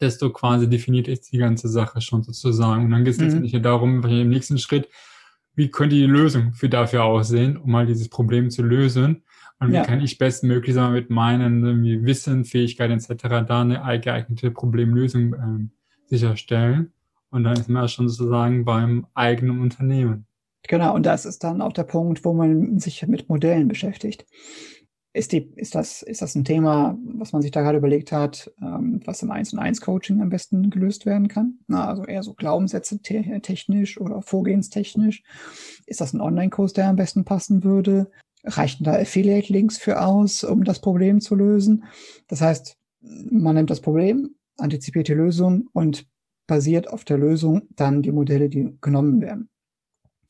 desto 0.00 0.30
quasi 0.30 0.68
definiert 0.68 1.08
ist 1.08 1.32
die 1.32 1.38
ganze 1.38 1.68
Sache 1.68 2.00
schon 2.00 2.22
sozusagen. 2.22 2.84
Und 2.84 2.90
dann 2.90 3.04
geht 3.04 3.14
es 3.14 3.18
mhm. 3.18 3.24
letztendlich 3.24 3.62
darum, 3.62 4.02
im 4.04 4.28
nächsten 4.28 4.58
Schritt, 4.58 4.88
wie 5.54 5.70
könnte 5.70 5.96
die 5.96 6.06
Lösung 6.06 6.52
für 6.52 6.68
dafür 6.68 7.04
aussehen, 7.04 7.56
um 7.56 7.70
mal 7.70 7.86
dieses 7.86 8.08
Problem 8.08 8.50
zu 8.50 8.62
lösen? 8.62 9.22
Und 9.58 9.70
wie 9.70 9.76
ja. 9.76 9.84
kann 9.84 10.02
ich 10.02 10.18
bestmöglich 10.18 10.76
mit 10.76 11.08
meinen 11.08 11.64
irgendwie 11.64 12.04
Wissen, 12.04 12.44
Fähigkeiten 12.44 12.92
etc. 12.92 13.46
da 13.46 13.62
eine 13.62 14.00
geeignete 14.00 14.50
Problemlösung 14.50 15.34
ähm, 15.34 15.70
sicherstellen? 16.06 16.92
Und 17.30 17.44
dann 17.44 17.54
ist 17.54 17.68
man 17.68 17.88
schon 17.88 18.08
sozusagen 18.08 18.64
beim 18.64 19.06
eigenen 19.14 19.60
Unternehmen. 19.60 20.26
Genau, 20.68 20.94
und 20.94 21.06
das 21.06 21.24
ist 21.24 21.44
dann 21.44 21.62
auch 21.62 21.72
der 21.72 21.84
Punkt, 21.84 22.24
wo 22.24 22.32
man 22.32 22.78
sich 22.78 23.06
mit 23.06 23.28
Modellen 23.28 23.68
beschäftigt. 23.68 24.26
Ist, 25.16 25.32
die, 25.32 25.50
ist, 25.56 25.74
das, 25.74 26.02
ist 26.02 26.20
das 26.20 26.34
ein 26.34 26.44
Thema, 26.44 26.98
was 27.02 27.32
man 27.32 27.40
sich 27.40 27.50
da 27.50 27.62
gerade 27.62 27.78
überlegt 27.78 28.12
hat, 28.12 28.52
ähm, 28.60 29.00
was 29.06 29.22
im 29.22 29.30
1 29.30 29.54
und 29.54 29.60
1 29.60 29.80
Coaching 29.80 30.20
am 30.20 30.28
besten 30.28 30.68
gelöst 30.68 31.06
werden 31.06 31.28
kann? 31.28 31.58
Na, 31.68 31.88
also 31.88 32.04
eher 32.04 32.22
so 32.22 32.34
Glaubenssätze 32.34 33.00
te 33.00 33.40
technisch 33.40 33.98
oder 33.98 34.20
vorgehenstechnisch. 34.20 35.22
Ist 35.86 36.02
das 36.02 36.12
ein 36.12 36.20
Online-Kurs, 36.20 36.74
der 36.74 36.88
am 36.88 36.96
besten 36.96 37.24
passen 37.24 37.64
würde? 37.64 38.10
Reichen 38.44 38.84
da 38.84 38.92
Affiliate-Links 38.92 39.78
für 39.78 40.02
aus, 40.02 40.44
um 40.44 40.64
das 40.64 40.82
Problem 40.82 41.22
zu 41.22 41.34
lösen? 41.34 41.84
Das 42.28 42.42
heißt, 42.42 42.76
man 43.00 43.54
nimmt 43.54 43.70
das 43.70 43.80
Problem, 43.80 44.34
antizipiert 44.58 45.08
die 45.08 45.14
Lösung 45.14 45.70
und 45.72 46.06
basiert 46.46 46.90
auf 46.90 47.06
der 47.06 47.16
Lösung 47.16 47.62
dann 47.70 48.02
die 48.02 48.12
Modelle, 48.12 48.50
die 48.50 48.76
genommen 48.82 49.22
werden. 49.22 49.48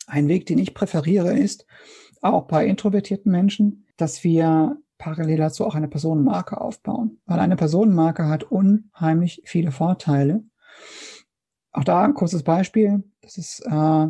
Ein 0.06 0.28
Weg, 0.28 0.46
den 0.46 0.58
ich 0.58 0.74
präferiere, 0.74 1.36
ist, 1.36 1.66
auch 2.22 2.46
bei 2.46 2.66
introvertierten 2.66 3.32
Menschen, 3.32 3.82
dass 3.96 4.24
wir 4.24 4.78
parallel 4.98 5.38
dazu 5.38 5.64
auch 5.64 5.74
eine 5.74 5.88
Personenmarke 5.88 6.60
aufbauen. 6.60 7.20
Weil 7.26 7.40
eine 7.40 7.56
Personenmarke 7.56 8.28
hat 8.28 8.44
unheimlich 8.44 9.42
viele 9.44 9.72
Vorteile. 9.72 10.44
Auch 11.72 11.84
da 11.84 12.02
ein 12.04 12.14
kurzes 12.14 12.42
Beispiel. 12.42 13.04
Das 13.20 13.36
ist 13.36 13.60
äh, 13.66 14.06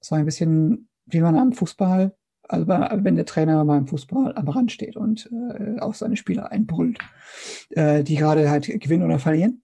so 0.00 0.14
ein 0.14 0.24
bisschen, 0.24 0.88
wie 1.06 1.20
man 1.20 1.36
am 1.36 1.52
Fußball, 1.52 2.16
also 2.48 2.66
wenn 2.66 3.16
der 3.16 3.26
Trainer 3.26 3.64
beim 3.64 3.86
Fußball 3.86 4.34
am 4.34 4.48
Rand 4.48 4.72
steht 4.72 4.96
und 4.96 5.30
äh, 5.32 5.78
auf 5.78 5.96
seine 5.96 6.16
Spieler 6.16 6.50
einbrüllt, 6.50 6.98
äh, 7.70 8.02
die 8.02 8.16
gerade 8.16 8.50
halt 8.50 8.66
gewinnen 8.80 9.04
oder 9.04 9.20
verlieren. 9.20 9.62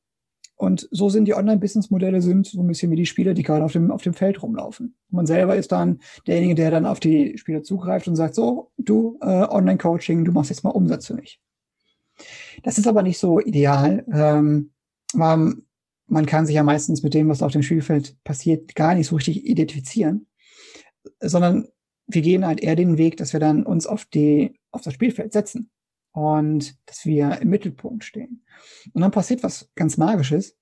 Und 0.56 0.88
so 0.90 1.10
sind 1.10 1.26
die 1.26 1.34
Online-Business-Modelle 1.34 2.22
sind 2.22 2.46
so 2.46 2.60
ein 2.60 2.66
bisschen 2.66 2.90
wie 2.90 2.96
die 2.96 3.06
Spieler, 3.06 3.34
die 3.34 3.42
gerade 3.42 3.64
auf 3.64 3.72
dem, 3.72 3.90
auf 3.90 4.02
dem 4.02 4.14
Feld 4.14 4.42
rumlaufen. 4.42 4.96
Man 5.10 5.26
selber 5.26 5.54
ist 5.54 5.70
dann 5.70 6.00
derjenige, 6.26 6.54
der 6.54 6.70
dann 6.70 6.86
auf 6.86 6.98
die 6.98 7.36
Spieler 7.36 7.62
zugreift 7.62 8.08
und 8.08 8.16
sagt, 8.16 8.34
so, 8.34 8.70
du, 8.78 9.18
äh, 9.20 9.26
Online-Coaching, 9.26 10.24
du 10.24 10.32
machst 10.32 10.48
jetzt 10.50 10.64
mal 10.64 10.70
Umsatz 10.70 11.06
für 11.06 11.14
mich. 11.14 11.40
Das 12.62 12.78
ist 12.78 12.86
aber 12.86 13.02
nicht 13.02 13.18
so 13.18 13.38
ideal. 13.38 14.06
Ähm, 14.10 14.70
man, 15.12 15.62
man 16.06 16.24
kann 16.24 16.46
sich 16.46 16.54
ja 16.54 16.62
meistens 16.62 17.02
mit 17.02 17.12
dem, 17.12 17.28
was 17.28 17.42
auf 17.42 17.52
dem 17.52 17.62
Spielfeld 17.62 18.16
passiert, 18.24 18.74
gar 18.74 18.94
nicht 18.94 19.08
so 19.08 19.16
richtig 19.16 19.44
identifizieren, 19.44 20.26
sondern 21.20 21.68
wir 22.06 22.22
gehen 22.22 22.46
halt 22.46 22.60
eher 22.60 22.76
den 22.76 22.96
Weg, 22.96 23.18
dass 23.18 23.34
wir 23.34 23.40
dann 23.40 23.66
uns 23.66 23.86
auf 23.86 24.06
die, 24.06 24.58
auf 24.70 24.80
das 24.80 24.94
Spielfeld 24.94 25.34
setzen 25.34 25.70
und 26.16 26.74
dass 26.86 27.04
wir 27.04 27.42
im 27.42 27.50
Mittelpunkt 27.50 28.02
stehen. 28.02 28.42
Und 28.94 29.02
dann 29.02 29.10
passiert 29.10 29.42
was 29.42 29.70
ganz 29.74 29.98
Magisches. 29.98 30.56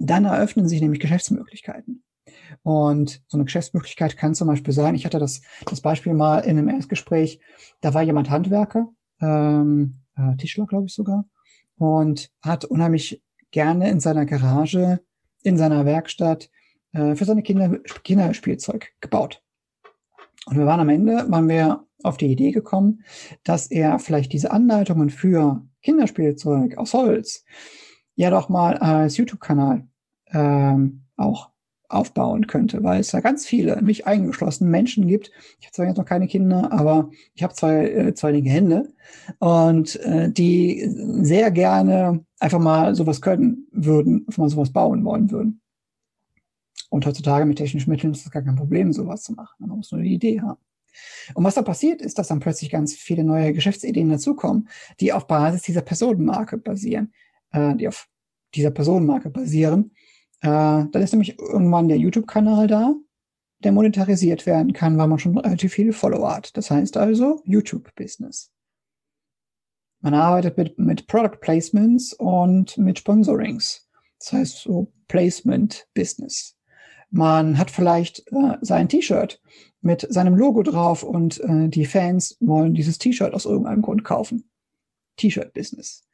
Dann 0.00 0.24
eröffnen 0.24 0.68
sich 0.68 0.80
nämlich 0.80 0.98
Geschäftsmöglichkeiten. 0.98 2.02
Und 2.64 3.22
so 3.28 3.38
eine 3.38 3.44
Geschäftsmöglichkeit 3.44 4.16
kann 4.16 4.34
zum 4.34 4.48
Beispiel 4.48 4.74
sein, 4.74 4.96
ich 4.96 5.06
hatte 5.06 5.20
das, 5.20 5.40
das 5.66 5.80
Beispiel 5.80 6.14
mal 6.14 6.40
in 6.40 6.58
einem 6.58 6.68
Erstgespräch, 6.68 7.38
da 7.80 7.94
war 7.94 8.02
jemand 8.02 8.28
Handwerker, 8.28 8.88
ähm, 9.20 10.00
äh, 10.16 10.36
Tischler 10.36 10.66
glaube 10.66 10.86
ich 10.86 10.94
sogar, 10.94 11.26
und 11.78 12.32
hat 12.42 12.64
unheimlich 12.64 13.22
gerne 13.52 13.88
in 13.88 14.00
seiner 14.00 14.26
Garage, 14.26 15.00
in 15.44 15.56
seiner 15.56 15.84
Werkstatt 15.84 16.50
äh, 16.90 17.14
für 17.14 17.24
seine 17.24 17.44
Kinder 17.44 17.78
Kinderspielzeug 18.02 18.94
gebaut. 19.00 19.44
Und 20.46 20.56
wir 20.56 20.66
waren 20.66 20.80
am 20.80 20.88
Ende, 20.88 21.26
waren 21.28 21.48
wir 21.48 21.84
auf 22.02 22.16
die 22.16 22.26
Idee 22.26 22.52
gekommen, 22.52 23.02
dass 23.44 23.66
er 23.66 23.98
vielleicht 23.98 24.32
diese 24.32 24.52
Anleitungen 24.52 25.10
für 25.10 25.62
Kinderspielzeug 25.82 26.78
aus 26.78 26.94
Holz 26.94 27.44
ja 28.14 28.30
doch 28.30 28.48
mal 28.48 28.78
als 28.78 29.16
YouTube-Kanal 29.16 29.86
ähm, 30.32 31.02
auch 31.16 31.50
aufbauen 31.88 32.46
könnte, 32.46 32.82
weil 32.82 33.00
es 33.00 33.12
da 33.12 33.20
ganz 33.20 33.46
viele, 33.46 33.80
mich 33.80 34.06
eingeschlossen, 34.06 34.70
Menschen 34.70 35.06
gibt. 35.06 35.30
Ich 35.60 35.66
habe 35.66 35.72
zwar 35.72 35.86
jetzt 35.86 35.96
noch 35.98 36.04
keine 36.04 36.26
Kinder, 36.26 36.72
aber 36.72 37.10
ich 37.34 37.42
habe 37.42 37.54
zwei, 37.54 37.88
äh, 37.88 38.14
zwei 38.14 38.32
linke 38.32 38.50
Hände 38.50 38.88
und 39.38 39.96
äh, 40.00 40.30
die 40.30 40.84
sehr 41.22 41.50
gerne 41.50 42.24
einfach 42.40 42.58
mal 42.58 42.94
sowas 42.94 43.20
können 43.20 43.68
würden, 43.70 44.24
einfach 44.26 44.38
mal 44.38 44.48
sowas 44.48 44.72
bauen 44.72 45.04
wollen 45.04 45.30
würden. 45.30 45.60
Und 46.90 47.06
heutzutage 47.06 47.44
mit 47.44 47.58
technischen 47.58 47.90
Mitteln 47.90 48.12
ist 48.12 48.24
es 48.24 48.30
gar 48.30 48.42
kein 48.42 48.56
Problem, 48.56 48.92
sowas 48.92 49.22
zu 49.22 49.32
machen. 49.32 49.54
Man 49.58 49.76
muss 49.76 49.92
nur 49.92 50.02
die 50.02 50.14
Idee 50.14 50.40
haben. 50.40 50.60
Und 51.34 51.44
was 51.44 51.54
da 51.54 51.62
passiert, 51.62 52.00
ist, 52.00 52.18
dass 52.18 52.28
dann 52.28 52.40
plötzlich 52.40 52.70
ganz 52.70 52.94
viele 52.94 53.24
neue 53.24 53.52
Geschäftsideen 53.52 54.08
dazukommen, 54.08 54.68
die 55.00 55.12
auf 55.12 55.26
Basis 55.26 55.62
dieser 55.62 55.82
Personenmarke 55.82 56.56
basieren, 56.56 57.12
äh, 57.52 57.74
die 57.76 57.88
auf 57.88 58.08
dieser 58.54 58.70
Personenmarke 58.70 59.28
basieren 59.28 59.90
äh, 60.40 60.84
dann 60.90 61.02
ist 61.02 61.12
nämlich 61.12 61.38
irgendwann 61.38 61.88
der 61.88 61.98
YouTube-Kanal 61.98 62.66
da, 62.66 62.94
der 63.60 63.72
monetarisiert 63.72 64.46
werden 64.46 64.72
kann, 64.72 64.98
weil 64.98 65.08
man 65.08 65.18
schon 65.18 65.36
relativ 65.38 65.72
viele 65.72 65.92
Follower 65.92 66.36
hat. 66.36 66.56
Das 66.56 66.70
heißt 66.70 66.96
also 66.96 67.42
YouTube-Business. 67.44 68.52
Man 70.00 70.14
arbeitet 70.14 70.58
mit, 70.58 70.78
mit 70.78 71.06
Product 71.06 71.38
Placements 71.40 72.12
und 72.12 72.76
mit 72.76 72.98
Sponsorings. 72.98 73.88
Das 74.18 74.32
heißt 74.32 74.58
so 74.58 74.92
Placement-Business. 75.08 76.55
Man 77.16 77.56
hat 77.56 77.70
vielleicht 77.70 78.30
äh, 78.30 78.58
sein 78.60 78.90
T-Shirt 78.90 79.40
mit 79.80 80.06
seinem 80.10 80.36
Logo 80.36 80.62
drauf 80.62 81.02
und 81.02 81.40
äh, 81.40 81.68
die 81.68 81.86
Fans 81.86 82.36
wollen 82.40 82.74
dieses 82.74 82.98
T-Shirt 82.98 83.32
aus 83.32 83.46
irgendeinem 83.46 83.80
Grund 83.80 84.04
kaufen. 84.04 84.50
T-Shirt-Business. 85.16 86.04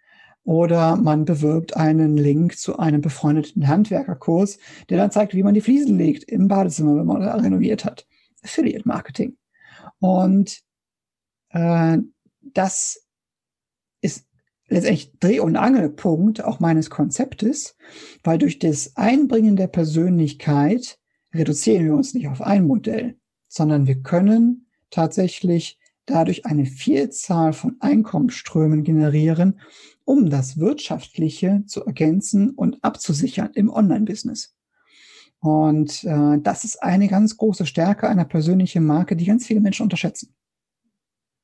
Oder 0.44 0.94
man 0.94 1.24
bewirbt 1.24 1.76
einen 1.76 2.16
Link 2.16 2.56
zu 2.56 2.78
einem 2.78 3.00
befreundeten 3.00 3.66
Handwerkerkurs, 3.66 4.58
der 4.90 4.98
dann 4.98 5.10
zeigt, 5.10 5.34
wie 5.34 5.42
man 5.42 5.54
die 5.54 5.60
Fliesen 5.60 5.98
legt 5.98 6.22
im 6.22 6.46
Badezimmer, 6.46 6.94
wenn 6.94 7.06
man 7.06 7.20
renoviert 7.22 7.84
hat. 7.84 8.06
Affiliate 8.44 8.86
Marketing. 8.86 9.36
Und 9.98 10.60
äh, 11.48 11.98
das 12.42 13.08
letztendlich 14.72 15.12
Dreh- 15.20 15.40
und 15.40 15.56
Angelpunkt 15.56 16.42
auch 16.42 16.58
meines 16.58 16.90
Konzeptes, 16.90 17.76
weil 18.24 18.38
durch 18.38 18.58
das 18.58 18.96
Einbringen 18.96 19.56
der 19.56 19.66
Persönlichkeit 19.66 20.98
reduzieren 21.34 21.84
wir 21.84 21.94
uns 21.94 22.14
nicht 22.14 22.28
auf 22.28 22.40
ein 22.40 22.66
Modell, 22.66 23.16
sondern 23.48 23.86
wir 23.86 24.02
können 24.02 24.66
tatsächlich 24.90 25.78
dadurch 26.06 26.46
eine 26.46 26.66
Vielzahl 26.66 27.52
von 27.52 27.76
Einkommensströmen 27.80 28.82
generieren, 28.82 29.60
um 30.04 30.30
das 30.30 30.58
Wirtschaftliche 30.58 31.62
zu 31.66 31.84
ergänzen 31.84 32.50
und 32.50 32.82
abzusichern 32.82 33.50
im 33.54 33.70
Online-Business. 33.70 34.54
Und 35.38 36.04
äh, 36.04 36.38
das 36.40 36.64
ist 36.64 36.82
eine 36.82 37.08
ganz 37.08 37.36
große 37.36 37.66
Stärke 37.66 38.08
einer 38.08 38.24
persönlichen 38.24 38.84
Marke, 38.86 39.16
die 39.16 39.26
ganz 39.26 39.46
viele 39.46 39.60
Menschen 39.60 39.84
unterschätzen. 39.84 40.34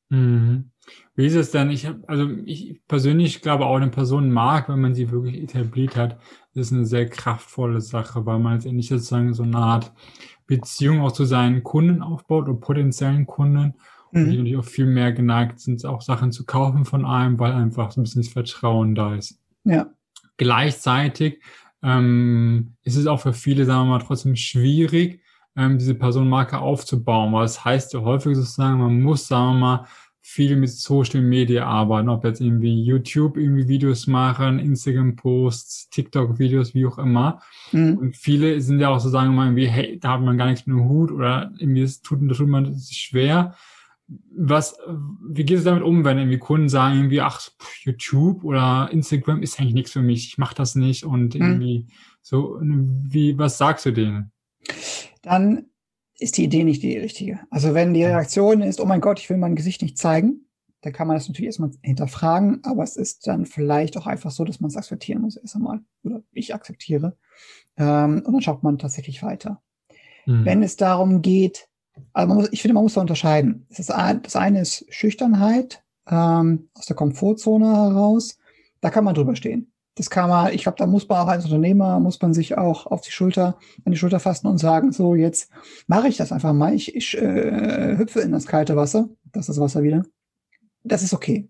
Mhm. 0.09 0.70
Wie 1.14 1.26
ist 1.26 1.34
es 1.34 1.50
denn? 1.50 1.70
Ich 1.70 1.86
habe, 1.86 2.02
also 2.06 2.28
ich 2.44 2.80
persönlich 2.88 3.42
glaube 3.42 3.66
auch 3.66 3.76
eine 3.76 3.90
Person 3.90 4.30
mag, 4.30 4.68
wenn 4.68 4.80
man 4.80 4.94
sie 4.94 5.11
wirklich 5.11 5.42
etabliert 5.42 5.96
hat, 5.96 6.18
ist 6.54 6.72
eine 6.72 6.86
sehr 6.86 7.09
kraftvolle 7.09 7.80
Sache, 7.80 8.26
weil 8.26 8.38
man 8.38 8.54
letztendlich 8.54 8.88
sozusagen 8.88 9.32
so 9.32 9.44
eine 9.44 9.59
Art 9.59 9.92
Beziehung 10.46 11.02
auch 11.02 11.12
zu 11.12 11.24
seinen 11.24 11.62
Kunden 11.62 12.02
aufbaut 12.02 12.48
oder 12.48 12.59
potenziellen 12.59 13.26
Kunden 13.26 13.74
mhm. 14.12 14.24
die 14.24 14.36
natürlich 14.36 14.56
auch 14.56 14.64
viel 14.64 14.86
mehr 14.86 15.12
geneigt 15.12 15.61
sind, 15.61 15.84
auch 15.84 16.02
Sachen 16.02 16.32
zu 16.32 16.44
kaufen 16.44 16.84
von 16.84 17.04
einem, 17.04 17.38
weil 17.38 17.52
einfach 17.52 17.90
so 17.90 18.00
ein 18.00 18.04
bisschen 18.04 18.22
das 18.22 18.32
Vertrauen 18.32 18.94
da 18.94 19.14
ist. 19.14 19.40
Ja. 19.64 19.90
Gleichzeitig 20.36 21.42
ähm, 21.82 22.74
ist 22.82 22.96
es 22.96 23.06
auch 23.06 23.20
für 23.20 23.32
viele, 23.32 23.64
sagen 23.64 23.88
wir 23.88 23.98
mal, 23.98 24.04
trotzdem 24.04 24.36
schwierig, 24.36 25.20
ähm, 25.59 25.78
diese 25.78 25.94
Personenmarke 25.94 26.59
aufzubauen, 26.59 27.32
weil 27.32 27.44
es 27.44 27.56
das 27.56 27.64
heißt 27.64 27.94
ja 27.94 28.00
häufig 28.00 28.36
sozusagen, 28.36 28.78
man 28.78 29.02
muss, 29.02 29.26
sagen 29.26 29.54
wir 29.54 29.61
mal, 29.61 29.86
viel 30.20 30.56
mit 30.56 30.70
Social 30.70 31.22
Media 31.22 31.66
arbeiten, 31.66 32.09
ob 32.09 32.24
jetzt 32.24 32.40
irgendwie 32.40 32.82
YouTube 32.82 33.38
irgendwie 33.38 33.66
Videos 33.66 34.06
machen, 34.06 34.59
Instagram 34.59 35.16
Posts, 35.16 35.88
TikTok 35.90 36.38
Videos, 36.38 36.74
wie 36.74 36.86
auch 36.86 36.98
immer. 36.98 37.40
Mhm. 37.72 37.96
Und 37.96 38.16
viele 38.16 38.61
sind 38.61 38.78
ja 38.78 38.90
auch 38.90 39.00
so 39.00 39.09
sagen 39.09 39.34
mal 39.34 39.46
irgendwie, 39.46 39.68
hey, 39.68 39.98
da 39.98 40.12
hat 40.12 40.20
man 40.20 40.36
gar 40.36 40.46
nichts 40.46 40.66
mit 40.66 40.76
dem 40.76 40.88
Hut 40.88 41.11
oder 41.11 41.50
irgendwie 41.59 41.82
das 41.82 42.02
tut, 42.02 42.18
das 42.22 42.38
tut 42.38 42.48
man 42.48 42.74
sich 42.74 42.98
schwer 42.98 43.54
was, 44.34 44.78
wie 45.28 45.44
geht 45.44 45.59
es 45.59 45.64
damit 45.64 45.82
um, 45.82 46.04
wenn 46.04 46.18
irgendwie 46.18 46.38
Kunden 46.38 46.68
sagen 46.68 46.96
irgendwie, 46.96 47.20
ach, 47.20 47.40
YouTube 47.82 48.42
oder 48.42 48.88
Instagram 48.90 49.42
ist 49.42 49.61
eigentlich 49.61 49.74
nichts 49.74 49.92
für 49.92 50.02
mich, 50.02 50.28
ich 50.28 50.38
mache 50.38 50.54
das 50.54 50.74
nicht 50.74 51.04
und 51.04 51.34
hm. 51.34 51.42
irgendwie 51.42 51.76
hm. 51.78 51.86
so, 52.22 52.59
wie, 52.61 53.36
was 53.38 53.59
sagst 53.59 53.86
du 53.86 53.92
denen? 53.92 54.32
Dann 55.28 55.66
ist 56.18 56.36
die 56.36 56.44
Idee 56.44 56.64
nicht 56.64 56.82
die 56.82 56.96
richtige. 56.96 57.40
Also 57.50 57.74
wenn 57.74 57.94
die 57.94 58.04
Reaktion 58.04 58.62
ist, 58.62 58.80
oh 58.80 58.86
mein 58.86 59.00
Gott, 59.00 59.20
ich 59.20 59.30
will 59.30 59.36
mein 59.36 59.56
Gesicht 59.56 59.82
nicht 59.82 59.98
zeigen, 59.98 60.46
dann 60.80 60.92
kann 60.92 61.06
man 61.06 61.16
das 61.16 61.28
natürlich 61.28 61.46
erstmal 61.46 61.70
hinterfragen, 61.82 62.60
aber 62.64 62.82
es 62.84 62.96
ist 62.96 63.26
dann 63.26 63.46
vielleicht 63.46 63.96
auch 63.96 64.06
einfach 64.06 64.30
so, 64.30 64.44
dass 64.44 64.60
man 64.60 64.70
es 64.70 64.76
akzeptieren 64.76 65.22
muss 65.22 65.36
erst 65.36 65.56
einmal. 65.56 65.80
Oder 66.04 66.22
ich 66.32 66.54
akzeptiere. 66.54 67.16
Ähm, 67.76 68.22
und 68.24 68.32
dann 68.32 68.42
schaut 68.42 68.62
man 68.62 68.78
tatsächlich 68.78 69.22
weiter. 69.22 69.60
Mhm. 70.26 70.44
Wenn 70.44 70.62
es 70.62 70.76
darum 70.76 71.20
geht, 71.20 71.68
also 72.12 72.34
muss, 72.34 72.48
ich 72.52 72.62
finde, 72.62 72.74
man 72.74 72.84
muss 72.84 72.94
da 72.94 73.00
unterscheiden. 73.00 73.66
Das, 73.68 73.80
ist, 73.80 73.88
das 73.90 74.36
eine 74.36 74.60
ist 74.60 74.86
Schüchternheit 74.88 75.82
ähm, 76.08 76.68
aus 76.74 76.86
der 76.86 76.96
Komfortzone 76.96 77.66
heraus. 77.66 78.38
Da 78.80 78.90
kann 78.90 79.04
man 79.04 79.14
drüber 79.14 79.34
stehen. 79.34 79.72
Das 79.99 80.11
kann 80.11 80.30
man, 80.30 80.55
ich 80.55 80.62
glaube, 80.62 80.78
da 80.78 80.86
muss 80.86 81.09
man 81.09 81.18
auch 81.18 81.26
als 81.26 81.44
Unternehmer, 81.44 81.99
muss 81.99 82.22
man 82.22 82.32
sich 82.32 82.57
auch 82.57 82.86
auf 82.86 83.01
die 83.01 83.11
Schulter, 83.11 83.59
an 83.84 83.90
die 83.90 83.99
Schulter 83.99 84.20
fassen 84.20 84.46
und 84.46 84.59
sagen, 84.59 84.92
so, 84.92 85.16
jetzt 85.16 85.51
mache 85.88 86.07
ich 86.07 86.16
das 86.16 86.30
einfach 86.30 86.53
mal. 86.53 86.72
Ich, 86.72 86.94
ich 86.94 87.18
äh, 87.18 87.96
hüpfe 87.99 88.20
in 88.20 88.30
das 88.30 88.46
kalte 88.46 88.76
Wasser. 88.76 89.09
Das 89.32 89.49
ist 89.49 89.57
das 89.57 89.61
Wasser 89.61 89.82
wieder. 89.82 90.05
Das 90.84 91.03
ist 91.03 91.14
okay. 91.14 91.49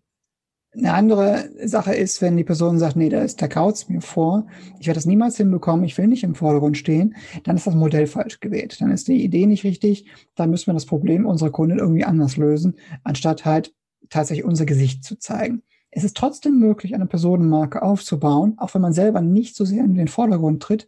Eine 0.73 0.95
andere 0.95 1.51
Sache 1.63 1.95
ist, 1.95 2.23
wenn 2.23 2.39
die 2.39 2.45
Person 2.45 2.79
sagt, 2.79 2.97
nee, 2.97 3.11
da 3.11 3.21
ist 3.21 3.43
der 3.43 3.51
Kauz 3.51 3.91
mir 3.91 4.01
vor, 4.01 4.47
ich 4.81 4.87
werde 4.87 4.97
das 4.97 5.07
niemals 5.07 5.37
hinbekommen, 5.37 5.85
ich 5.85 5.99
will 5.99 6.07
nicht 6.07 6.25
im 6.25 6.35
Vordergrund 6.35 6.79
stehen, 6.79 7.17
dann 7.45 7.57
ist 7.57 7.67
das 7.67 7.75
Modell 7.75 8.07
falsch 8.07 8.41
gewählt. 8.41 8.81
Dann 8.81 8.91
ist 8.91 9.09
die 9.09 9.23
Idee 9.23 9.45
nicht 9.45 9.65
richtig, 9.65 10.07
dann 10.37 10.49
müssen 10.49 10.69
wir 10.69 10.75
das 10.75 10.87
Problem 10.87 11.27
unserer 11.27 11.51
Kunden 11.51 11.79
irgendwie 11.79 12.05
anders 12.05 12.39
lösen, 12.39 12.77
anstatt 13.05 13.45
halt 13.45 13.75
tatsächlich 14.09 14.47
unser 14.47 14.65
Gesicht 14.65 15.05
zu 15.05 15.19
zeigen. 15.19 15.63
Es 15.91 16.05
ist 16.05 16.17
trotzdem 16.17 16.59
möglich, 16.59 16.95
eine 16.95 17.07
Personenmarke 17.07 17.83
aufzubauen, 17.83 18.55
auch 18.59 18.75
wenn 18.75 18.83
man 18.83 18.93
selber 18.93 19.21
nicht 19.21 19.57
so 19.57 19.65
sehr 19.65 19.85
in 19.85 19.95
den 19.95 20.09
Vordergrund 20.09 20.63
tritt, 20.63 20.87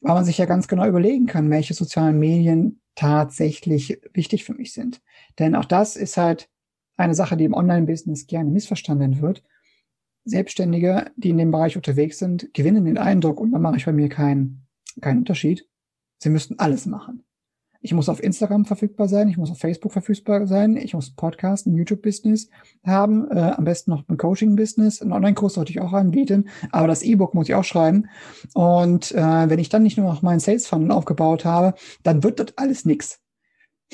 weil 0.00 0.14
man 0.14 0.24
sich 0.24 0.38
ja 0.38 0.44
ganz 0.44 0.68
genau 0.68 0.86
überlegen 0.86 1.26
kann, 1.26 1.50
welche 1.50 1.74
sozialen 1.74 2.18
Medien 2.18 2.80
tatsächlich 2.94 4.00
wichtig 4.12 4.44
für 4.44 4.54
mich 4.54 4.72
sind. 4.72 5.00
Denn 5.38 5.54
auch 5.54 5.64
das 5.64 5.96
ist 5.96 6.16
halt 6.16 6.48
eine 6.96 7.14
Sache, 7.14 7.36
die 7.36 7.44
im 7.44 7.54
Online-Business 7.54 8.26
gerne 8.26 8.50
missverstanden 8.50 9.20
wird. 9.20 9.44
Selbstständige, 10.24 11.10
die 11.16 11.30
in 11.30 11.38
dem 11.38 11.52
Bereich 11.52 11.76
unterwegs 11.76 12.18
sind, 12.18 12.52
gewinnen 12.54 12.84
den 12.84 12.98
Eindruck, 12.98 13.40
und 13.40 13.52
da 13.52 13.58
mache 13.58 13.76
ich 13.76 13.86
bei 13.86 13.92
mir 13.92 14.08
keinen 14.08 14.68
keinen 15.00 15.18
Unterschied, 15.18 15.66
sie 16.18 16.30
müssten 16.30 16.58
alles 16.58 16.86
machen. 16.86 17.24
Ich 17.80 17.94
muss 17.94 18.08
auf 18.08 18.22
Instagram 18.22 18.64
verfügbar 18.64 19.08
sein, 19.08 19.28
ich 19.28 19.36
muss 19.36 19.52
auf 19.52 19.58
Facebook 19.58 19.92
verfügbar 19.92 20.48
sein, 20.48 20.76
ich 20.76 20.94
muss 20.94 21.14
Podcast, 21.14 21.66
ein 21.66 21.76
YouTube-Business 21.76 22.50
haben, 22.84 23.30
äh, 23.30 23.52
am 23.56 23.64
besten 23.64 23.92
noch 23.92 24.08
ein 24.08 24.16
Coaching-Business, 24.16 25.00
einen 25.00 25.12
Online-Kurs 25.12 25.54
sollte 25.54 25.70
ich 25.70 25.80
auch 25.80 25.92
anbieten, 25.92 26.48
aber 26.72 26.88
das 26.88 27.02
E-Book 27.02 27.34
muss 27.34 27.48
ich 27.48 27.54
auch 27.54 27.64
schreiben. 27.64 28.08
Und 28.54 29.12
äh, 29.12 29.48
wenn 29.48 29.60
ich 29.60 29.68
dann 29.68 29.84
nicht 29.84 29.96
nur 29.96 30.12
noch 30.12 30.22
meinen 30.22 30.40
Sales-Funnel 30.40 30.90
aufgebaut 30.90 31.44
habe, 31.44 31.74
dann 32.02 32.24
wird 32.24 32.40
das 32.40 32.48
alles 32.56 32.84
nix. 32.84 33.20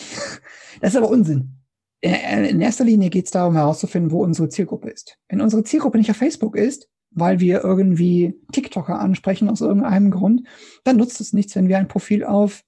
das 0.81 0.95
ist 0.95 0.97
aber 0.97 1.11
Unsinn. 1.11 1.59
Äh, 2.01 2.49
in 2.49 2.63
erster 2.63 2.85
Linie 2.85 3.11
geht 3.11 3.27
es 3.27 3.33
darum 3.33 3.55
herauszufinden, 3.55 4.13
wo 4.13 4.23
unsere 4.23 4.49
Zielgruppe 4.49 4.89
ist. 4.89 5.19
Wenn 5.29 5.43
unsere 5.43 5.63
Zielgruppe 5.63 5.99
nicht 5.99 6.11
auf 6.11 6.17
Facebook 6.17 6.57
ist, 6.57 6.89
weil 7.11 7.39
wir 7.39 7.63
irgendwie 7.63 8.35
TikToker 8.53 8.99
ansprechen 8.99 9.51
aus 9.51 9.61
irgendeinem 9.61 10.11
Grund, 10.11 10.47
dann 10.85 10.97
nutzt 10.97 11.21
es 11.21 11.35
nichts, 11.35 11.55
wenn 11.55 11.69
wir 11.69 11.79
ein 11.79 11.89
Profil 11.89 12.25
auf 12.25 12.65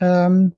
ähm, 0.00 0.54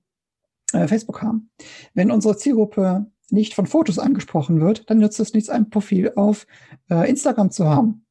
äh, 0.73 0.87
Facebook 0.87 1.21
haben. 1.21 1.49
Wenn 1.93 2.11
unsere 2.11 2.37
Zielgruppe 2.37 3.05
nicht 3.29 3.53
von 3.53 3.65
Fotos 3.65 3.99
angesprochen 3.99 4.61
wird, 4.61 4.89
dann 4.89 4.99
nützt 4.99 5.19
es 5.19 5.33
nichts, 5.33 5.49
ein 5.49 5.69
Profil 5.69 6.11
auf 6.15 6.45
äh, 6.89 7.09
Instagram 7.09 7.51
zu 7.51 7.67
haben. 7.67 8.05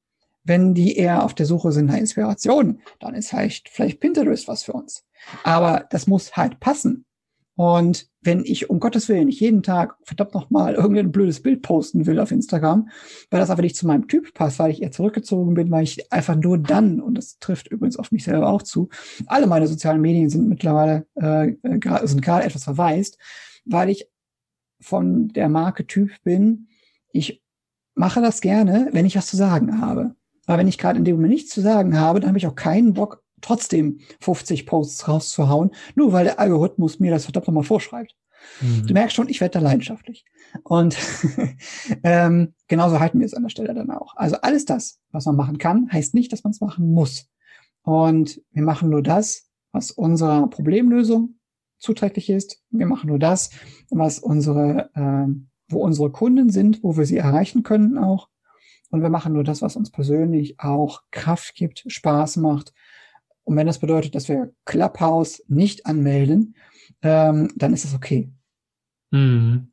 Wenn 0.45 0.75
die 0.75 0.97
eher 0.97 1.25
auf 1.25 1.35
der 1.35 1.47
Suche 1.47 1.71
sind 1.71 1.87
nach 1.87 1.97
Inspiration, 1.97 2.81
dann 2.99 3.15
ist 3.15 3.33
halt 3.33 3.63
vielleicht 3.71 4.01
Pinterest 4.01 4.49
was 4.49 4.65
für 4.65 4.73
uns. 4.73 5.05
Aber 5.45 5.87
das 5.91 6.09
muss 6.09 6.37
halt 6.37 6.59
passen. 6.59 7.05
Und 7.55 8.07
wenn 8.23 8.45
ich 8.45 8.71
um 8.71 8.81
Gottes 8.81 9.09
Willen 9.09 9.27
nicht 9.27 9.41
jeden 9.41 9.63
Tag 9.63 9.97
verdammt 10.05 10.33
nochmal 10.33 10.75
irgendein 10.75 11.13
blödes 11.13 11.43
Bild 11.43 11.63
posten 11.63 12.07
will 12.07 12.19
auf 12.19 12.31
Instagram, 12.31 12.89
weil 13.31 13.41
das 13.41 13.51
aber 13.51 13.63
nicht 13.63 13.77
zu 13.77 13.87
meinem 13.87 14.09
Typ 14.09 14.33
passt, 14.33 14.59
weil 14.59 14.71
ich 14.71 14.83
eher 14.83 14.91
zurückgezogen 14.91 15.55
bin, 15.55 15.71
weil 15.71 15.85
ich 15.85 16.11
einfach 16.13 16.37
nur 16.37 16.57
dann, 16.59 17.01
und 17.01 17.15
das 17.17 17.39
trifft 17.39 17.69
übrigens 17.69 17.99
auf 17.99 18.11
mich 18.11 18.25
selber 18.25 18.49
auch 18.49 18.63
zu, 18.63 18.89
alle 19.27 19.47
meine 19.47 19.67
sozialen 19.67 20.01
Medien 20.01 20.31
sind 20.31 20.49
mittlerweile 20.49 21.07
äh, 21.21 21.51
äh 21.63 22.07
sind 22.07 22.23
gerade 22.23 22.45
etwas 22.45 22.65
verwaist, 22.65 23.19
weil 23.65 23.91
ich 23.91 24.09
von 24.81 25.29
der 25.29 25.49
Marke 25.49 25.87
Typ 25.87 26.11
bin, 26.25 26.69
ich 27.13 27.43
mache 27.95 28.21
das 28.21 28.41
gerne, 28.41 28.89
wenn 28.93 29.07
ich 29.07 29.17
was 29.17 29.27
zu 29.27 29.37
sagen 29.37 29.81
habe. 29.81 30.15
Aber 30.47 30.59
wenn 30.59 30.69
ich 30.69 30.79
gerade 30.79 30.99
in 30.99 31.05
dem 31.05 31.17
Moment 31.17 31.35
nichts 31.35 31.55
zu 31.55 31.61
sagen 31.61 31.99
habe, 31.99 32.21
dann 32.21 32.29
habe 32.29 32.39
ich 32.39 32.47
auch 32.47 32.55
keinen 32.55 32.95
Bock, 32.95 33.23
trotzdem 33.43 34.01
50 34.21 34.67
Posts 34.67 35.09
rauszuhauen, 35.09 35.71
nur 35.95 36.13
weil 36.13 36.25
der 36.25 36.39
Algorithmus 36.39 37.01
mir 37.01 37.11
das 37.11 37.25
verdammt 37.25 37.47
nochmal 37.47 37.65
vorschreibt. 37.65 38.17
Mhm. 38.61 38.87
Du 38.87 38.95
merkst 38.95 39.15
schon, 39.15 39.29
ich 39.29 39.41
werde 39.41 39.59
da 39.59 39.61
leidenschaftlich. 39.61 40.25
Und 40.65 40.97
ähm, 42.03 42.55
genauso 42.69 43.01
halten 43.01 43.19
wir 43.19 43.27
es 43.27 43.35
an 43.35 43.43
der 43.43 43.51
Stelle 43.51 43.75
dann 43.75 43.91
auch. 43.91 44.17
Also 44.17 44.37
alles 44.43 44.65
das, 44.65 45.01
was 45.11 45.27
man 45.27 45.37
machen 45.37 45.59
kann, 45.59 45.91
heißt 45.93 46.15
nicht, 46.15 46.33
dass 46.33 46.45
man 46.45 46.53
es 46.53 46.61
machen 46.61 46.93
muss. 46.93 47.29
Und 47.83 48.41
wir 48.53 48.63
machen 48.63 48.91
nur 48.91 49.03
das, 49.03 49.49
was 49.73 49.91
unserer 49.91 50.49
Problemlösung 50.49 51.37
zuträglich 51.79 52.31
ist. 52.31 52.63
Wir 52.71 52.87
machen 52.87 53.09
nur 53.09 53.19
das, 53.19 53.51
was 53.91 54.19
unsere, 54.19 54.91
äh, 54.95 55.35
wo 55.69 55.83
unsere 55.83 56.11
Kunden 56.11 56.51
sind, 56.51 56.83
wo 56.83 56.97
wir 56.97 57.07
sie 57.07 57.17
erreichen 57.17 57.63
können 57.63 57.99
auch. 57.99 58.29
Und 58.91 59.03
wir 59.03 59.11
machen 59.11 59.33
nur 59.33 59.43
das, 59.43 59.63
was 59.63 59.75
uns 59.75 59.91
persönlich 59.91 60.61
auch 60.61 61.03
Kraft 61.11 61.55
gibt, 61.55 61.85
Spaß 61.87 62.37
macht. 62.37 62.75
Und 63.45 63.57
wenn 63.57 63.67
das 63.67 63.79
bedeutet, 63.79 64.15
dass 64.15 64.29
wir 64.29 64.53
Clubhouse 64.65 65.43
nicht 65.49 65.87
anmelden, 65.87 66.55
ähm, 67.03 67.51
dann 67.57 67.73
ist 67.73 67.85
das 67.85 67.95
okay. 67.95 68.31
Mhm. 69.11 69.73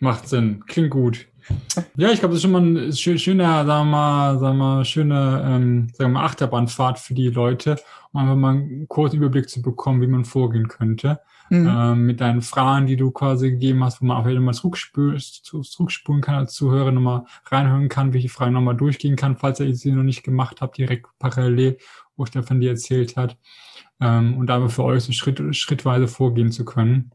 Macht 0.00 0.28
Sinn. 0.28 0.64
Klingt 0.66 0.90
gut. 0.90 1.28
Ja, 1.96 2.10
ich 2.10 2.20
glaube, 2.20 2.34
das 2.34 2.36
ist 2.36 2.42
schon 2.42 2.52
mal 2.52 2.62
ein 2.62 2.92
schöner, 2.92 3.64
sagen 3.64 3.66
wir 3.66 3.84
mal, 3.84 4.38
sagen 4.38 4.58
wir 4.58 4.64
mal, 4.64 4.84
schöne, 4.84 5.42
ähm, 5.44 5.88
sagen 5.92 6.12
wir 6.12 6.20
mal, 6.20 6.24
Achterbahnfahrt 6.24 6.98
für 6.98 7.14
die 7.14 7.28
Leute, 7.28 7.78
um 8.12 8.20
einfach 8.20 8.36
mal 8.36 8.54
einen 8.54 8.88
kurzen 8.88 9.16
Überblick 9.16 9.48
zu 9.48 9.62
bekommen, 9.62 10.00
wie 10.02 10.06
man 10.06 10.24
vorgehen 10.24 10.68
könnte. 10.68 11.20
Mhm. 11.52 11.68
Ähm, 11.70 12.06
mit 12.06 12.22
deinen 12.22 12.40
Fragen, 12.40 12.86
die 12.86 12.96
du 12.96 13.10
quasi 13.10 13.50
gegeben 13.50 13.84
hast, 13.84 14.00
wo 14.00 14.06
man 14.06 14.16
auch 14.16 14.26
wieder 14.26 14.40
mal 14.40 14.54
zurückspulen, 14.54 16.22
kann 16.22 16.34
als 16.34 16.54
Zuhörer, 16.54 16.92
nochmal 16.92 17.24
reinhören 17.44 17.90
kann, 17.90 18.14
welche 18.14 18.30
Fragen 18.30 18.54
nochmal 18.54 18.74
durchgehen 18.74 19.16
kann, 19.16 19.36
falls 19.36 19.60
ihr 19.60 19.74
sie 19.74 19.92
noch 19.92 20.02
nicht 20.02 20.22
gemacht 20.22 20.62
habt, 20.62 20.78
direkt 20.78 21.08
parallel, 21.18 21.76
wo 22.16 22.24
Stefan 22.24 22.62
dir 22.62 22.70
erzählt 22.70 23.18
hat. 23.18 23.36
Ähm, 24.00 24.38
und 24.38 24.50
aber 24.50 24.70
für 24.70 24.82
euch 24.84 25.04
so 25.04 25.12
Schritt, 25.12 25.42
schrittweise 25.54 26.08
vorgehen 26.08 26.52
zu 26.52 26.64
können, 26.64 27.10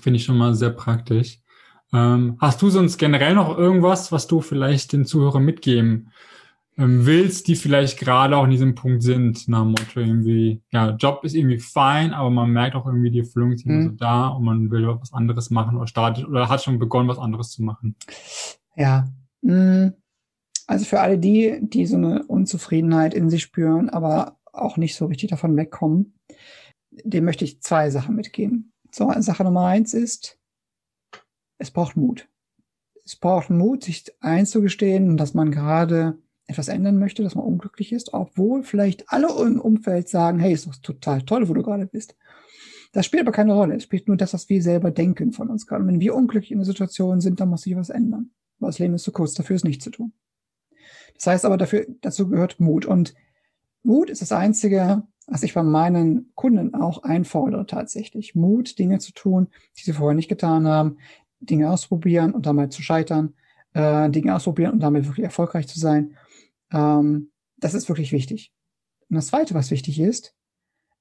finde 0.00 0.16
ich 0.16 0.24
schon 0.24 0.38
mal 0.38 0.54
sehr 0.54 0.70
praktisch. 0.70 1.40
Ähm, 1.92 2.38
hast 2.40 2.62
du 2.62 2.70
sonst 2.70 2.96
generell 2.96 3.34
noch 3.34 3.58
irgendwas, 3.58 4.12
was 4.12 4.28
du 4.28 4.40
vielleicht 4.40 4.94
den 4.94 5.04
Zuhörern 5.04 5.44
mitgeben 5.44 6.10
willst, 6.76 7.48
die 7.48 7.56
vielleicht 7.56 7.98
gerade 7.98 8.36
auch 8.36 8.44
in 8.44 8.50
diesem 8.50 8.74
Punkt 8.74 9.02
sind, 9.02 9.46
nach 9.46 9.62
dem 9.62 9.70
Motto 9.70 10.00
irgendwie, 10.00 10.62
ja, 10.70 10.90
Job 10.90 11.24
ist 11.24 11.34
irgendwie 11.34 11.58
fein, 11.58 12.12
aber 12.14 12.30
man 12.30 12.50
merkt 12.50 12.74
auch 12.74 12.86
irgendwie, 12.86 13.10
die 13.10 13.20
Erfüllung 13.20 13.52
ist 13.52 13.66
immer 13.66 13.74
mhm. 13.74 13.90
so 13.90 13.90
da 13.90 14.28
und 14.28 14.44
man 14.44 14.70
will 14.70 14.86
was 14.86 15.12
anderes 15.12 15.50
machen 15.50 15.76
oder 15.76 15.86
startet 15.86 16.26
oder 16.26 16.48
hat 16.48 16.62
schon 16.62 16.78
begonnen, 16.78 17.08
was 17.08 17.18
anderes 17.18 17.50
zu 17.50 17.62
machen. 17.62 17.96
Ja. 18.76 19.06
Mhm. 19.42 19.94
Also 20.66 20.84
für 20.84 21.00
alle 21.00 21.18
die, 21.18 21.58
die 21.60 21.86
so 21.86 21.96
eine 21.96 22.24
Unzufriedenheit 22.24 23.12
in 23.12 23.28
sich 23.28 23.42
spüren, 23.42 23.90
aber 23.90 24.38
auch 24.52 24.76
nicht 24.76 24.94
so 24.94 25.06
richtig 25.06 25.30
davon 25.30 25.56
wegkommen, 25.56 26.14
dem 26.90 27.24
möchte 27.24 27.44
ich 27.44 27.60
zwei 27.60 27.90
Sachen 27.90 28.16
mitgeben. 28.16 28.72
So, 28.90 29.12
Sache 29.18 29.44
Nummer 29.44 29.66
eins 29.66 29.94
ist, 29.94 30.38
es 31.58 31.70
braucht 31.70 31.96
Mut. 31.96 32.28
Es 33.04 33.16
braucht 33.16 33.50
Mut, 33.50 33.84
sich 33.84 34.04
einzugestehen, 34.20 35.16
dass 35.16 35.34
man 35.34 35.50
gerade 35.50 36.18
etwas 36.52 36.68
ändern 36.68 36.98
möchte, 36.98 37.22
dass 37.22 37.34
man 37.34 37.44
unglücklich 37.44 37.92
ist, 37.92 38.14
obwohl 38.14 38.62
vielleicht 38.62 39.10
alle 39.10 39.28
im 39.44 39.60
Umfeld 39.60 40.08
sagen, 40.08 40.38
hey, 40.38 40.52
ist 40.52 40.66
doch 40.66 40.76
total 40.76 41.22
toll, 41.22 41.48
wo 41.48 41.54
du 41.54 41.62
gerade 41.62 41.86
bist. 41.86 42.16
Das 42.92 43.06
spielt 43.06 43.22
aber 43.22 43.32
keine 43.32 43.54
Rolle. 43.54 43.76
Es 43.76 43.84
spielt 43.84 44.06
nur 44.06 44.16
das, 44.16 44.34
was 44.34 44.48
wir 44.48 44.62
selber 44.62 44.90
denken 44.90 45.32
von 45.32 45.48
uns 45.48 45.66
gerade. 45.66 45.82
Und 45.82 45.88
wenn 45.88 46.00
wir 46.00 46.14
unglücklich 46.14 46.52
in 46.52 46.58
der 46.58 46.66
Situation 46.66 47.20
sind, 47.20 47.40
dann 47.40 47.48
muss 47.48 47.62
sich 47.62 47.74
was 47.74 47.88
ändern. 47.88 48.30
Weil 48.58 48.68
das 48.68 48.78
Leben 48.78 48.94
ist 48.94 49.04
zu 49.04 49.12
kurz 49.12 49.34
dafür, 49.34 49.56
es 49.56 49.64
nicht 49.64 49.82
zu 49.82 49.90
tun. 49.90 50.12
Das 51.14 51.26
heißt 51.26 51.44
aber 51.44 51.56
dafür, 51.56 51.86
dazu 52.02 52.28
gehört 52.28 52.60
Mut. 52.60 52.84
Und 52.84 53.14
Mut 53.82 54.10
ist 54.10 54.22
das 54.22 54.32
einzige, 54.32 55.02
was 55.26 55.42
ich 55.42 55.54
bei 55.54 55.62
meinen 55.62 56.32
Kunden 56.34 56.74
auch 56.74 57.02
einfordere 57.02 57.66
tatsächlich. 57.66 58.34
Mut, 58.34 58.78
Dinge 58.78 58.98
zu 58.98 59.12
tun, 59.12 59.48
die 59.78 59.84
sie 59.84 59.92
vorher 59.92 60.14
nicht 60.14 60.28
getan 60.28 60.66
haben, 60.66 60.98
Dinge 61.40 61.70
ausprobieren 61.70 62.32
und 62.32 62.46
damit 62.46 62.72
zu 62.72 62.82
scheitern, 62.82 63.34
äh, 63.72 64.10
Dinge 64.10 64.34
ausprobieren 64.34 64.72
und 64.72 64.80
damit 64.80 65.06
wirklich 65.06 65.24
erfolgreich 65.24 65.66
zu 65.66 65.78
sein. 65.78 66.16
Ähm, 66.72 67.30
das 67.58 67.74
ist 67.74 67.88
wirklich 67.88 68.12
wichtig. 68.12 68.52
Und 69.08 69.16
das 69.16 69.28
Zweite, 69.28 69.54
was 69.54 69.70
wichtig 69.70 70.00
ist, 70.00 70.34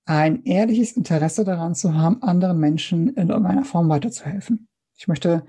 ein 0.05 0.43
ehrliches 0.43 0.93
Interesse 0.93 1.43
daran 1.43 1.75
zu 1.75 1.93
haben, 1.93 2.21
anderen 2.23 2.59
Menschen 2.59 3.09
in 3.09 3.29
irgendeiner 3.29 3.65
Form 3.65 3.89
weiterzuhelfen. 3.89 4.67
Ich 4.97 5.07
möchte 5.07 5.45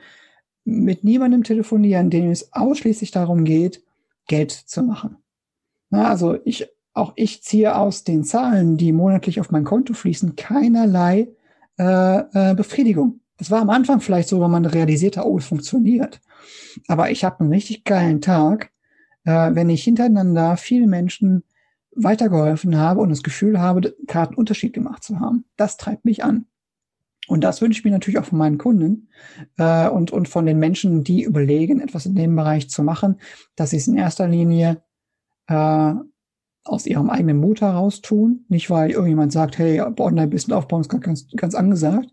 mit 0.64 1.04
niemandem 1.04 1.42
telefonieren, 1.42 2.10
dem 2.10 2.30
es 2.30 2.52
ausschließlich 2.52 3.10
darum 3.10 3.44
geht, 3.44 3.82
Geld 4.28 4.52
zu 4.52 4.82
machen. 4.82 5.16
Na, 5.90 6.08
also 6.08 6.38
ich, 6.44 6.68
auch 6.94 7.12
ich 7.16 7.42
ziehe 7.42 7.76
aus 7.76 8.04
den 8.04 8.24
Zahlen, 8.24 8.76
die 8.76 8.92
monatlich 8.92 9.40
auf 9.40 9.50
mein 9.50 9.64
Konto 9.64 9.94
fließen, 9.94 10.36
keinerlei 10.36 11.28
äh, 11.78 12.18
äh, 12.50 12.54
Befriedigung. 12.54 13.20
Das 13.38 13.50
war 13.50 13.60
am 13.60 13.70
Anfang 13.70 14.00
vielleicht 14.00 14.28
so, 14.28 14.40
wenn 14.40 14.50
man 14.50 14.64
realisierte, 14.64 15.24
oh, 15.26 15.38
es 15.38 15.46
funktioniert. 15.46 16.20
Aber 16.86 17.10
ich 17.10 17.24
habe 17.24 17.40
einen 17.40 17.52
richtig 17.52 17.84
geilen 17.84 18.20
Tag, 18.20 18.71
äh, 19.24 19.54
wenn 19.54 19.70
ich 19.70 19.84
hintereinander 19.84 20.56
vielen 20.56 20.90
Menschen 20.90 21.44
weitergeholfen 21.94 22.78
habe 22.78 23.00
und 23.00 23.10
das 23.10 23.22
Gefühl 23.22 23.60
habe, 23.60 23.94
einen 24.08 24.34
Unterschied 24.34 24.72
gemacht 24.72 25.04
zu 25.04 25.20
haben. 25.20 25.44
Das 25.56 25.76
treibt 25.76 26.04
mich 26.04 26.24
an. 26.24 26.46
Und 27.28 27.44
das 27.44 27.62
wünsche 27.62 27.78
ich 27.78 27.84
mir 27.84 27.92
natürlich 27.92 28.18
auch 28.18 28.24
von 28.24 28.38
meinen 28.38 28.58
Kunden 28.58 29.08
äh, 29.56 29.88
und, 29.88 30.10
und 30.10 30.28
von 30.28 30.44
den 30.44 30.58
Menschen, 30.58 31.04
die 31.04 31.22
überlegen, 31.22 31.80
etwas 31.80 32.06
in 32.06 32.14
dem 32.14 32.34
Bereich 32.34 32.68
zu 32.68 32.82
machen, 32.82 33.20
dass 33.54 33.70
sie 33.70 33.76
es 33.76 33.86
in 33.86 33.96
erster 33.96 34.26
Linie 34.26 34.82
äh, 35.46 35.94
aus 36.64 36.86
ihrem 36.86 37.10
eigenen 37.10 37.38
Mut 37.38 37.60
heraus 37.60 38.00
tun. 38.00 38.44
Nicht, 38.48 38.70
weil 38.70 38.90
irgendjemand 38.90 39.32
sagt, 39.32 39.58
hey, 39.58 39.80
Online-Business 39.80 40.56
aufbauen 40.56 40.80
ist 40.80 40.88
ganz, 40.88 41.28
ganz 41.36 41.54
angesagt. 41.54 42.08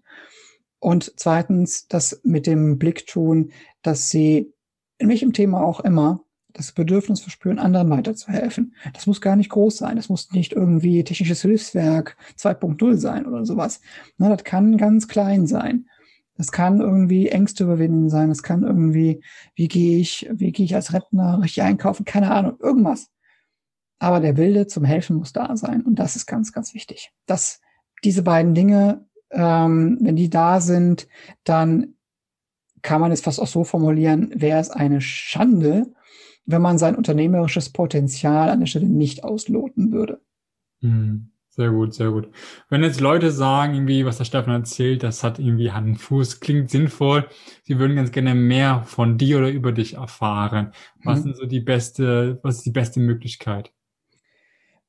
Und 0.80 1.14
zweitens, 1.18 1.88
das 1.88 2.22
mit 2.24 2.48
dem 2.48 2.78
Blick 2.78 3.08
tun, 3.08 3.52
dass 3.82 4.10
sie 4.10 4.54
in 4.98 5.10
welchem 5.10 5.34
Thema 5.34 5.62
auch 5.62 5.80
immer 5.80 6.24
das 6.54 6.72
Bedürfnis 6.72 7.22
verspüren, 7.22 7.60
anderen 7.60 7.90
weiterzuhelfen. 7.90 8.76
Das 8.94 9.08
muss 9.08 9.22
gar 9.22 9.36
nicht 9.36 9.50
groß 9.50 9.78
sein. 9.78 9.96
Das 9.96 10.10
muss 10.10 10.32
nicht 10.32 10.54
irgendwie 10.54 11.04
technisches 11.04 11.42
Hilfswerk 11.42 12.18
2.0 12.38 12.98
sein 12.98 13.26
oder 13.26 13.46
sowas. 13.46 13.82
Na, 14.18 14.30
das 14.30 14.44
kann 14.44 14.78
ganz 14.78 15.08
klein 15.08 15.48
sein. 15.48 15.88
Das 16.38 16.52
kann 16.52 16.80
irgendwie 16.80 17.28
Ängste 17.28 17.66
überwinden 17.66 18.10
sein. 18.10 18.30
Das 18.30 18.44
kann 18.44 18.64
irgendwie, 18.64 19.22
wie 19.56 19.68
gehe 19.68 20.00
ich, 20.00 20.28
wie 20.32 20.52
gehe 20.52 20.66
ich 20.66 20.76
als 20.76 20.94
Rentner 20.94 21.42
richtig 21.42 21.64
einkaufen? 21.64 22.06
Keine 22.06 22.32
Ahnung, 22.32 22.58
irgendwas. 22.60 23.10
Aber 24.00 24.20
der 24.22 24.38
Wilde 24.38 24.66
zum 24.66 24.86
Helfen 24.86 25.18
muss 25.18 25.34
da 25.34 25.56
sein. 25.58 25.82
Und 25.82 25.96
das 25.96 26.16
ist 26.16 26.26
ganz, 26.26 26.54
ganz 26.54 26.74
wichtig. 26.74 27.12
Dass 27.26 27.60
diese 28.04 28.24
beiden 28.24 28.54
Dinge, 28.54 29.06
ähm, 29.32 29.98
wenn 30.02 30.16
die 30.16 30.30
da 30.30 30.62
sind, 30.62 31.08
dann 31.44 31.96
kann 32.82 33.02
man 33.02 33.12
es 33.12 33.22
fast 33.22 33.42
auch 33.42 33.48
so 33.48 33.66
formulieren, 33.66 34.32
wäre 34.34 34.60
es 34.60 34.70
eine 34.70 35.02
Schande, 35.02 35.94
wenn 36.46 36.62
man 36.62 36.78
sein 36.78 36.96
unternehmerisches 36.96 37.70
Potenzial 37.70 38.50
an 38.50 38.60
der 38.60 38.68
Stelle 38.68 38.88
nicht 38.88 39.24
ausloten 39.24 39.92
würde. 39.92 40.22
Hm, 40.82 41.32
sehr 41.50 41.72
gut, 41.72 41.94
sehr 41.94 42.12
gut. 42.12 42.30
Wenn 42.70 42.84
jetzt 42.84 43.02
Leute 43.02 43.32
sagen, 43.32 43.74
irgendwie, 43.74 44.06
was 44.06 44.18
der 44.18 44.26
Stefan 44.26 44.54
erzählt, 44.54 45.04
das 45.04 45.24
hat 45.24 45.40
irgendwie 45.40 45.72
Hand 45.72 45.88
und 45.88 45.98
Fuß, 45.98 46.40
klingt 46.40 46.70
sinnvoll, 46.70 47.28
sie 47.64 47.80
würden 47.80 47.96
ganz 47.96 48.12
gerne 48.12 48.36
mehr 48.36 48.84
von 48.84 49.18
dir 49.18 49.40
oder 49.40 49.50
über 49.50 49.72
dich 49.72 49.96
erfahren. 49.96 50.72
Was 51.04 51.20
mhm. 51.20 51.24
sind 51.24 51.38
so 51.38 51.46
die 51.46 51.60
beste, 51.60 52.40
was 52.44 52.58
ist 52.58 52.66
die 52.66 52.72
beste 52.72 53.00
Möglichkeit? 53.00 53.74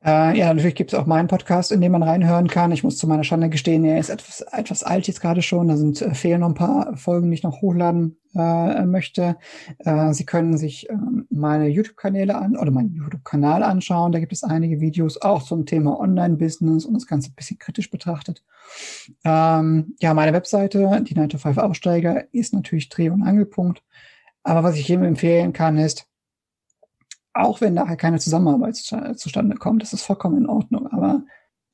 Äh, 0.03 0.39
ja, 0.39 0.53
natürlich 0.53 0.77
gibt 0.77 0.93
es 0.93 0.99
auch 0.99 1.05
meinen 1.05 1.29
Podcast, 1.29 1.73
in 1.73 1.83
dem 1.83 1.93
man 1.93 2.03
reinhören 2.03 2.49
kann. 2.49 2.73
Ich 2.73 2.83
muss 2.83 2.97
zu 2.97 3.07
meiner 3.07 3.25
Schande 3.25 3.51
gestehen, 3.51 3.85
er 3.85 3.99
ist 3.99 4.09
etwas, 4.09 4.41
etwas 4.41 4.83
alt 4.83 5.07
jetzt 5.07 5.21
gerade 5.21 5.43
schon. 5.43 5.69
Da 5.69 5.77
sind 5.77 6.01
äh, 6.01 6.15
fehlen 6.15 6.41
noch 6.41 6.49
ein 6.49 6.55
paar 6.55 6.97
Folgen, 6.97 7.31
die 7.31 7.35
ich 7.35 7.43
noch 7.43 7.61
hochladen 7.61 8.17
äh, 8.35 8.87
möchte. 8.87 9.37
Äh, 9.79 10.15
Sie 10.15 10.25
können 10.25 10.57
sich 10.57 10.89
äh, 10.89 10.95
meine 11.29 11.69
YouTube-Kanäle 11.69 12.35
an 12.35 12.57
oder 12.57 12.71
meinen 12.71 12.95
YouTube-Kanal 12.95 13.63
anschauen. 13.63 14.13
Da 14.13 14.21
gibt 14.21 14.33
es 14.33 14.43
einige 14.43 14.81
Videos 14.81 15.21
auch 15.21 15.43
zum 15.43 15.67
Thema 15.67 16.01
Online-Business 16.01 16.87
und 16.87 16.95
das 16.95 17.07
Ganze 17.07 17.31
ein 17.31 17.35
bisschen 17.35 17.59
kritisch 17.59 17.91
betrachtet. 17.91 18.43
Ähm, 19.25 19.97
ja, 20.01 20.15
meine 20.15 20.33
Webseite, 20.33 21.03
die 21.03 21.15
9 21.15 21.29
to 21.29 21.37
5 21.39 21.59
Aussteiger, 21.59 22.25
ist 22.33 22.55
natürlich 22.55 22.89
Dreh- 22.89 23.11
und 23.11 23.23
Angelpunkt. 23.23 23.83
Aber 24.45 24.63
was 24.63 24.77
ich 24.77 24.89
jedem 24.89 25.05
empfehlen 25.05 25.53
kann, 25.53 25.77
ist, 25.77 26.07
auch 27.33 27.61
wenn 27.61 27.75
nachher 27.75 27.97
keine 27.97 28.19
Zusammenarbeit 28.19 28.77
zustande 28.77 29.57
kommt, 29.57 29.83
das 29.83 29.93
ist 29.93 30.03
vollkommen 30.03 30.39
in 30.39 30.47
Ordnung. 30.49 30.87
Aber 30.89 31.25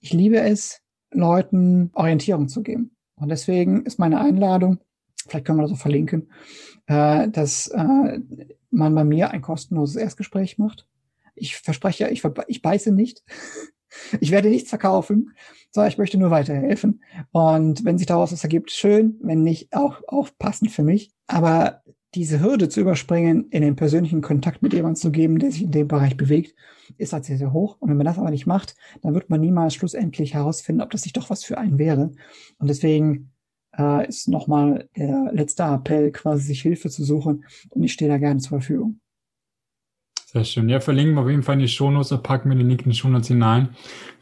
ich 0.00 0.12
liebe 0.12 0.40
es, 0.40 0.80
Leuten 1.12 1.90
Orientierung 1.94 2.48
zu 2.48 2.62
geben. 2.62 2.96
Und 3.16 3.30
deswegen 3.30 3.84
ist 3.84 3.98
meine 3.98 4.20
Einladung, 4.20 4.78
vielleicht 5.26 5.46
können 5.46 5.58
wir 5.58 5.62
das 5.62 5.70
so 5.70 5.76
verlinken, 5.76 6.30
äh, 6.86 7.28
dass 7.28 7.68
äh, 7.68 8.20
man 8.70 8.94
bei 8.94 9.04
mir 9.04 9.30
ein 9.30 9.42
kostenloses 9.42 9.96
Erstgespräch 9.96 10.58
macht. 10.58 10.86
Ich 11.34 11.56
verspreche, 11.56 12.08
ich, 12.08 12.22
ich 12.48 12.62
beiße 12.62 12.92
nicht. 12.92 13.22
Ich 14.20 14.30
werde 14.30 14.50
nichts 14.50 14.68
verkaufen, 14.68 15.32
sondern 15.70 15.90
ich 15.90 15.96
möchte 15.96 16.18
nur 16.18 16.30
weiterhelfen. 16.30 17.02
Und 17.32 17.82
wenn 17.86 17.96
sich 17.96 18.06
daraus 18.06 18.30
was 18.30 18.42
ergibt, 18.42 18.70
schön. 18.70 19.18
Wenn 19.22 19.42
nicht, 19.42 19.74
auch, 19.74 20.02
auch 20.08 20.28
passend 20.38 20.70
für 20.70 20.82
mich. 20.82 21.12
Aber 21.26 21.82
diese 22.16 22.40
Hürde 22.40 22.68
zu 22.68 22.80
überspringen, 22.80 23.46
in 23.50 23.60
den 23.62 23.76
persönlichen 23.76 24.22
Kontakt 24.22 24.62
mit 24.62 24.72
jemandem 24.72 24.96
zu 24.96 25.12
geben, 25.12 25.38
der 25.38 25.52
sich 25.52 25.62
in 25.62 25.70
dem 25.70 25.86
Bereich 25.86 26.16
bewegt, 26.16 26.54
ist 26.96 27.12
halt 27.12 27.26
sehr, 27.26 27.36
sehr 27.36 27.52
hoch. 27.52 27.76
Und 27.78 27.90
wenn 27.90 27.96
man 27.98 28.06
das 28.06 28.18
aber 28.18 28.30
nicht 28.30 28.46
macht, 28.46 28.74
dann 29.02 29.14
wird 29.14 29.28
man 29.28 29.40
niemals 29.40 29.74
schlussendlich 29.74 30.34
herausfinden, 30.34 30.80
ob 30.80 30.90
das 30.90 31.04
nicht 31.04 31.16
doch 31.16 31.28
was 31.28 31.44
für 31.44 31.58
einen 31.58 31.78
wäre. 31.78 32.12
Und 32.58 32.68
deswegen 32.68 33.32
äh, 33.78 34.08
ist 34.08 34.28
nochmal 34.28 34.88
der 34.96 35.30
letzte 35.32 35.64
Appell, 35.64 36.10
quasi 36.10 36.46
sich 36.46 36.62
Hilfe 36.62 36.88
zu 36.88 37.04
suchen. 37.04 37.44
Und 37.68 37.82
ich 37.82 37.92
stehe 37.92 38.10
da 38.10 38.16
gerne 38.16 38.40
zur 38.40 38.60
Verfügung. 38.60 39.00
Sehr 40.24 40.44
schön. 40.44 40.68
Ja, 40.68 40.80
verlinken 40.80 41.14
wir 41.14 41.22
auf 41.22 41.30
jeden 41.30 41.42
Fall 41.42 41.54
in 41.54 41.60
die 41.60 41.68
Shownotes 41.68 42.12
und 42.12 42.22
packen 42.22 42.48
wir 42.48 42.56
den 42.56 42.68
Link 42.68 42.82
in 42.82 42.90
die 42.90 42.96
Shownotes 42.96 43.28
hinein, 43.28 43.70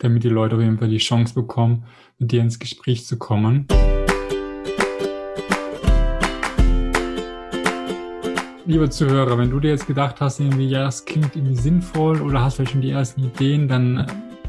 damit 0.00 0.24
die 0.24 0.28
Leute 0.28 0.56
auf 0.56 0.62
jeden 0.62 0.78
Fall 0.78 0.88
die 0.88 0.98
Chance 0.98 1.34
bekommen, 1.34 1.84
mit 2.18 2.32
dir 2.32 2.40
ins 2.40 2.58
Gespräch 2.58 3.06
zu 3.06 3.18
kommen. 3.18 3.68
Lieber 8.66 8.90
Zuhörer, 8.90 9.36
wenn 9.36 9.50
du 9.50 9.60
dir 9.60 9.72
jetzt 9.72 9.86
gedacht 9.86 10.22
hast, 10.22 10.40
irgendwie, 10.40 10.66
ja, 10.66 10.84
das 10.84 11.04
klingt 11.04 11.36
irgendwie 11.36 11.56
sinnvoll 11.56 12.22
oder 12.22 12.42
hast 12.42 12.54
vielleicht 12.54 12.72
schon 12.72 12.80
die 12.80 12.92
ersten 12.92 13.22
Ideen, 13.22 13.68
dann 13.68 13.98
äh, 13.98 14.06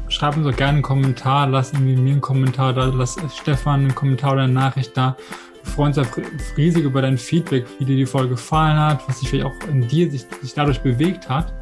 schreib 0.08 0.38
uns 0.38 0.46
doch 0.46 0.56
gerne 0.56 0.76
einen 0.76 0.82
Kommentar, 0.82 1.46
lass 1.48 1.74
irgendwie 1.74 1.96
mir 1.96 2.12
einen 2.12 2.22
Kommentar 2.22 2.72
da, 2.72 2.86
lass 2.86 3.18
Stefan 3.38 3.80
einen 3.80 3.94
Kommentar 3.94 4.32
oder 4.32 4.44
eine 4.44 4.54
Nachricht 4.54 4.96
da. 4.96 5.18
Wir 5.62 5.70
freuen 5.70 5.92
uns 5.92 6.08
riesig 6.56 6.84
über 6.84 7.02
dein 7.02 7.18
Feedback, 7.18 7.66
wie 7.78 7.84
dir 7.84 7.96
die 7.96 8.06
Folge 8.06 8.30
gefallen 8.30 8.78
hat, 8.78 9.06
was 9.06 9.20
sich 9.20 9.28
vielleicht 9.28 9.44
auch 9.44 9.68
in 9.68 9.86
dir 9.86 10.10
sich, 10.10 10.24
sich 10.40 10.54
dadurch 10.54 10.80
bewegt 10.80 11.28
hat. 11.28 11.52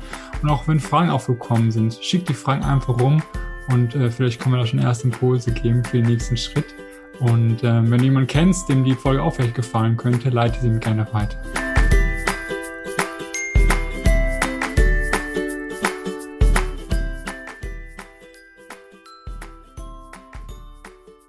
Und 0.40 0.48
auch 0.48 0.68
wenn 0.68 0.78
Fragen 0.78 1.10
aufgekommen 1.10 1.72
sind, 1.72 1.98
schick 2.02 2.24
die 2.24 2.34
Fragen 2.34 2.62
einfach 2.62 3.00
rum 3.00 3.20
und 3.70 3.96
äh, 3.96 4.08
vielleicht 4.12 4.40
können 4.40 4.54
wir 4.54 4.60
da 4.60 4.66
schon 4.66 4.78
erste 4.78 5.08
Impulse 5.08 5.50
geben 5.50 5.82
für 5.82 5.96
den 5.96 6.06
nächsten 6.06 6.36
Schritt. 6.36 6.66
Und 7.18 7.64
äh, 7.64 7.90
wenn 7.90 7.98
du 7.98 8.04
jemanden 8.04 8.28
kennst, 8.28 8.68
dem 8.68 8.84
die 8.84 8.94
Folge 8.94 9.24
auch 9.24 9.34
vielleicht 9.34 9.56
gefallen 9.56 9.96
könnte, 9.96 10.30
leite 10.30 10.60
sie 10.60 10.68
ihm 10.68 10.78
gerne 10.78 11.04
weiter. 11.12 11.36